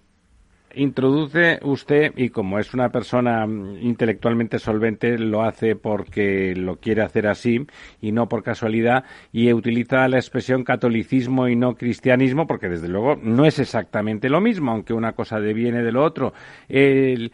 [0.76, 3.44] introduce usted, y como es una persona
[3.80, 7.66] intelectualmente solvente, lo hace porque lo quiere hacer así
[8.00, 13.16] y no por casualidad, y utiliza la expresión catolicismo y no cristianismo, porque desde luego
[13.16, 16.32] no es exactamente lo mismo, aunque una cosa deviene de lo otro.
[16.68, 17.32] El,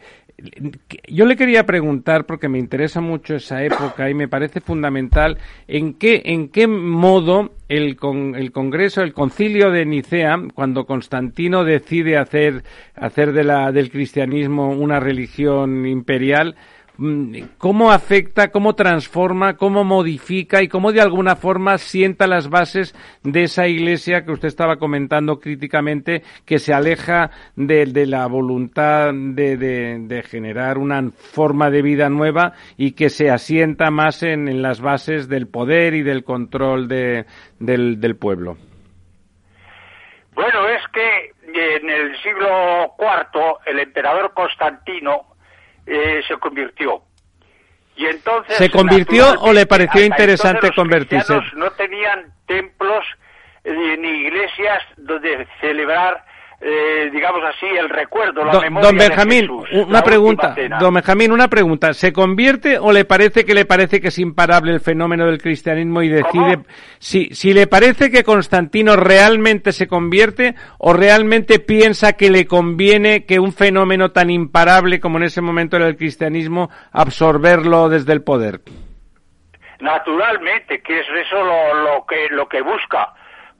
[1.07, 5.37] yo le quería preguntar, porque me interesa mucho esa época y me parece fundamental,
[5.67, 11.63] en qué, en qué modo el, con, el Congreso, el Concilio de Nicea, cuando Constantino
[11.63, 12.63] decide hacer,
[12.95, 16.55] hacer de la, del cristianismo una religión imperial,
[17.57, 22.93] cómo afecta, cómo transforma, cómo modifica y cómo de alguna forma sienta las bases
[23.23, 30.23] de esa iglesia que usted estaba comentando críticamente, que se aleja de, la voluntad de,
[30.29, 35.47] generar una forma de vida nueva y que se asienta más en, las bases del
[35.47, 37.25] poder y del control del,
[37.59, 38.57] del pueblo.
[40.35, 45.32] Bueno, es que en el siglo IV el emperador Constantino
[45.85, 47.01] eh, se convirtió.
[47.95, 51.39] Y entonces, ¿Se convirtió o le pareció interesante convertirse?
[51.55, 53.05] No tenían templos
[53.63, 56.25] eh, ni iglesias donde celebrar
[56.65, 59.49] eh, digamos así, el recuerdo, la memoria don Benjamín,
[59.85, 60.55] una pregunta.
[60.79, 61.93] Don Benjamín, una pregunta.
[61.93, 66.01] ¿Se convierte o le parece que le parece que es imparable el fenómeno del cristianismo
[66.01, 66.59] y decide
[66.99, 73.25] si, si le parece que Constantino realmente se convierte o realmente piensa que le conviene
[73.25, 78.23] que un fenómeno tan imparable como en ese momento era el cristianismo absorberlo desde el
[78.23, 78.61] poder?
[79.81, 83.13] Naturalmente, que es eso lo que lo que busca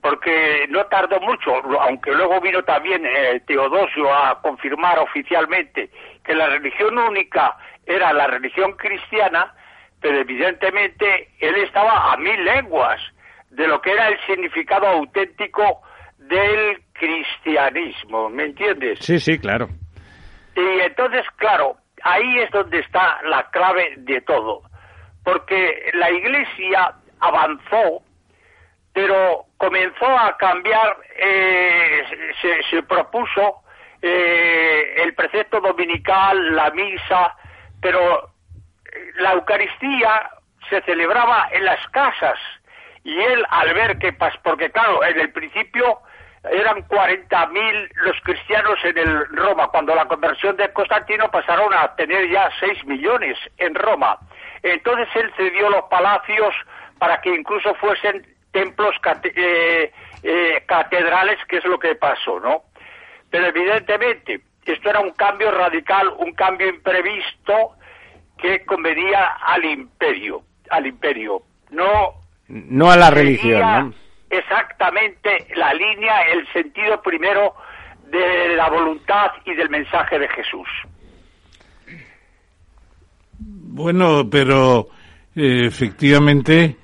[0.04, 1.50] porque no tardó mucho,
[1.80, 5.88] aunque luego vino también eh, Teodosio a confirmar oficialmente
[6.22, 7.56] que la religión única
[7.86, 9.54] era la religión cristiana,
[10.02, 13.00] pero evidentemente él estaba a mil lenguas
[13.48, 15.80] de lo que era el significado auténtico
[16.18, 18.98] del cristianismo, ¿me entiendes?
[19.00, 19.70] Sí, sí, claro.
[20.54, 24.64] Y entonces, claro, ahí es donde está la clave de todo,
[25.24, 28.02] porque la Iglesia avanzó
[28.94, 32.32] pero comenzó a cambiar, eh,
[32.70, 33.62] se, propuso
[34.00, 37.36] eh, el precepto dominical, la misa,
[37.82, 38.30] pero
[39.16, 40.30] la Eucaristía
[40.70, 42.38] se celebraba en las casas
[43.02, 44.12] y él al ver que,
[44.42, 45.98] porque claro, en el principio
[46.50, 52.30] eran 40.000 los cristianos en el Roma, cuando la conversión de Constantino pasaron a tener
[52.30, 54.18] ya 6 millones en Roma.
[54.62, 56.54] Entonces él cedió los palacios
[56.98, 58.94] para que incluso fuesen templos
[59.24, 62.62] eh, eh, catedrales, que es lo que pasó, ¿no?
[63.28, 67.72] Pero evidentemente esto era un cambio radical, un cambio imprevisto
[68.38, 73.94] que convenía al imperio, al imperio, no no a la religión, ¿no?
[74.30, 77.54] Exactamente la línea, el sentido primero
[78.06, 80.68] de la voluntad y del mensaje de Jesús.
[83.38, 84.88] Bueno, pero
[85.34, 86.76] eh, efectivamente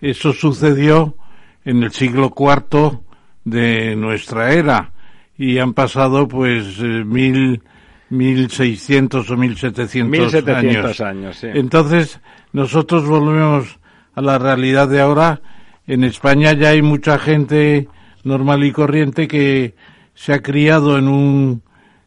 [0.00, 1.16] eso sucedió
[1.64, 3.00] en el siglo IV
[3.44, 4.92] de nuestra era
[5.36, 7.62] y han pasado pues eh, mil,
[8.10, 11.00] mil seiscientos o mil setecientos años.
[11.00, 12.20] años Entonces
[12.52, 13.78] nosotros volvemos
[14.14, 15.40] a la realidad de ahora.
[15.86, 17.88] En España ya hay mucha gente
[18.22, 19.74] normal y corriente que
[20.14, 21.62] se ha criado en un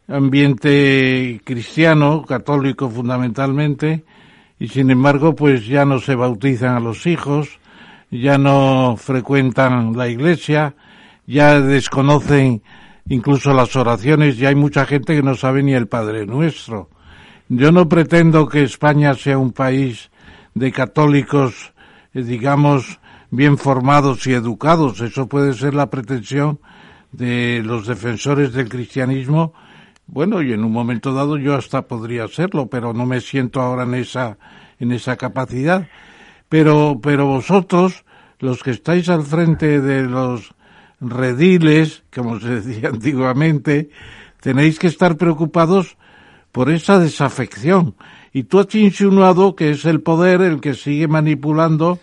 [0.06, 4.04] ambiente cristiano, católico fundamentalmente,
[4.58, 7.58] y sin embargo pues ya no se bautizan a los hijos,
[8.20, 10.74] ya no frecuentan la iglesia,
[11.26, 12.62] ya desconocen
[13.08, 16.90] incluso las oraciones, y hay mucha gente que no sabe ni el Padre Nuestro.
[17.48, 20.10] Yo no pretendo que España sea un país
[20.54, 21.72] de católicos,
[22.14, 23.00] eh, digamos,
[23.30, 25.00] bien formados y educados.
[25.00, 26.60] Eso puede ser la pretensión
[27.12, 29.52] de los defensores del cristianismo.
[30.06, 33.82] Bueno, y en un momento dado yo hasta podría serlo, pero no me siento ahora
[33.82, 34.38] en esa,
[34.78, 35.86] en esa capacidad.
[36.48, 38.04] Pero, pero vosotros,
[38.38, 40.54] los que estáis al frente de los
[41.00, 43.90] rediles, como se decía antiguamente,
[44.40, 45.96] tenéis que estar preocupados
[46.52, 47.94] por esa desafección.
[48.32, 51.98] Y tú has insinuado que es el poder el que sigue manipulando.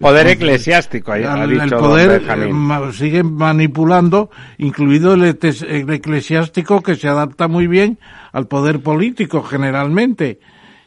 [0.00, 7.06] Poder eclesiástico, ha dicho El poder eh, sigue manipulando, incluido el, el eclesiástico que se
[7.06, 7.98] adapta muy bien
[8.32, 10.40] al poder político generalmente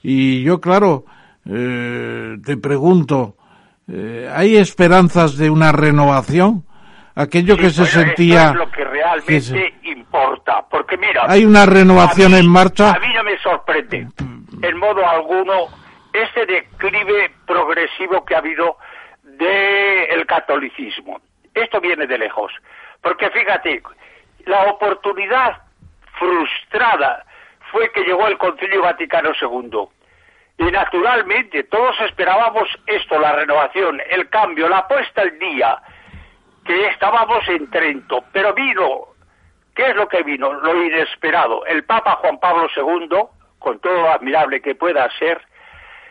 [0.03, 1.05] Y yo, claro,
[1.51, 3.35] eh, te pregunto,
[3.87, 6.63] eh, ¿hay esperanzas de una renovación?
[7.15, 8.49] Aquello que se sentía...
[8.49, 11.23] es lo que realmente importa, porque mira...
[11.27, 12.91] ¿Hay una renovación en marcha?
[12.91, 14.07] A mí no me sorprende,
[14.61, 15.67] en modo alguno,
[16.13, 18.77] este declive progresivo que ha habido
[19.23, 21.19] del catolicismo.
[21.53, 22.51] Esto viene de lejos,
[23.01, 23.81] porque fíjate,
[24.45, 25.63] la oportunidad
[26.17, 27.25] frustrada
[27.71, 29.89] fue que llegó el Concilio Vaticano II.
[30.59, 35.81] Y naturalmente todos esperábamos esto, la renovación, el cambio, la puesta al día,
[36.65, 38.25] que estábamos en Trento.
[38.33, 39.05] Pero vino,
[39.73, 40.51] ¿qué es lo que vino?
[40.51, 41.65] Lo inesperado.
[41.65, 43.19] El Papa Juan Pablo II,
[43.57, 45.41] con todo lo admirable que pueda ser,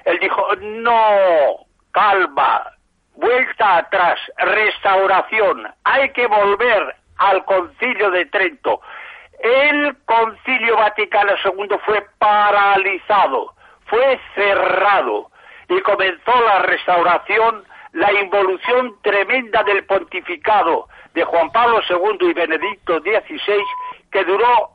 [0.07, 2.73] él dijo, no, calma,
[3.17, 8.81] vuelta atrás, restauración, hay que volver al concilio de Trento.
[9.41, 13.53] El concilio Vaticano II fue paralizado,
[13.89, 15.31] fue cerrado
[15.69, 23.01] y comenzó la restauración, la involución tremenda del pontificado de Juan Pablo II y Benedicto
[23.01, 23.63] XVI,
[24.11, 24.71] que duró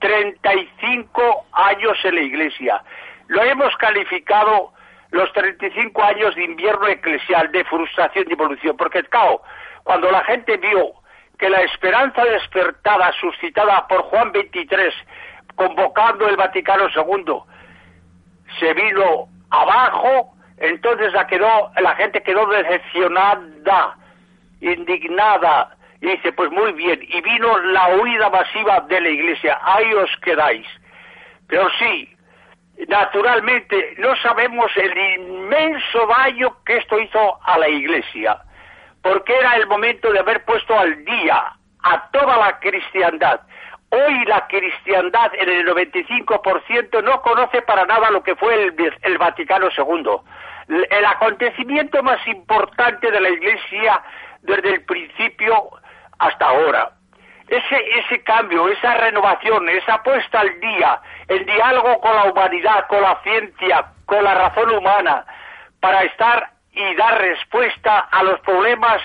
[0.00, 2.82] 35 años en la Iglesia.
[3.28, 4.72] Lo hemos calificado
[5.10, 9.42] los 35 años de invierno eclesial, de frustración y evolución, porque, cao,
[9.84, 10.92] cuando la gente vio
[11.38, 14.92] que la esperanza despertada suscitada por Juan XXIII,
[15.54, 17.42] convocando el Vaticano II,
[18.58, 23.96] se vino abajo, entonces la, quedó, la gente quedó decepcionada,
[24.60, 29.92] indignada, y dice, pues muy bien, y vino la huida masiva de la iglesia, ahí
[29.94, 30.66] os quedáis.
[31.48, 32.14] Pero sí,
[32.86, 38.40] naturalmente, no sabemos el inmenso daño que esto hizo a la iglesia
[39.02, 41.52] porque era el momento de haber puesto al día
[41.82, 43.40] a toda la cristiandad.
[43.90, 48.54] Hoy la cristiandad en el 95% no conoce para nada lo que fue
[49.02, 50.84] el, Vaticano II.
[50.90, 54.02] El acontecimiento más importante de la Iglesia
[54.42, 55.70] desde el principio
[56.18, 56.90] hasta ahora.
[57.48, 63.00] Ese, ese cambio, esa renovación, esa puesta al día, el diálogo con la humanidad, con
[63.00, 65.24] la ciencia, con la razón humana,
[65.80, 69.00] para estar y dar respuesta a los problemas,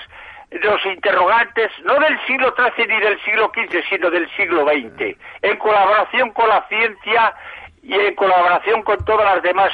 [0.62, 5.56] los interrogantes, no del siglo XIII ni del siglo XV, sino del siglo XX, en
[5.58, 7.34] colaboración con la ciencia
[7.82, 9.70] y en colaboración con todas las demás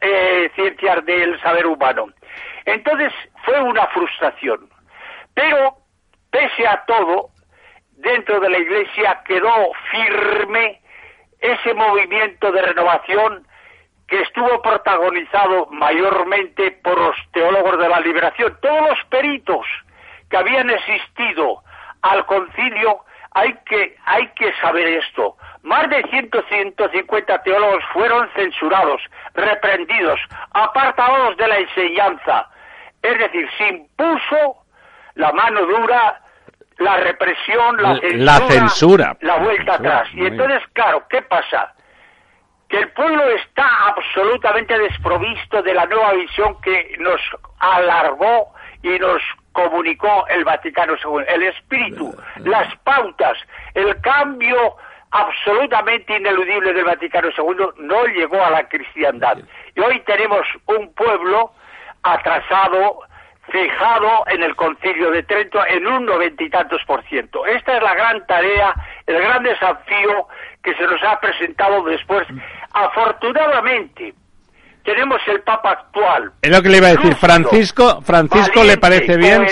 [0.00, 2.06] eh, ciencias del saber humano.
[2.64, 3.12] Entonces
[3.44, 4.68] fue una frustración.
[5.34, 5.76] Pero,
[6.30, 7.30] pese a todo,
[7.92, 10.80] dentro de la Iglesia quedó firme
[11.40, 13.46] ese movimiento de renovación
[14.08, 18.58] que estuvo protagonizado mayormente por los teólogos de la liberación.
[18.60, 19.66] Todos los peritos
[20.30, 21.62] que habían existido
[22.02, 23.00] al concilio,
[23.32, 25.36] hay que, hay que saber esto.
[25.62, 29.00] Más de 150 teólogos fueron censurados,
[29.34, 30.20] reprendidos,
[30.52, 32.48] apartados de la enseñanza.
[33.02, 34.64] Es decir, se impuso
[35.14, 36.20] la mano dura,
[36.78, 39.16] la represión, la censura, la, censura.
[39.20, 40.08] la vuelta atrás.
[40.14, 41.74] Y entonces, claro, ¿qué pasa?
[42.68, 47.20] que el pueblo está absolutamente desprovisto de la nueva visión que nos
[47.58, 48.52] alargó
[48.82, 49.22] y nos
[49.58, 52.14] comunicó el Vaticano II, el espíritu,
[52.44, 53.36] las pautas,
[53.74, 54.76] el cambio
[55.10, 59.38] absolutamente ineludible del Vaticano II no llegó a la cristiandad.
[59.74, 61.50] Y hoy tenemos un pueblo
[62.04, 63.00] atrasado,
[63.50, 67.44] fijado en el concilio de Trento en un noventa y tantos por ciento.
[67.44, 68.74] Esta es la gran tarea,
[69.06, 70.28] el gran desafío
[70.62, 72.28] que se nos ha presentado después.
[72.74, 74.14] Afortunadamente,
[74.88, 76.32] tenemos el Papa actual.
[76.40, 79.44] Es lo que le iba a decir, Francisco, Francisco le parece bien.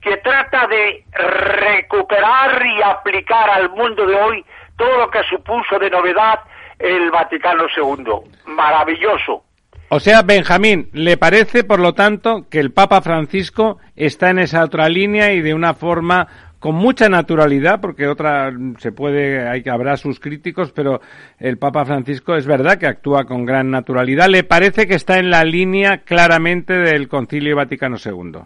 [0.00, 4.44] que trata de recuperar y aplicar al mundo de hoy
[4.76, 6.38] todo lo que supuso de novedad
[6.78, 8.04] el Vaticano II.
[8.46, 9.42] Maravilloso.
[9.88, 14.62] O sea, Benjamín, ¿le parece, por lo tanto, que el Papa Francisco está en esa
[14.62, 19.70] otra línea y de una forma con mucha naturalidad, porque otra se puede, hay que
[19.70, 21.00] habrá sus críticos, pero
[21.38, 24.28] el Papa Francisco es verdad que actúa con gran naturalidad.
[24.28, 28.40] ¿Le parece que está en la línea claramente del Concilio Vaticano II?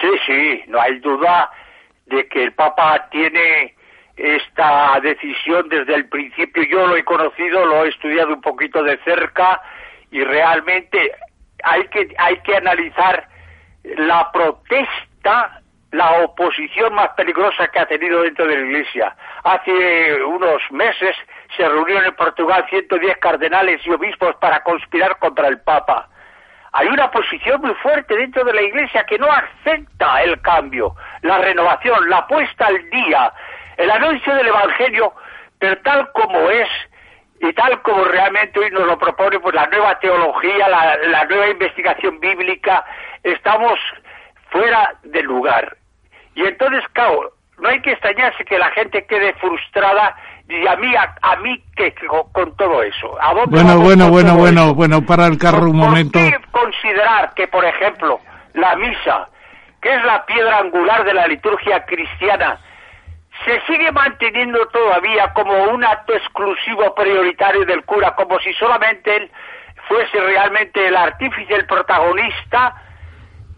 [0.00, 1.50] Sí, sí, no hay duda
[2.06, 3.74] de que el Papa tiene
[4.16, 6.62] esta decisión desde el principio.
[6.64, 9.60] Yo lo he conocido, lo he estudiado un poquito de cerca
[10.10, 11.12] y realmente
[11.62, 13.28] hay que, hay que analizar
[13.84, 15.62] la protesta,
[15.92, 19.16] la oposición más peligrosa que ha tenido dentro de la Iglesia.
[19.44, 21.16] Hace unos meses
[21.56, 26.08] se reunieron en Portugal 110 cardenales y obispos para conspirar contra el Papa.
[26.72, 31.38] Hay una posición muy fuerte dentro de la Iglesia que no acepta el cambio, la
[31.38, 33.32] renovación, la puesta al día,
[33.78, 35.14] el anuncio del Evangelio,
[35.58, 36.68] pero tal como es,
[37.40, 42.18] y tal como realmente hoy nos lo propone pues la nueva teología, la, nueva investigación
[42.20, 42.84] bíblica,
[43.22, 43.78] estamos
[44.50, 45.77] fuera de lugar.
[46.38, 50.14] Y entonces, claro, no hay que extrañarse que la gente quede frustrada
[50.48, 51.92] y a mí, a, mí que,
[52.32, 53.18] con, todo eso.
[53.48, 56.20] bueno, bueno, bueno, bueno, bueno, para el carro un momento.
[56.20, 58.20] ¿Por qué considerar que, por ejemplo,
[58.54, 59.28] la misa,
[59.82, 62.60] que es la piedra angular de la liturgia cristiana,
[63.44, 69.30] se sigue manteniendo todavía como un acto exclusivo prioritario del cura, como si solamente él
[69.88, 72.80] fuese realmente el artífice, el protagonista,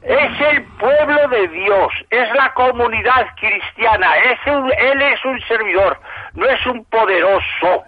[0.03, 6.01] es el pueblo de Dios, es la comunidad cristiana, es él es un servidor,
[6.35, 7.85] no es un poderoso.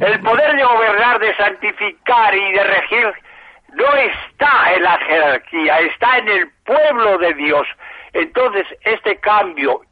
[0.00, 3.14] El poder de gobernar, de santificar y de regir
[3.74, 7.66] no está en la jerarquía, está en el pueblo de Dios.
[8.12, 9.82] Entonces, este cambio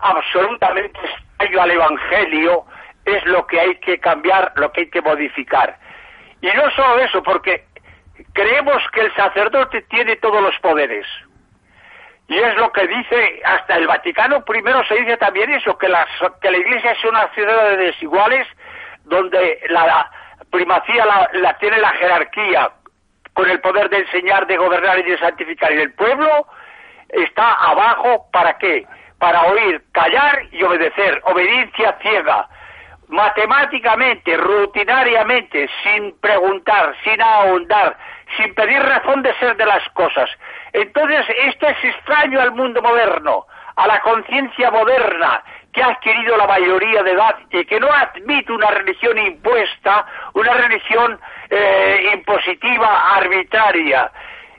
[0.00, 0.98] absolutamente
[1.38, 2.64] extraño al Evangelio
[3.04, 5.78] es lo que hay que cambiar, lo que hay que modificar.
[6.40, 7.64] Y no solo eso, porque
[8.32, 11.06] creemos que el sacerdote tiene todos los poderes.
[12.28, 16.06] Y es lo que dice hasta el Vaticano primero se dice también eso, que la,
[16.42, 18.46] que la Iglesia es una ciudad de desiguales
[19.04, 20.10] donde la
[20.50, 22.70] primacía la, tiene la jerarquía
[23.32, 25.72] con el poder de enseñar, de gobernar y de santificar.
[25.72, 26.46] Y el pueblo
[27.08, 28.86] está abajo para qué?
[29.18, 31.20] Para oír, callar y obedecer.
[31.24, 32.48] Obediencia ciega.
[33.08, 37.96] Matemáticamente, rutinariamente, sin preguntar, sin ahondar,
[38.36, 40.28] sin pedir razón de ser de las cosas.
[40.72, 43.46] Entonces, esto es extraño al mundo moderno,
[43.76, 45.42] a la conciencia moderna
[45.72, 50.54] que ha adquirido la mayoría de edad y que no admite una religión impuesta, una
[50.54, 51.18] religión
[51.50, 54.10] eh, impositiva, arbitraria.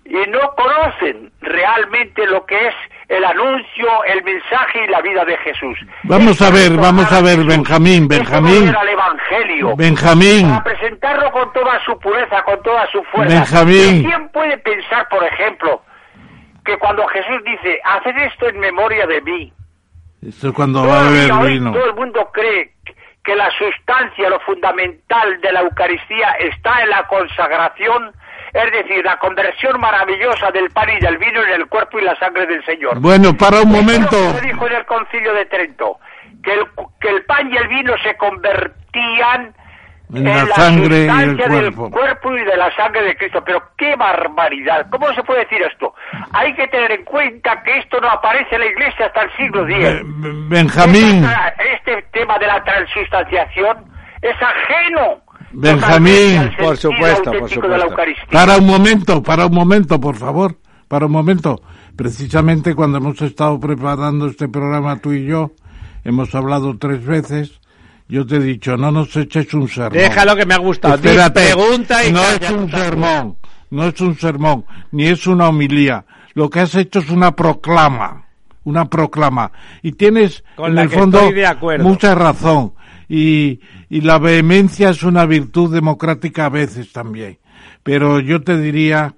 [0.05, 2.73] Y no conocen realmente lo que es
[3.09, 5.77] el anuncio, el mensaje y la vida de Jesús.
[6.03, 8.75] Vamos a ver, vamos a ver, Benjamín, Benjamín.
[8.75, 9.75] al Evangelio.
[9.75, 10.49] Benjamín.
[10.49, 13.35] Para presentarlo con toda su pureza, con toda su fuerza.
[13.35, 14.03] Benjamín.
[14.03, 15.81] ¿Quién puede pensar, por ejemplo,
[16.63, 19.53] que cuando Jesús dice, haced esto en memoria de mí?
[20.27, 21.71] Esto es cuando va a beber vino.
[21.71, 22.73] Todo el mundo cree
[23.23, 28.11] que la sustancia, lo fundamental de la Eucaristía está en la consagración
[28.53, 32.17] es decir, la conversión maravillosa del pan y del vino en el cuerpo y la
[32.17, 32.99] sangre del Señor.
[32.99, 34.17] Bueno, para un momento.
[34.33, 35.99] Se dijo en el concilio de Trento
[36.43, 36.65] que el,
[36.99, 39.53] que el pan y el vino se convertían
[40.13, 41.83] en, la, sangre y el cuerpo.
[41.83, 43.43] del cuerpo y de la sangre de Cristo.
[43.45, 44.87] Pero qué barbaridad.
[44.89, 45.93] ¿Cómo se puede decir esto?
[46.33, 49.67] Hay que tener en cuenta que esto no aparece en la Iglesia hasta el siglo
[49.67, 50.01] X.
[50.49, 51.27] Benjamín.
[51.75, 53.85] Este, tema de la transustanciación
[54.21, 55.21] es ajeno
[55.51, 57.95] Benjamín, por supuesto, por supuesto.
[58.31, 60.57] Para un momento, para un momento, por favor,
[60.87, 61.61] para un momento.
[61.95, 65.51] Precisamente cuando hemos estado preparando este programa tú y yo,
[66.03, 67.59] hemos hablado tres veces.
[68.07, 69.93] Yo te he dicho, no nos eches un sermón.
[69.99, 70.97] Déjalo que me ha gustado.
[70.97, 73.37] pregunta y no es un sermón,
[73.69, 76.05] no es un sermón, ni es una homilía.
[76.33, 78.25] Lo que has hecho es una proclama,
[78.63, 79.51] una proclama.
[79.83, 81.21] Y tienes, en el fondo,
[81.79, 82.73] mucha razón
[83.09, 83.59] y,
[83.89, 87.39] y la vehemencia es una virtud democrática a veces también.
[87.83, 89.15] Pero yo te diría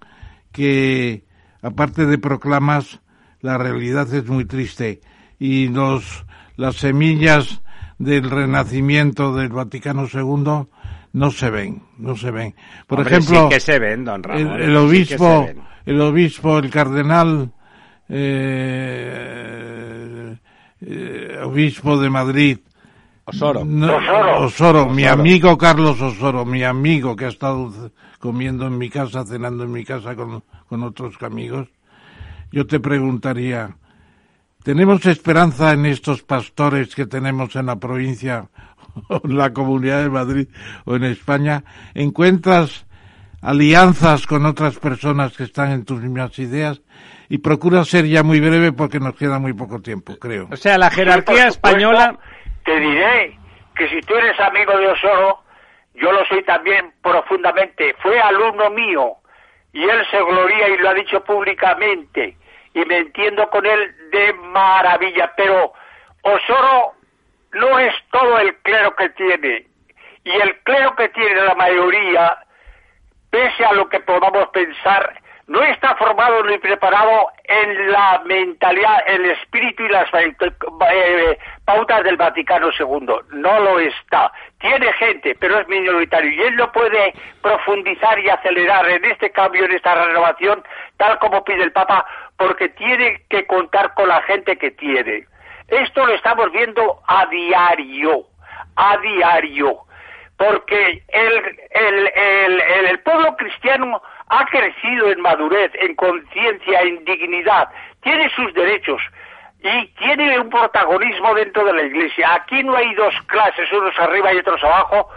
[0.51, 1.25] que,
[1.61, 3.01] aparte de proclamas,
[3.41, 5.01] la realidad es muy triste
[5.37, 7.61] y los, las semillas
[7.97, 10.67] del renacimiento del Vaticano II
[11.13, 12.55] no se ven, no se ven.
[12.87, 15.49] Por ejemplo, que se ven, don Ramón, el, obispo,
[15.85, 17.51] el obispo, el cardenal,
[18.07, 19.57] eh,
[20.81, 22.59] eh, obispo de Madrid,
[23.31, 23.65] Osoro.
[24.39, 24.89] Osoro.
[24.89, 29.71] mi amigo Carlos Osoro, mi amigo que ha estado comiendo en mi casa, cenando en
[29.71, 31.69] mi casa con, con otros amigos.
[32.51, 33.77] Yo te preguntaría,
[34.63, 38.49] ¿tenemos esperanza en estos pastores que tenemos en la provincia
[39.07, 40.47] o en la comunidad de Madrid
[40.83, 41.63] o en España?
[41.93, 42.85] ¿Encuentras
[43.41, 46.81] alianzas con otras personas que están en tus mismas ideas?
[47.29, 50.49] Y procura ser ya muy breve porque nos queda muy poco tiempo, creo.
[50.51, 52.19] O sea, la jerarquía española
[52.63, 53.37] te diré
[53.75, 55.39] que si tú eres amigo de Osoro,
[55.93, 57.95] yo lo soy también profundamente.
[58.01, 59.15] Fue alumno mío
[59.73, 62.37] y él se gloria y lo ha dicho públicamente.
[62.73, 65.73] Y me entiendo con él de maravilla, pero
[66.21, 66.93] Osoro
[67.53, 69.65] no es todo el clero que tiene.
[70.23, 72.37] Y el clero que tiene la mayoría,
[73.29, 79.25] pese a lo que podamos pensar, no está formado ni preparado en la mentalidad, el
[79.31, 81.37] espíritu y las eh,
[81.71, 83.07] pautas del Vaticano II.
[83.31, 84.31] No lo está.
[84.59, 86.31] Tiene gente, pero es minoritario.
[86.31, 90.63] Y él no puede profundizar y acelerar en este cambio, en esta renovación,
[90.97, 92.05] tal como pide el Papa,
[92.37, 95.25] porque tiene que contar con la gente que tiene.
[95.69, 98.25] Esto lo estamos viendo a diario,
[98.75, 99.77] a diario.
[100.37, 101.33] porque el,
[101.69, 107.69] el, el, pueblo cristiano ha crecido en madurez, en conciencia, en dignidad,
[108.01, 108.99] tiene sus derechos
[109.63, 112.33] y tiene un protagonismo dentro de la Iglesia.
[112.33, 115.09] Aquí no hay dos clases, unos arriba y otros abajo,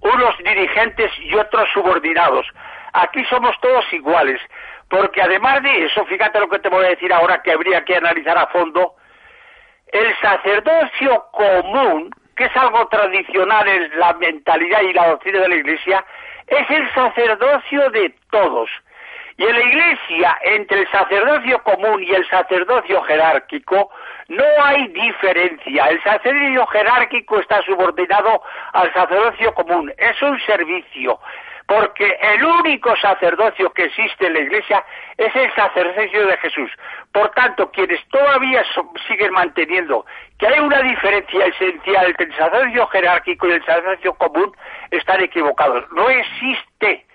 [0.00, 2.46] unos dirigentes y otros subordinados.
[2.92, 4.40] Aquí somos todos iguales,
[4.88, 7.96] porque además de eso, fíjate lo que te voy a decir ahora que habría que
[7.96, 8.94] analizar a fondo,
[9.88, 15.54] el sacerdocio común, que es algo tradicional en la mentalidad y la doctrina de la
[15.54, 16.04] Iglesia,
[16.48, 18.68] es el sacerdocio de todos.
[19.38, 23.90] Y en la Iglesia, entre el sacerdocio común y el sacerdocio jerárquico,
[24.28, 25.86] no hay diferencia.
[25.88, 28.42] El sacerdocio jerárquico está subordinado
[28.72, 29.92] al sacerdocio común.
[29.98, 31.20] Es un servicio
[31.66, 34.84] porque el único sacerdocio que existe en la Iglesia
[35.16, 36.70] es el sacerdocio de Jesús.
[37.12, 38.64] Por tanto, quienes todavía
[39.08, 40.06] siguen manteniendo
[40.38, 44.52] que hay una diferencia esencial entre el sacerdocio jerárquico y el sacerdocio común
[44.90, 45.84] están equivocados.
[45.92, 47.05] No existe.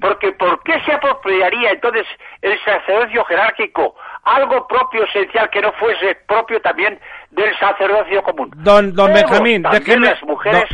[0.00, 2.06] Porque ¿por qué se apropiaría entonces
[2.40, 3.94] el sacerdocio jerárquico
[4.24, 6.98] algo propio esencial que no fuese propio también
[7.30, 8.50] del sacerdocio común?
[8.56, 10.08] Don, don Benjamín, déjeme...
[10.08, 10.64] las mujeres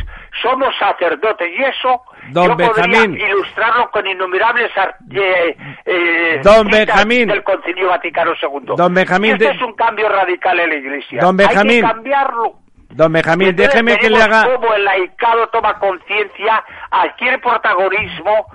[0.41, 3.11] somos sacerdotes y eso Don yo Benjamín.
[3.11, 4.71] podría ilustrarlo con innumerables
[5.11, 7.27] eh, eh, Don Benjamín.
[7.27, 8.75] del Concilio Vaticano II.
[8.77, 11.21] Don Benjamín, esto es un cambio radical en la Iglesia.
[11.21, 11.83] Don Benjamín.
[11.83, 12.53] Hay que cambiarlo.
[12.89, 14.43] Don Benjamín, déjeme que le haga...
[14.43, 18.47] Cómo el laicado toma conciencia, adquiere protagonismo,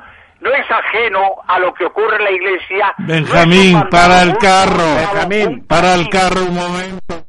[0.43, 2.95] no es ajeno a lo que ocurre en la Iglesia.
[2.99, 4.97] Benjamín, para el carro.
[4.97, 7.27] Benjamín, para el carro un momento.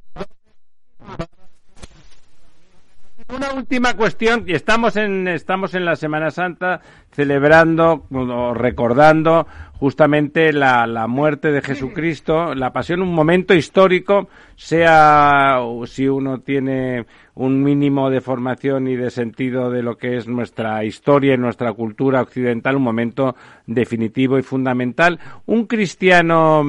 [3.29, 6.81] Una última cuestión, y estamos en, estamos en la Semana Santa
[7.11, 9.47] celebrando o recordando
[9.79, 17.05] justamente la, la, muerte de Jesucristo, la pasión, un momento histórico, sea si uno tiene
[17.35, 21.73] un mínimo de formación y de sentido de lo que es nuestra historia y nuestra
[21.73, 23.35] cultura occidental, un momento
[23.65, 25.19] definitivo y fundamental.
[25.45, 26.63] Un cristiano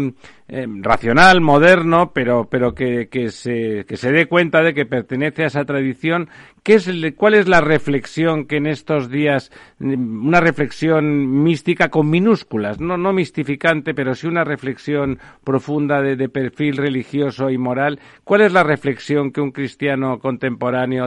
[0.46, 5.44] eh, racional, moderno, pero, pero que, que, se, que se dé cuenta de que pertenece
[5.44, 6.28] a esa tradición.
[6.62, 9.50] ¿Qué es, ¿Cuál es la reflexión que en estos días,
[9.80, 16.28] una reflexión mística con minúsculas, no, no mistificante, pero sí una reflexión profunda de, de
[16.28, 17.98] perfil religioso y moral?
[18.24, 20.53] ¿Cuál es la reflexión que un cristiano contemporáneo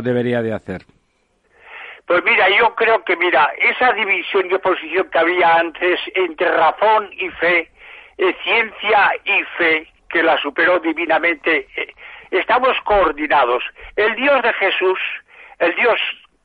[0.02, 0.86] debería de hacer?
[2.06, 7.10] Pues mira, yo creo que, mira, esa división y oposición que había antes entre razón
[7.12, 7.70] y fe,
[8.18, 11.94] eh, ciencia y fe, que la superó divinamente, eh,
[12.32, 13.62] estamos coordinados.
[13.98, 15.00] El Dios de Jesús,
[15.60, 16.00] el Dios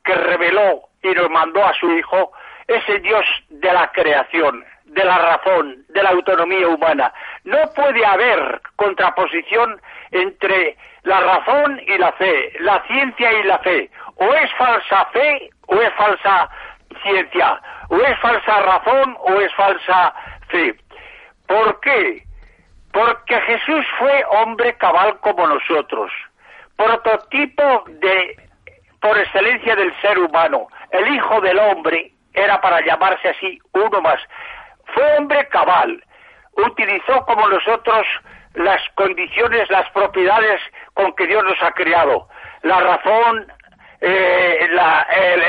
[0.05, 2.33] que reveló y nos mandó a su Hijo,
[2.67, 7.13] es el Dios de la creación, de la razón, de la autonomía humana.
[7.45, 9.81] No puede haber contraposición
[10.13, 13.91] entre la razón y la fe, la ciencia y la fe.
[14.17, 16.49] O es falsa fe o es falsa
[17.03, 20.15] ciencia, o es falsa razón o es falsa
[20.49, 20.75] fe.
[21.47, 22.23] ¿Por qué?
[22.93, 26.13] Porque Jesús fue hombre cabal como nosotros,
[26.77, 28.37] prototipo de
[29.01, 30.69] por excelencia del ser humano.
[30.91, 34.21] El Hijo del Hombre era para llamarse así uno más.
[34.95, 36.03] Fue hombre cabal,
[36.57, 38.07] utilizó como nosotros
[38.55, 40.61] las condiciones, las propiedades
[40.95, 42.29] con que Dios nos ha creado.
[42.63, 43.47] La razón,
[44.01, 44.59] eh,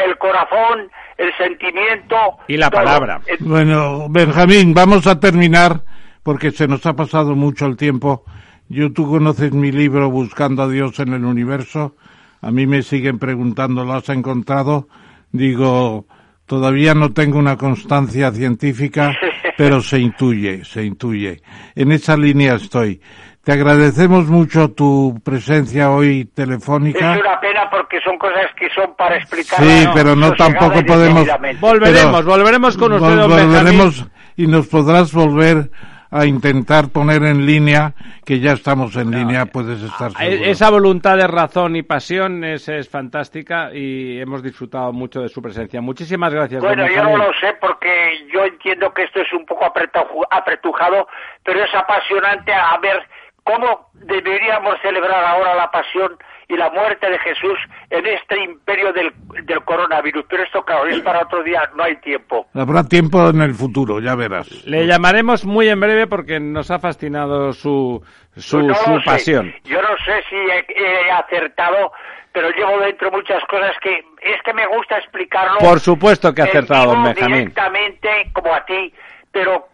[0.05, 2.15] el, corazón, el sentimiento.
[2.47, 3.21] Y la palabra.
[3.39, 5.81] Bueno, Benjamín, vamos a terminar
[6.23, 8.23] porque se nos ha pasado mucho el tiempo.
[8.69, 11.95] Yo, tú conoces mi libro Buscando a Dios en el Universo.
[12.41, 14.87] A mí me siguen preguntando, ¿lo has encontrado?
[15.31, 16.05] Digo,
[16.45, 19.15] todavía no tengo una constancia científica,
[19.57, 21.41] pero se intuye, se intuye.
[21.75, 23.01] En esa línea estoy.
[23.43, 27.15] Te agradecemos mucho tu presencia hoy telefónica.
[27.15, 29.59] Es una pena porque son cosas que son para explicar.
[29.61, 31.27] Sí, pero no tampoco podemos.
[31.59, 33.27] Volveremos, volveremos con usted.
[33.27, 34.05] Volveremos
[34.37, 35.69] y nos podrás volver
[36.13, 40.45] a intentar poner en línea, que ya estamos en línea, puedes estar ah, seguro.
[40.45, 45.41] Esa voluntad de razón y pasión es, es fantástica y hemos disfrutado mucho de su
[45.41, 45.81] presencia.
[45.81, 46.61] Muchísimas gracias.
[46.61, 51.07] Bueno, yo no lo sé porque yo entiendo que esto es un poco apretujado,
[51.43, 53.01] pero es apasionante a ver
[53.43, 56.15] cómo deberíamos celebrar ahora la pasión
[56.47, 57.57] y la muerte de Jesús
[57.89, 59.11] en este imperio del,
[59.45, 60.25] del coronavirus.
[60.29, 62.47] Pero esto, claro, es para otro día, no hay tiempo.
[62.53, 64.49] Habrá tiempo en el futuro, ya verás.
[64.65, 68.03] Le llamaremos muy en breve porque nos ha fascinado su,
[68.35, 69.53] su, Pues su pasión.
[69.63, 71.91] Yo no sé si he, he, acertado,
[72.31, 75.59] pero llevo dentro muchas cosas que es que me gusta explicarlo.
[75.59, 77.37] Por supuesto que ha acertado, don Benjamín.
[77.37, 78.93] Directamente, como a ti,
[79.31, 79.72] pero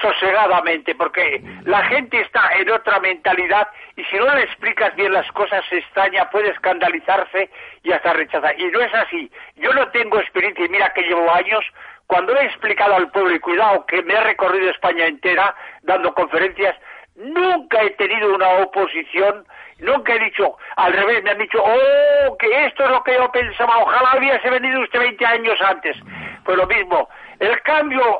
[0.00, 5.30] sosegadamente, porque la gente está en otra mentalidad y si no le explicas bien las
[5.32, 7.50] cosas se extraña, puede escandalizarse
[7.82, 8.58] y hasta rechazar.
[8.60, 9.30] Y no es así.
[9.56, 11.64] Yo no tengo experiencia y mira que llevo años.
[12.06, 16.76] Cuando he explicado al pueblo, y cuidado, que me he recorrido España entera dando conferencias,
[17.16, 19.44] nunca he tenido una oposición,
[19.78, 23.30] nunca he dicho, al revés, me han dicho, oh, que esto es lo que yo
[23.32, 25.96] pensaba, ojalá hubiese venido usted 20 años antes.
[26.44, 27.08] Pues lo mismo,
[27.40, 28.18] el cambio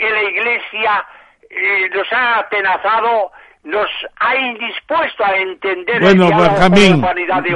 [0.00, 1.04] que la Iglesia
[1.50, 3.30] eh, nos ha atenazado,
[3.64, 3.86] nos
[4.18, 7.04] ha indispuesto a entender bueno, Benjamín,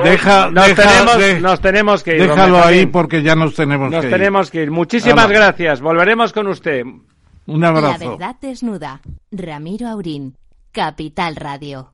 [0.02, 2.28] deja, nos, tenemos, nos tenemos que ir.
[2.28, 4.02] Déjalo ahí porque ya nos tenemos que ir.
[4.02, 4.70] Nos tenemos que ir.
[4.70, 5.80] Muchísimas gracias.
[5.80, 6.84] Volveremos con usted.
[7.46, 8.04] Un abrazo.
[8.04, 9.00] La verdad desnuda.
[9.30, 10.36] Ramiro Aurín,
[10.72, 11.93] Capital Radio.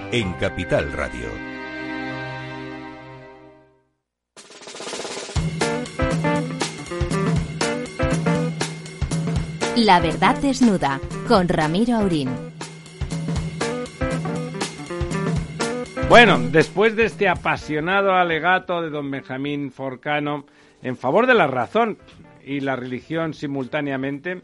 [0.13, 1.29] en Capital Radio.
[9.77, 12.29] La verdad desnuda con Ramiro Aurín.
[16.09, 20.45] Bueno, después de este apasionado alegato de don Benjamín Forcano
[20.83, 21.97] en favor de la razón
[22.43, 24.41] y la religión simultáneamente,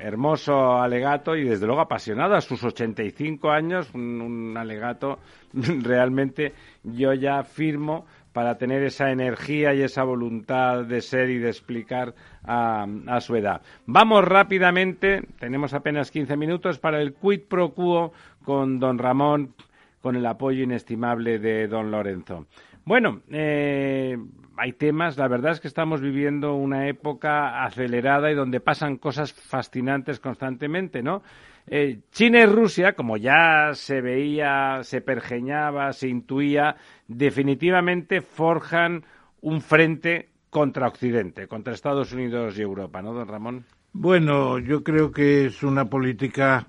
[0.00, 5.18] hermoso alegato y desde luego apasionado a sus 85 años, un, alegato
[5.52, 11.48] realmente yo ya firmo para tener esa energía y esa voluntad de ser y de
[11.48, 12.14] explicar
[12.44, 12.86] a,
[13.20, 13.60] su edad.
[13.86, 18.12] Vamos rápidamente, tenemos apenas 15 minutos para el quid pro quo
[18.44, 19.54] con don Ramón,
[20.00, 22.46] con el apoyo inestimable de don Lorenzo.
[22.84, 24.16] Bueno, eh,
[24.60, 29.32] hay temas, la verdad es que estamos viviendo una época acelerada y donde pasan cosas
[29.32, 31.22] fascinantes constantemente, ¿no?
[31.66, 36.76] Eh, China y Rusia, como ya se veía, se pergeñaba, se intuía,
[37.08, 39.02] definitivamente forjan
[39.40, 43.64] un frente contra Occidente, contra Estados Unidos y Europa, ¿no, don Ramón?
[43.94, 46.66] Bueno, yo creo que es una política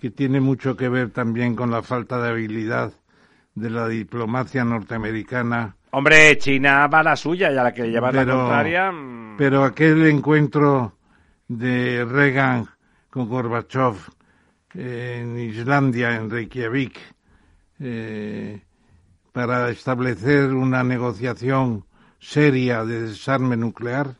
[0.00, 2.94] que tiene mucho que ver también con la falta de habilidad
[3.54, 8.10] de la diplomacia norteamericana Hombre, China va a la suya y a la que lleva
[8.10, 8.90] la contraria.
[8.90, 9.36] Mm.
[9.36, 10.94] Pero aquel encuentro
[11.48, 12.66] de Reagan
[13.10, 13.96] con Gorbachev
[14.74, 16.98] en Islandia, en Reykjavik,
[17.80, 18.62] eh,
[19.32, 21.84] para establecer una negociación
[22.18, 24.14] seria de desarme nuclear,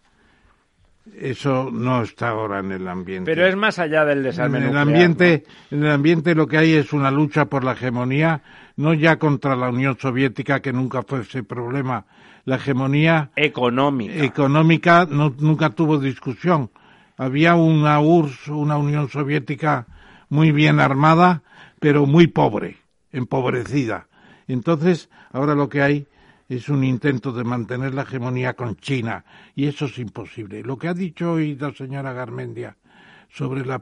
[1.19, 3.31] eso no está ahora en el ambiente.
[3.31, 6.74] Pero es más allá del desarme en el Ambiente, En el ambiente lo que hay
[6.74, 8.43] es una lucha por la hegemonía
[8.77, 12.07] no ya contra la Unión Soviética, que nunca fue ese problema.
[12.44, 16.70] La hegemonía económica, económica no, nunca tuvo discusión.
[17.16, 19.86] Había una URSS, una Unión Soviética
[20.28, 21.43] muy bien armada,
[21.78, 22.78] pero muy pobre,
[23.12, 24.09] empobrecida.
[24.49, 26.07] Entonces, ahora lo que hay
[26.49, 29.24] es un intento de mantener la hegemonía con China,
[29.55, 30.62] y eso es imposible.
[30.62, 32.77] Lo que ha dicho hoy la señora Garmendia
[33.31, 33.81] sobre la,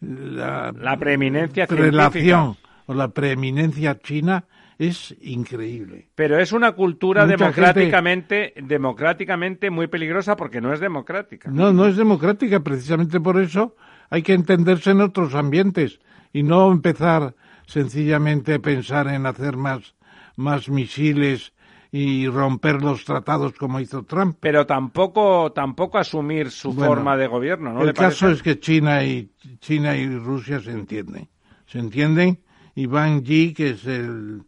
[0.00, 2.56] la, preeminencia relación
[2.88, 4.46] o la preeminencia china
[4.78, 6.08] es increíble.
[6.14, 11.50] Pero es una cultura democráticamente, democráticamente muy peligrosa porque no es democrática.
[11.50, 12.60] No, no es democrática.
[12.60, 13.76] Precisamente por eso
[14.08, 16.00] hay que entenderse en otros ambientes
[16.32, 17.34] y no empezar
[17.66, 19.94] sencillamente a pensar en hacer más,
[20.36, 21.52] más misiles
[21.92, 24.38] y romper los tratados como hizo Trump.
[24.40, 27.82] Pero tampoco, tampoco asumir su forma de gobierno, ¿no?
[27.82, 31.28] El caso es que China y, China y Rusia se entienden.
[31.66, 32.38] Se entienden
[32.78, 34.44] y Wang Yi, que es el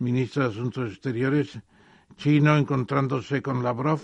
[0.00, 1.60] ministro de Asuntos Exteriores
[2.16, 4.00] chino, encontrándose con Lavrov,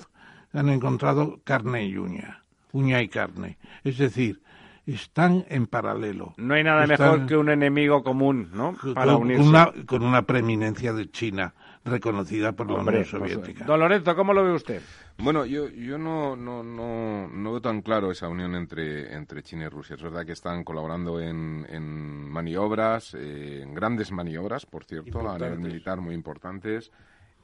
[0.52, 3.58] han encontrado carne y uña, uña y carne.
[3.82, 4.40] Es decir,
[4.86, 6.34] están en paralelo.
[6.36, 8.76] No hay nada mejor que un enemigo común, ¿no?
[8.94, 11.52] Para con, Una, con una preeminencia de China
[11.84, 13.64] reconocida por la Unión pues, Soviética.
[13.64, 14.82] don Lorenzo, ¿cómo lo ve usted?
[15.16, 19.64] Bueno, yo, yo no, no, no, no veo tan claro esa unión entre, entre China
[19.64, 19.94] y Rusia.
[19.94, 25.38] Es verdad que están colaborando en, en maniobras, eh, en grandes maniobras, por cierto, a
[25.38, 26.90] nivel militar muy importantes.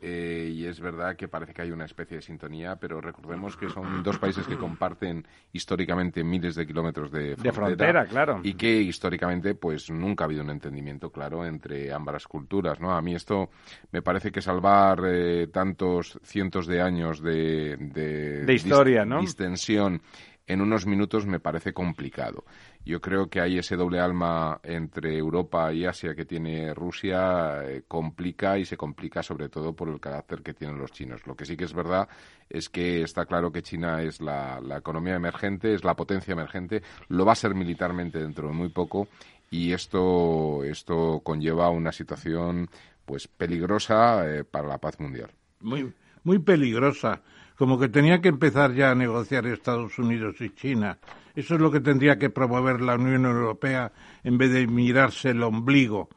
[0.02, 3.68] Eh, y es verdad que parece que hay una especie de sintonía, pero recordemos que
[3.68, 8.40] son dos países que comparten históricamente miles de kilómetros de frontera, claro.
[8.42, 12.92] y que históricamente pues nunca ha habido un entendimiento claro entre ambas culturas, ¿no?
[12.92, 13.50] A mí esto
[13.92, 19.20] me parece que salvar eh, tantos cientos de años de, de, historia, ¿no?
[19.20, 20.00] distensión
[20.46, 22.44] en unos minutos me parece complicado.
[22.84, 27.82] Yo creo que hay ese doble alma entre Europa y Asia que tiene Rusia eh,
[27.86, 31.26] complica y se complica sobre todo por el carácter que tienen los chinos.
[31.26, 32.08] Lo que sí que es verdad
[32.48, 37.26] es que está claro que China es la, economía emergente, es la potencia emergente, lo
[37.26, 39.08] va a ser militarmente dentro de muy poco
[39.50, 42.68] y esto, esto conlleva una situación
[43.04, 45.30] pues peligrosa eh, para la paz mundial.
[45.60, 45.92] Muy,
[46.24, 47.20] muy peligrosa
[47.60, 50.96] como que tenía que empezar ya a negociar Estados Unidos y China.
[51.34, 53.92] Eso es lo que tendría que promover la Unión Europea
[54.24, 56.08] en vez de mirarse el ombligo.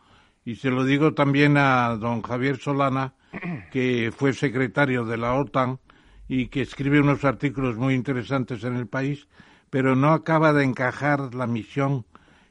[0.45, 3.14] Y se lo digo también a don Javier Solana,
[3.72, 5.80] que fue secretario de la OTAN
[6.27, 9.27] y que escribe unos artículos muy interesantes en el país,
[9.69, 12.06] pero no acaba de encajar la misión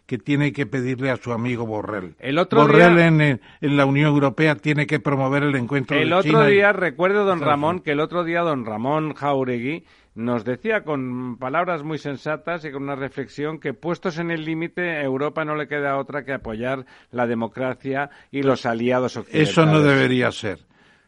[0.07, 2.17] que tiene que pedirle a su amigo Borrell.
[2.19, 6.73] El otro Borrell en, la Unión Europea tiene que promover el encuentro el otro día,
[6.73, 9.85] recuerdo, don Ramón, que el otro día don Ramón Jauregui
[10.15, 14.91] nos decía con palabras muy sensatas y con una reflexión que puestos en el límite,
[14.91, 19.51] a Europa no le queda otra que apoyar la democracia y los aliados occidentales.
[19.51, 20.59] Eso no debería ser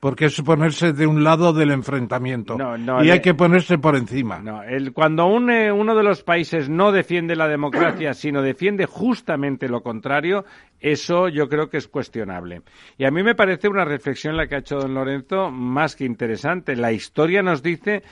[0.05, 2.59] porque es ponerse de un lado del enfrentamiento
[3.03, 4.39] y hay que ponerse por encima.
[4.39, 4.61] No,
[4.93, 10.45] cuando uno de los países no defiende la democracia, sino defiende justamente lo contrario,
[10.79, 12.61] eso yo creo que es cuestionable.
[12.99, 16.05] Y a mí me parece una reflexión la que ha hecho don Lorenzo más que
[16.05, 16.77] interesante.
[16.77, 18.03] La historia nos dice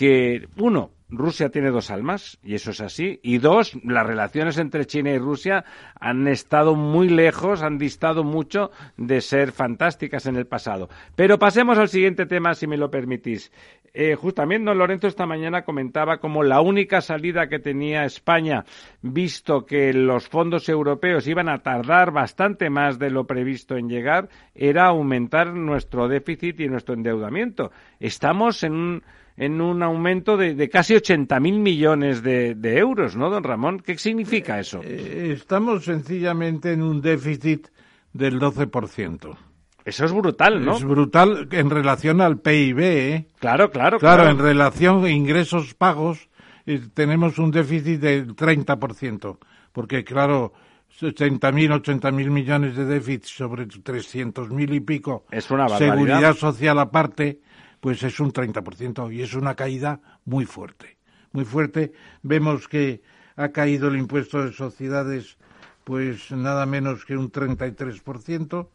[0.00, 3.20] que, uno, Rusia tiene dos almas, y eso es así.
[3.22, 5.66] Y dos, las relaciones entre China y Rusia
[6.00, 10.88] han estado muy lejos, han distado mucho de ser fantásticas en el pasado.
[11.16, 13.52] Pero pasemos al siguiente tema, si me lo permitís.
[13.92, 18.64] Eh, justamente don Lorenzo esta mañana comentaba como la única salida que tenía España,
[19.02, 24.30] visto que los fondos europeos iban a tardar bastante más de lo previsto en llegar,
[24.54, 27.70] era aumentar nuestro déficit y nuestro endeudamiento.
[27.98, 29.02] Estamos en un
[29.40, 33.80] en un aumento de, casi 80.000 millones de, euros, ¿no, don Ramón?
[33.80, 34.82] ¿Qué significa eso?
[34.84, 37.68] Eh, estamos sencillamente en un déficit
[38.12, 39.36] del 12%.
[39.82, 40.76] Eso es brutal, ¿no?
[40.76, 43.26] Es brutal en relación al PIB, ¿eh?
[43.38, 44.24] Claro, claro, claro.
[44.24, 46.28] Claro, en relación a ingresos pagos
[46.66, 49.38] eh, tenemos un déficit del 30%,
[49.72, 50.52] porque claro,
[51.00, 55.24] 80.000, 80.000 millones de déficit sobre 300.000 y pico.
[55.30, 55.94] Es una barbaridad.
[55.94, 57.40] Seguridad social aparte,
[57.80, 60.98] pues es un 30% y es una caída muy fuerte,
[61.32, 61.92] muy fuerte.
[62.22, 63.02] Vemos que
[63.36, 65.38] ha caído el impuesto de sociedades
[65.84, 68.68] pues nada menos que un 33%,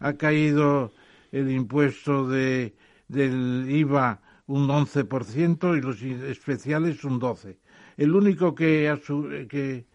[0.00, 0.92] ha caído
[1.32, 2.74] el impuesto de,
[3.08, 7.56] del IVA un 11% y los especiales un 12%.
[7.96, 8.98] El único que ha,
[9.48, 9.86] que,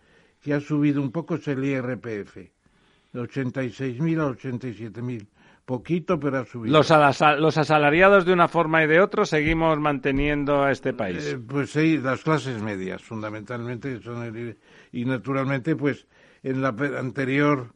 [0.42, 5.28] que ha subido un poco es el IRPF, de 86.000 a 87.000
[5.66, 6.78] poquito, pero ha subido.
[6.78, 6.90] Los,
[7.40, 11.26] los asalariados de una forma y de otra seguimos manteniendo a este país.
[11.26, 14.56] Eh, pues sí, las clases medias, fundamentalmente, son
[14.92, 16.08] y naturalmente, pues
[16.44, 17.74] en la anterior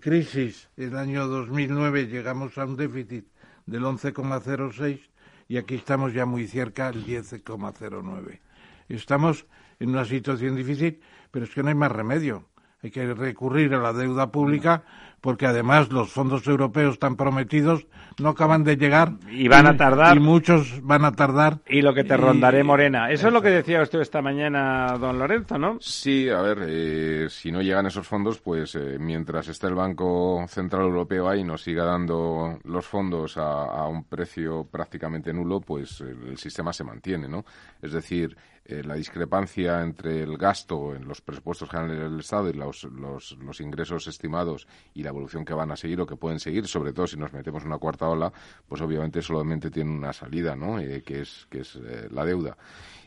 [0.00, 3.26] crisis, el año 2009, llegamos a un déficit
[3.66, 5.00] del 11,06
[5.48, 8.40] y aquí estamos ya muy cerca del 10,09.
[8.88, 9.46] Estamos
[9.80, 12.48] en una situación difícil, pero es que no hay más remedio.
[12.82, 14.84] Hay que recurrir a la deuda pública
[15.24, 17.86] porque además los fondos europeos tan prometidos
[18.20, 19.12] no acaban de llegar.
[19.30, 20.18] Y van a tardar.
[20.18, 21.60] Y muchos van a tardar.
[21.66, 23.10] Y lo que te rondaré, Morena.
[23.10, 25.78] Eso es lo que decía usted esta mañana, don Lorenzo, ¿no?
[25.80, 30.44] Sí, a ver, eh, si no llegan esos fondos, pues eh, mientras esté el Banco
[30.46, 36.02] Central Europeo ahí y nos siga dando los fondos a, un precio prácticamente nulo, pues
[36.02, 37.46] el sistema se mantiene, ¿no?
[37.80, 38.36] Es decir,
[38.66, 43.36] eh, la discrepancia entre el gasto en los presupuestos generales del Estado y los, los,
[43.38, 46.92] los, ingresos estimados y la evolución que van a seguir o que pueden seguir, sobre
[46.92, 48.32] todo si nos metemos en una cuarta ola,
[48.66, 50.78] pues obviamente solamente tiene una salida, ¿no?
[50.78, 52.56] Eh, que es, que es eh, la deuda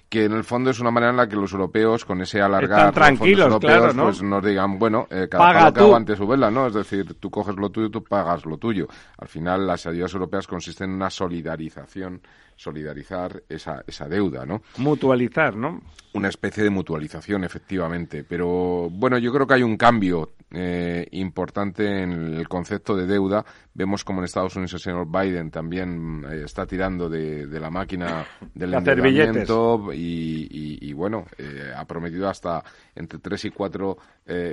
[0.10, 2.94] que en el fondo es una manera en la que los europeos, con ese alargar
[2.94, 6.68] tranquilos, los europeos, pues nos digan, bueno, eh, cada Paga que aguante su vela, ¿no?
[6.68, 8.88] Es decir, tú coges lo tuyo, tú pagas lo tuyo.
[9.18, 12.22] Al final, las ayudas europeas consisten en una solidarización
[12.58, 14.62] solidarizar esa, esa deuda, ¿no?
[14.78, 15.82] Mutualizar, ¿no?
[16.14, 18.24] Una especie de mutualización, efectivamente.
[18.24, 23.46] Pero bueno, yo creo que hay un cambio eh, importante en el concepto de deuda.
[23.74, 28.26] Vemos como en Estados Unidos el señor Biden también eh, está tirando de, la máquina
[28.56, 32.64] del endeudamiento y, y, bueno, eh, ha prometido hasta
[32.96, 33.98] entre 3 y 4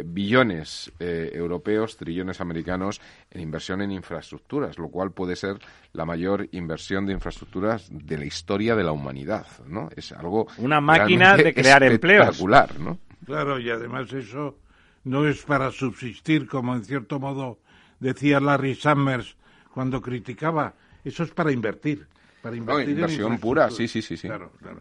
[0.05, 5.59] billones europeos, trillones americanos en inversión en infraestructuras, lo cual puede ser
[5.93, 9.89] la mayor inversión de infraestructuras de la historia de la humanidad, ¿no?
[9.97, 12.41] Es algo una máquina de crear empleos,
[12.79, 12.99] ¿no?
[13.27, 14.59] Claro, y además eso
[15.05, 17.59] no es para subsistir, como en cierto modo
[17.99, 19.37] decía Larry Summers
[19.73, 20.75] cuando criticaba,
[21.05, 22.07] eso es para invertir.
[22.45, 24.19] Para invertir inversión pura, sí, sí, sí.
[24.19, 24.29] sí.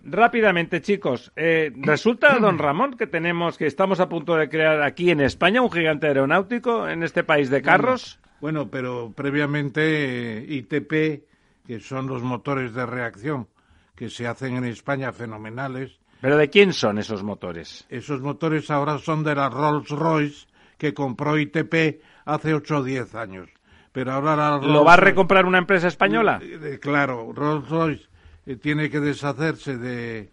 [0.04, 5.12] Rápidamente, chicos, eh, resulta, don Ramón, que tenemos, que estamos a punto de crear aquí
[5.12, 8.20] en España un gigante aeronáutico en este país de carros.
[8.42, 11.24] Bueno, pero previamente eh, ITP,
[11.66, 13.48] que son los motores de reacción
[13.96, 17.86] que se hacen en España fenomenales, ¿Pero de quién son esos motores?
[17.90, 23.50] Esos motores ahora son de la Rolls-Royce que compró ITP hace 8 o 10 años.
[23.94, 26.42] Pero ahora ¿Lo va a recomprar una empresa española?
[26.42, 28.10] Eh, claro, Rolls-Royce
[28.48, 30.32] eh, tiene que deshacerse de,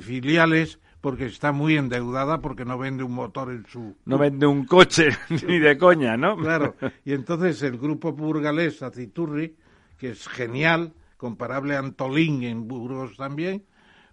[0.00, 3.96] filiales porque está muy endeudada porque no vende un motor en su...
[4.04, 5.10] No vende un coche
[5.46, 6.36] ni de coña, ¿no?
[6.36, 6.74] Claro.
[7.04, 9.54] Y entonces el grupo burgalés Aciturri,
[9.96, 13.64] que es genial, comparable a Antolín en Burgos también,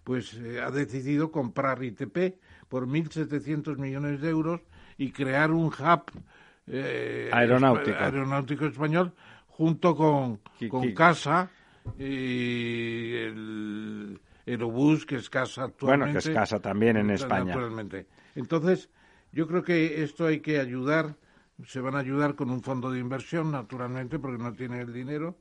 [0.04, 2.36] pues eh, ha decidido comprar ITP
[2.70, 4.62] por 1.700 millones de euros
[5.00, 6.04] y crear un hub
[6.68, 7.98] eh, aeronáutico.
[7.98, 9.14] aeronáutico español
[9.48, 10.40] junto con,
[10.70, 11.50] con Casa
[11.98, 16.06] y el Aerobús, que es Casa actualmente.
[16.06, 17.46] Bueno, que es Casa también en España.
[17.46, 18.08] Naturalmente.
[18.36, 18.90] Entonces,
[19.32, 21.16] yo creo que esto hay que ayudar,
[21.66, 25.38] se van a ayudar con un fondo de inversión, naturalmente, porque no tienen el dinero,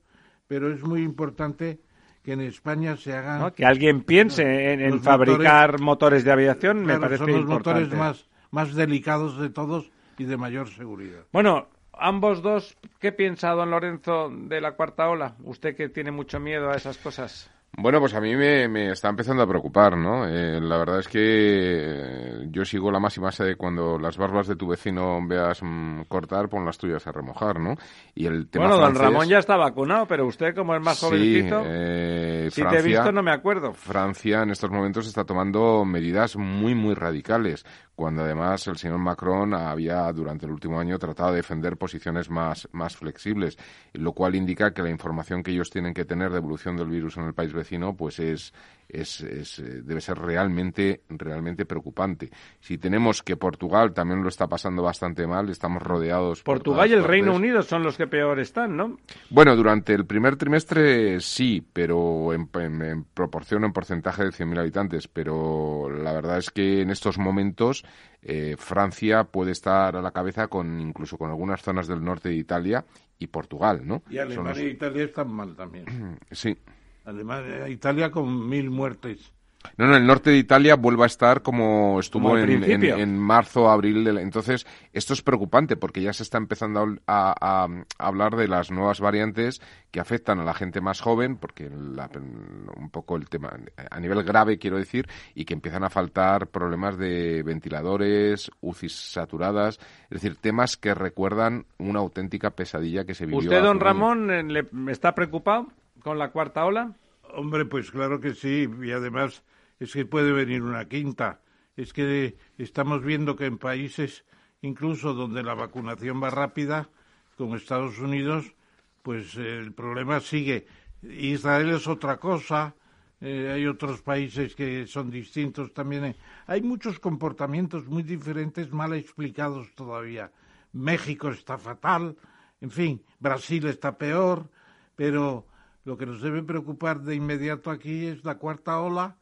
[0.47, 1.81] pero es muy importante
[2.23, 3.51] que en España se hagan...
[3.53, 8.75] Que alguien piense en, fabricar motores, de aviación, me parece son los motores más, más
[8.75, 11.25] delicados de todos y de mayor seguridad.
[11.33, 15.37] Bueno, ambos dos, ¿qué piensa don Lorenzo de la cuarta ola?
[15.45, 17.51] Usted que tiene mucho miedo a esas cosas.
[17.77, 20.29] Bueno, pues a mí me, está empezando a preocupar, ¿no?
[20.29, 24.55] Eh, la verdad es que eh, yo sigo la máxima de cuando las barbas de
[24.55, 27.75] tu vecino veas mm, cortar, pon las tuyas a remojar, ¿no?
[28.15, 31.63] Y el tema Bueno, don Ramón ya está vacunado, pero usted como es más jovencito,
[31.67, 33.73] eh, si te he visto no me acuerdo.
[33.73, 37.65] Francia en estos momentos está tomando medidas muy, muy radicales
[37.95, 42.69] cuando además el señor Macron había durante el último año tratado de defender posiciones más,
[42.73, 43.57] más flexibles,
[43.93, 47.17] lo cual indica que la información que ellos tienen que tener de evolución del virus
[47.17, 48.53] en el país vecino pues es,
[48.89, 52.31] es, es, eh, debe ser realmente, realmente preocupante.
[52.61, 56.43] Si tenemos que Portugal también lo está pasando bastante mal, estamos rodeados.
[56.43, 58.99] Portugal y el Reino Unido son los que peor están, ¿no?
[59.31, 65.09] Bueno, durante el primer trimestre sí, pero en, en, proporción, en porcentaje de 100.000 habitantes.
[65.09, 67.85] Pero la verdad es que en estos momentos
[68.23, 72.37] eh, Francia puede estar a la cabeza con incluso con algunas zonas del norte de
[72.37, 72.85] Italia
[73.19, 74.03] y Portugal, ¿no?
[74.09, 75.85] Y Alemania e Italia están mal también.
[76.31, 76.57] sí.
[77.05, 79.33] Alemania, Italia con mil muertes.
[79.77, 84.07] No, no, el norte de Italia vuelve a estar como estuvo en, marzo, abril.
[84.19, 87.69] entonces, esto es preocupante porque ya se está empezando a,
[87.99, 89.61] hablar de las nuevas variantes
[89.91, 93.57] que afectan a la gente más joven, porque un poco el tema,
[93.91, 99.81] a nivel grave quiero decir, y que empiezan a faltar problemas de ventiladores, UCIs saturadas,
[100.11, 103.41] es decir, temas que recuerdan una auténtica pesadilla que se vivió.
[103.41, 105.69] ¿Usted, don Ramón, le, está preocupado?
[106.05, 106.95] Con la cuarta ola?
[107.33, 109.43] Hombre, pues claro que sí, y además
[109.81, 111.41] es que puede venir una quinta.
[111.77, 114.25] Es que estamos viendo que en países
[114.61, 116.89] incluso donde la vacunación va rápida,
[117.37, 118.55] como Estados Unidos,
[119.03, 120.67] pues el problema sigue.
[121.03, 122.75] Israel es otra cosa,
[123.21, 126.15] eh, hay otros países que son distintos también.
[126.47, 130.31] Hay muchos comportamientos muy diferentes mal explicados todavía.
[130.73, 132.17] México está fatal,
[132.61, 134.49] en fin, Brasil está peor,
[134.97, 135.47] pero
[135.85, 139.17] lo que nos debe preocupar de inmediato aquí es la cuarta ola,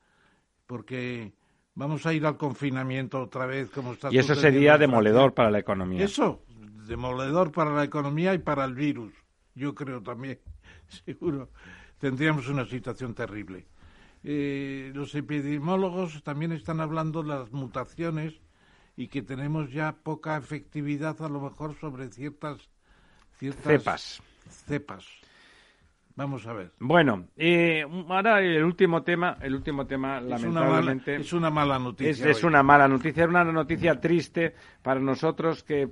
[0.66, 1.32] porque
[1.74, 5.58] vamos a ir al confinamiento otra vez, como está Y eso sería demoledor para la
[5.58, 6.04] economía.
[6.04, 6.42] Eso,
[6.86, 9.12] demoledor para la economía y para el virus.
[9.54, 10.38] Yo creo también,
[11.04, 11.50] seguro,
[11.98, 13.66] tendríamos una situación terrible.
[14.24, 18.34] Eh, los epidemiólogos también están hablando de las mutaciones
[18.96, 22.70] y que tenemos ya poca efectividad a lo mejor sobre ciertas,
[23.38, 24.22] ciertas cepas.
[24.66, 25.21] cepas.
[26.14, 26.72] Vamos a ver.
[26.78, 31.16] Bueno, eh, ahora el último tema, el último tema, lamentablemente.
[31.16, 32.30] es una mala noticia.
[32.30, 35.88] Es, una mala noticia, es una noticia triste para nosotros que,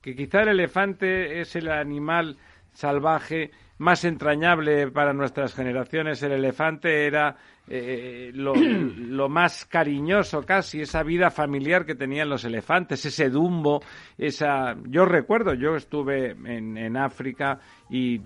[0.00, 2.36] que quizá el elefante es el animal
[2.72, 6.22] salvaje, más entrañable para nuestras generaciones.
[6.22, 7.36] El elefante era
[7.66, 13.82] eh, lo, más cariñoso casi, esa vida familiar que tenían los elefantes, ese dumbo,
[14.18, 14.76] esa...
[14.84, 18.20] Yo recuerdo, yo estuve en, en África y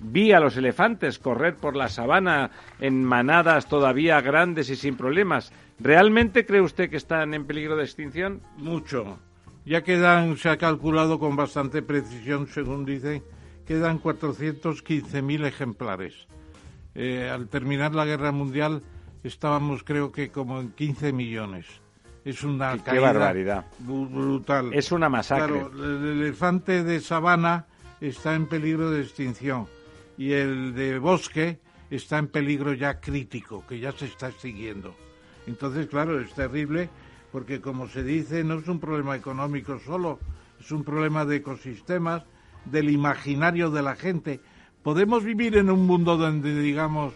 [0.00, 2.50] vi a los elefantes correr por la sabana
[2.80, 5.52] en manadas todavía grandes y sin problemas.
[5.78, 8.40] ¿Realmente cree usted que están en peligro de extinción?
[8.56, 9.18] Mucho.
[9.66, 13.22] Ya quedan, se ha calculado con bastante precisión, según dicen,
[13.66, 16.26] quedan 415.000 ejemplares.
[16.94, 18.82] Eh, al terminar la guerra mundial
[19.24, 21.66] estábamos creo que como en 15 millones.
[22.24, 23.66] Es una qué, barbaridad.
[23.78, 24.72] brutal.
[24.72, 25.60] Es una masacre.
[25.60, 27.66] Claro, el elefante de sabana
[28.00, 29.66] está en peligro de extinción
[30.16, 31.58] y el de bosque
[31.90, 34.94] está en peligro ya crítico, que ya se está extinguiendo.
[35.46, 36.88] Entonces, claro, es terrible
[37.30, 40.18] porque, como se dice, no es un problema económico solo,
[40.60, 42.22] es un problema de ecosistemas,
[42.64, 44.40] del imaginario de la gente.
[44.82, 47.14] Podemos vivir en un mundo donde, digamos,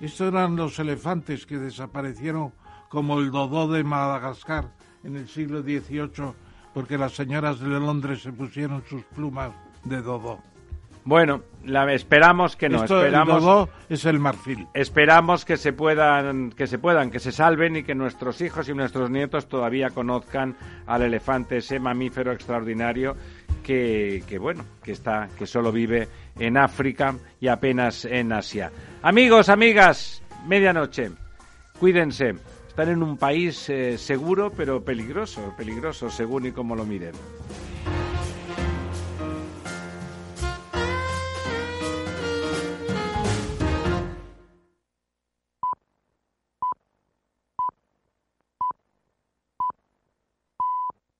[0.00, 2.52] estos eran los elefantes que desaparecieron
[2.88, 4.70] como el dodó de Madagascar
[5.04, 6.34] en el siglo XVIII
[6.76, 9.50] porque las señoras de Londres se pusieron sus plumas
[9.84, 10.40] de dodó.
[11.06, 12.84] Bueno, la, esperamos que no.
[12.84, 14.66] esperamos, el dodó es el marfil.
[14.74, 18.74] Esperamos que se puedan, que se puedan, que se salven y que nuestros hijos y
[18.74, 20.54] nuestros nietos todavía conozcan
[20.86, 23.16] al elefante, ese mamífero extraordinario
[23.62, 26.08] que, que, bueno, que está, que solo vive
[26.38, 28.70] en África y apenas en Asia.
[29.02, 31.10] Amigos, amigas, medianoche,
[31.78, 32.34] cuídense.
[32.68, 37.12] Están en un país eh, seguro, pero peligroso, peligroso, según y como lo miren.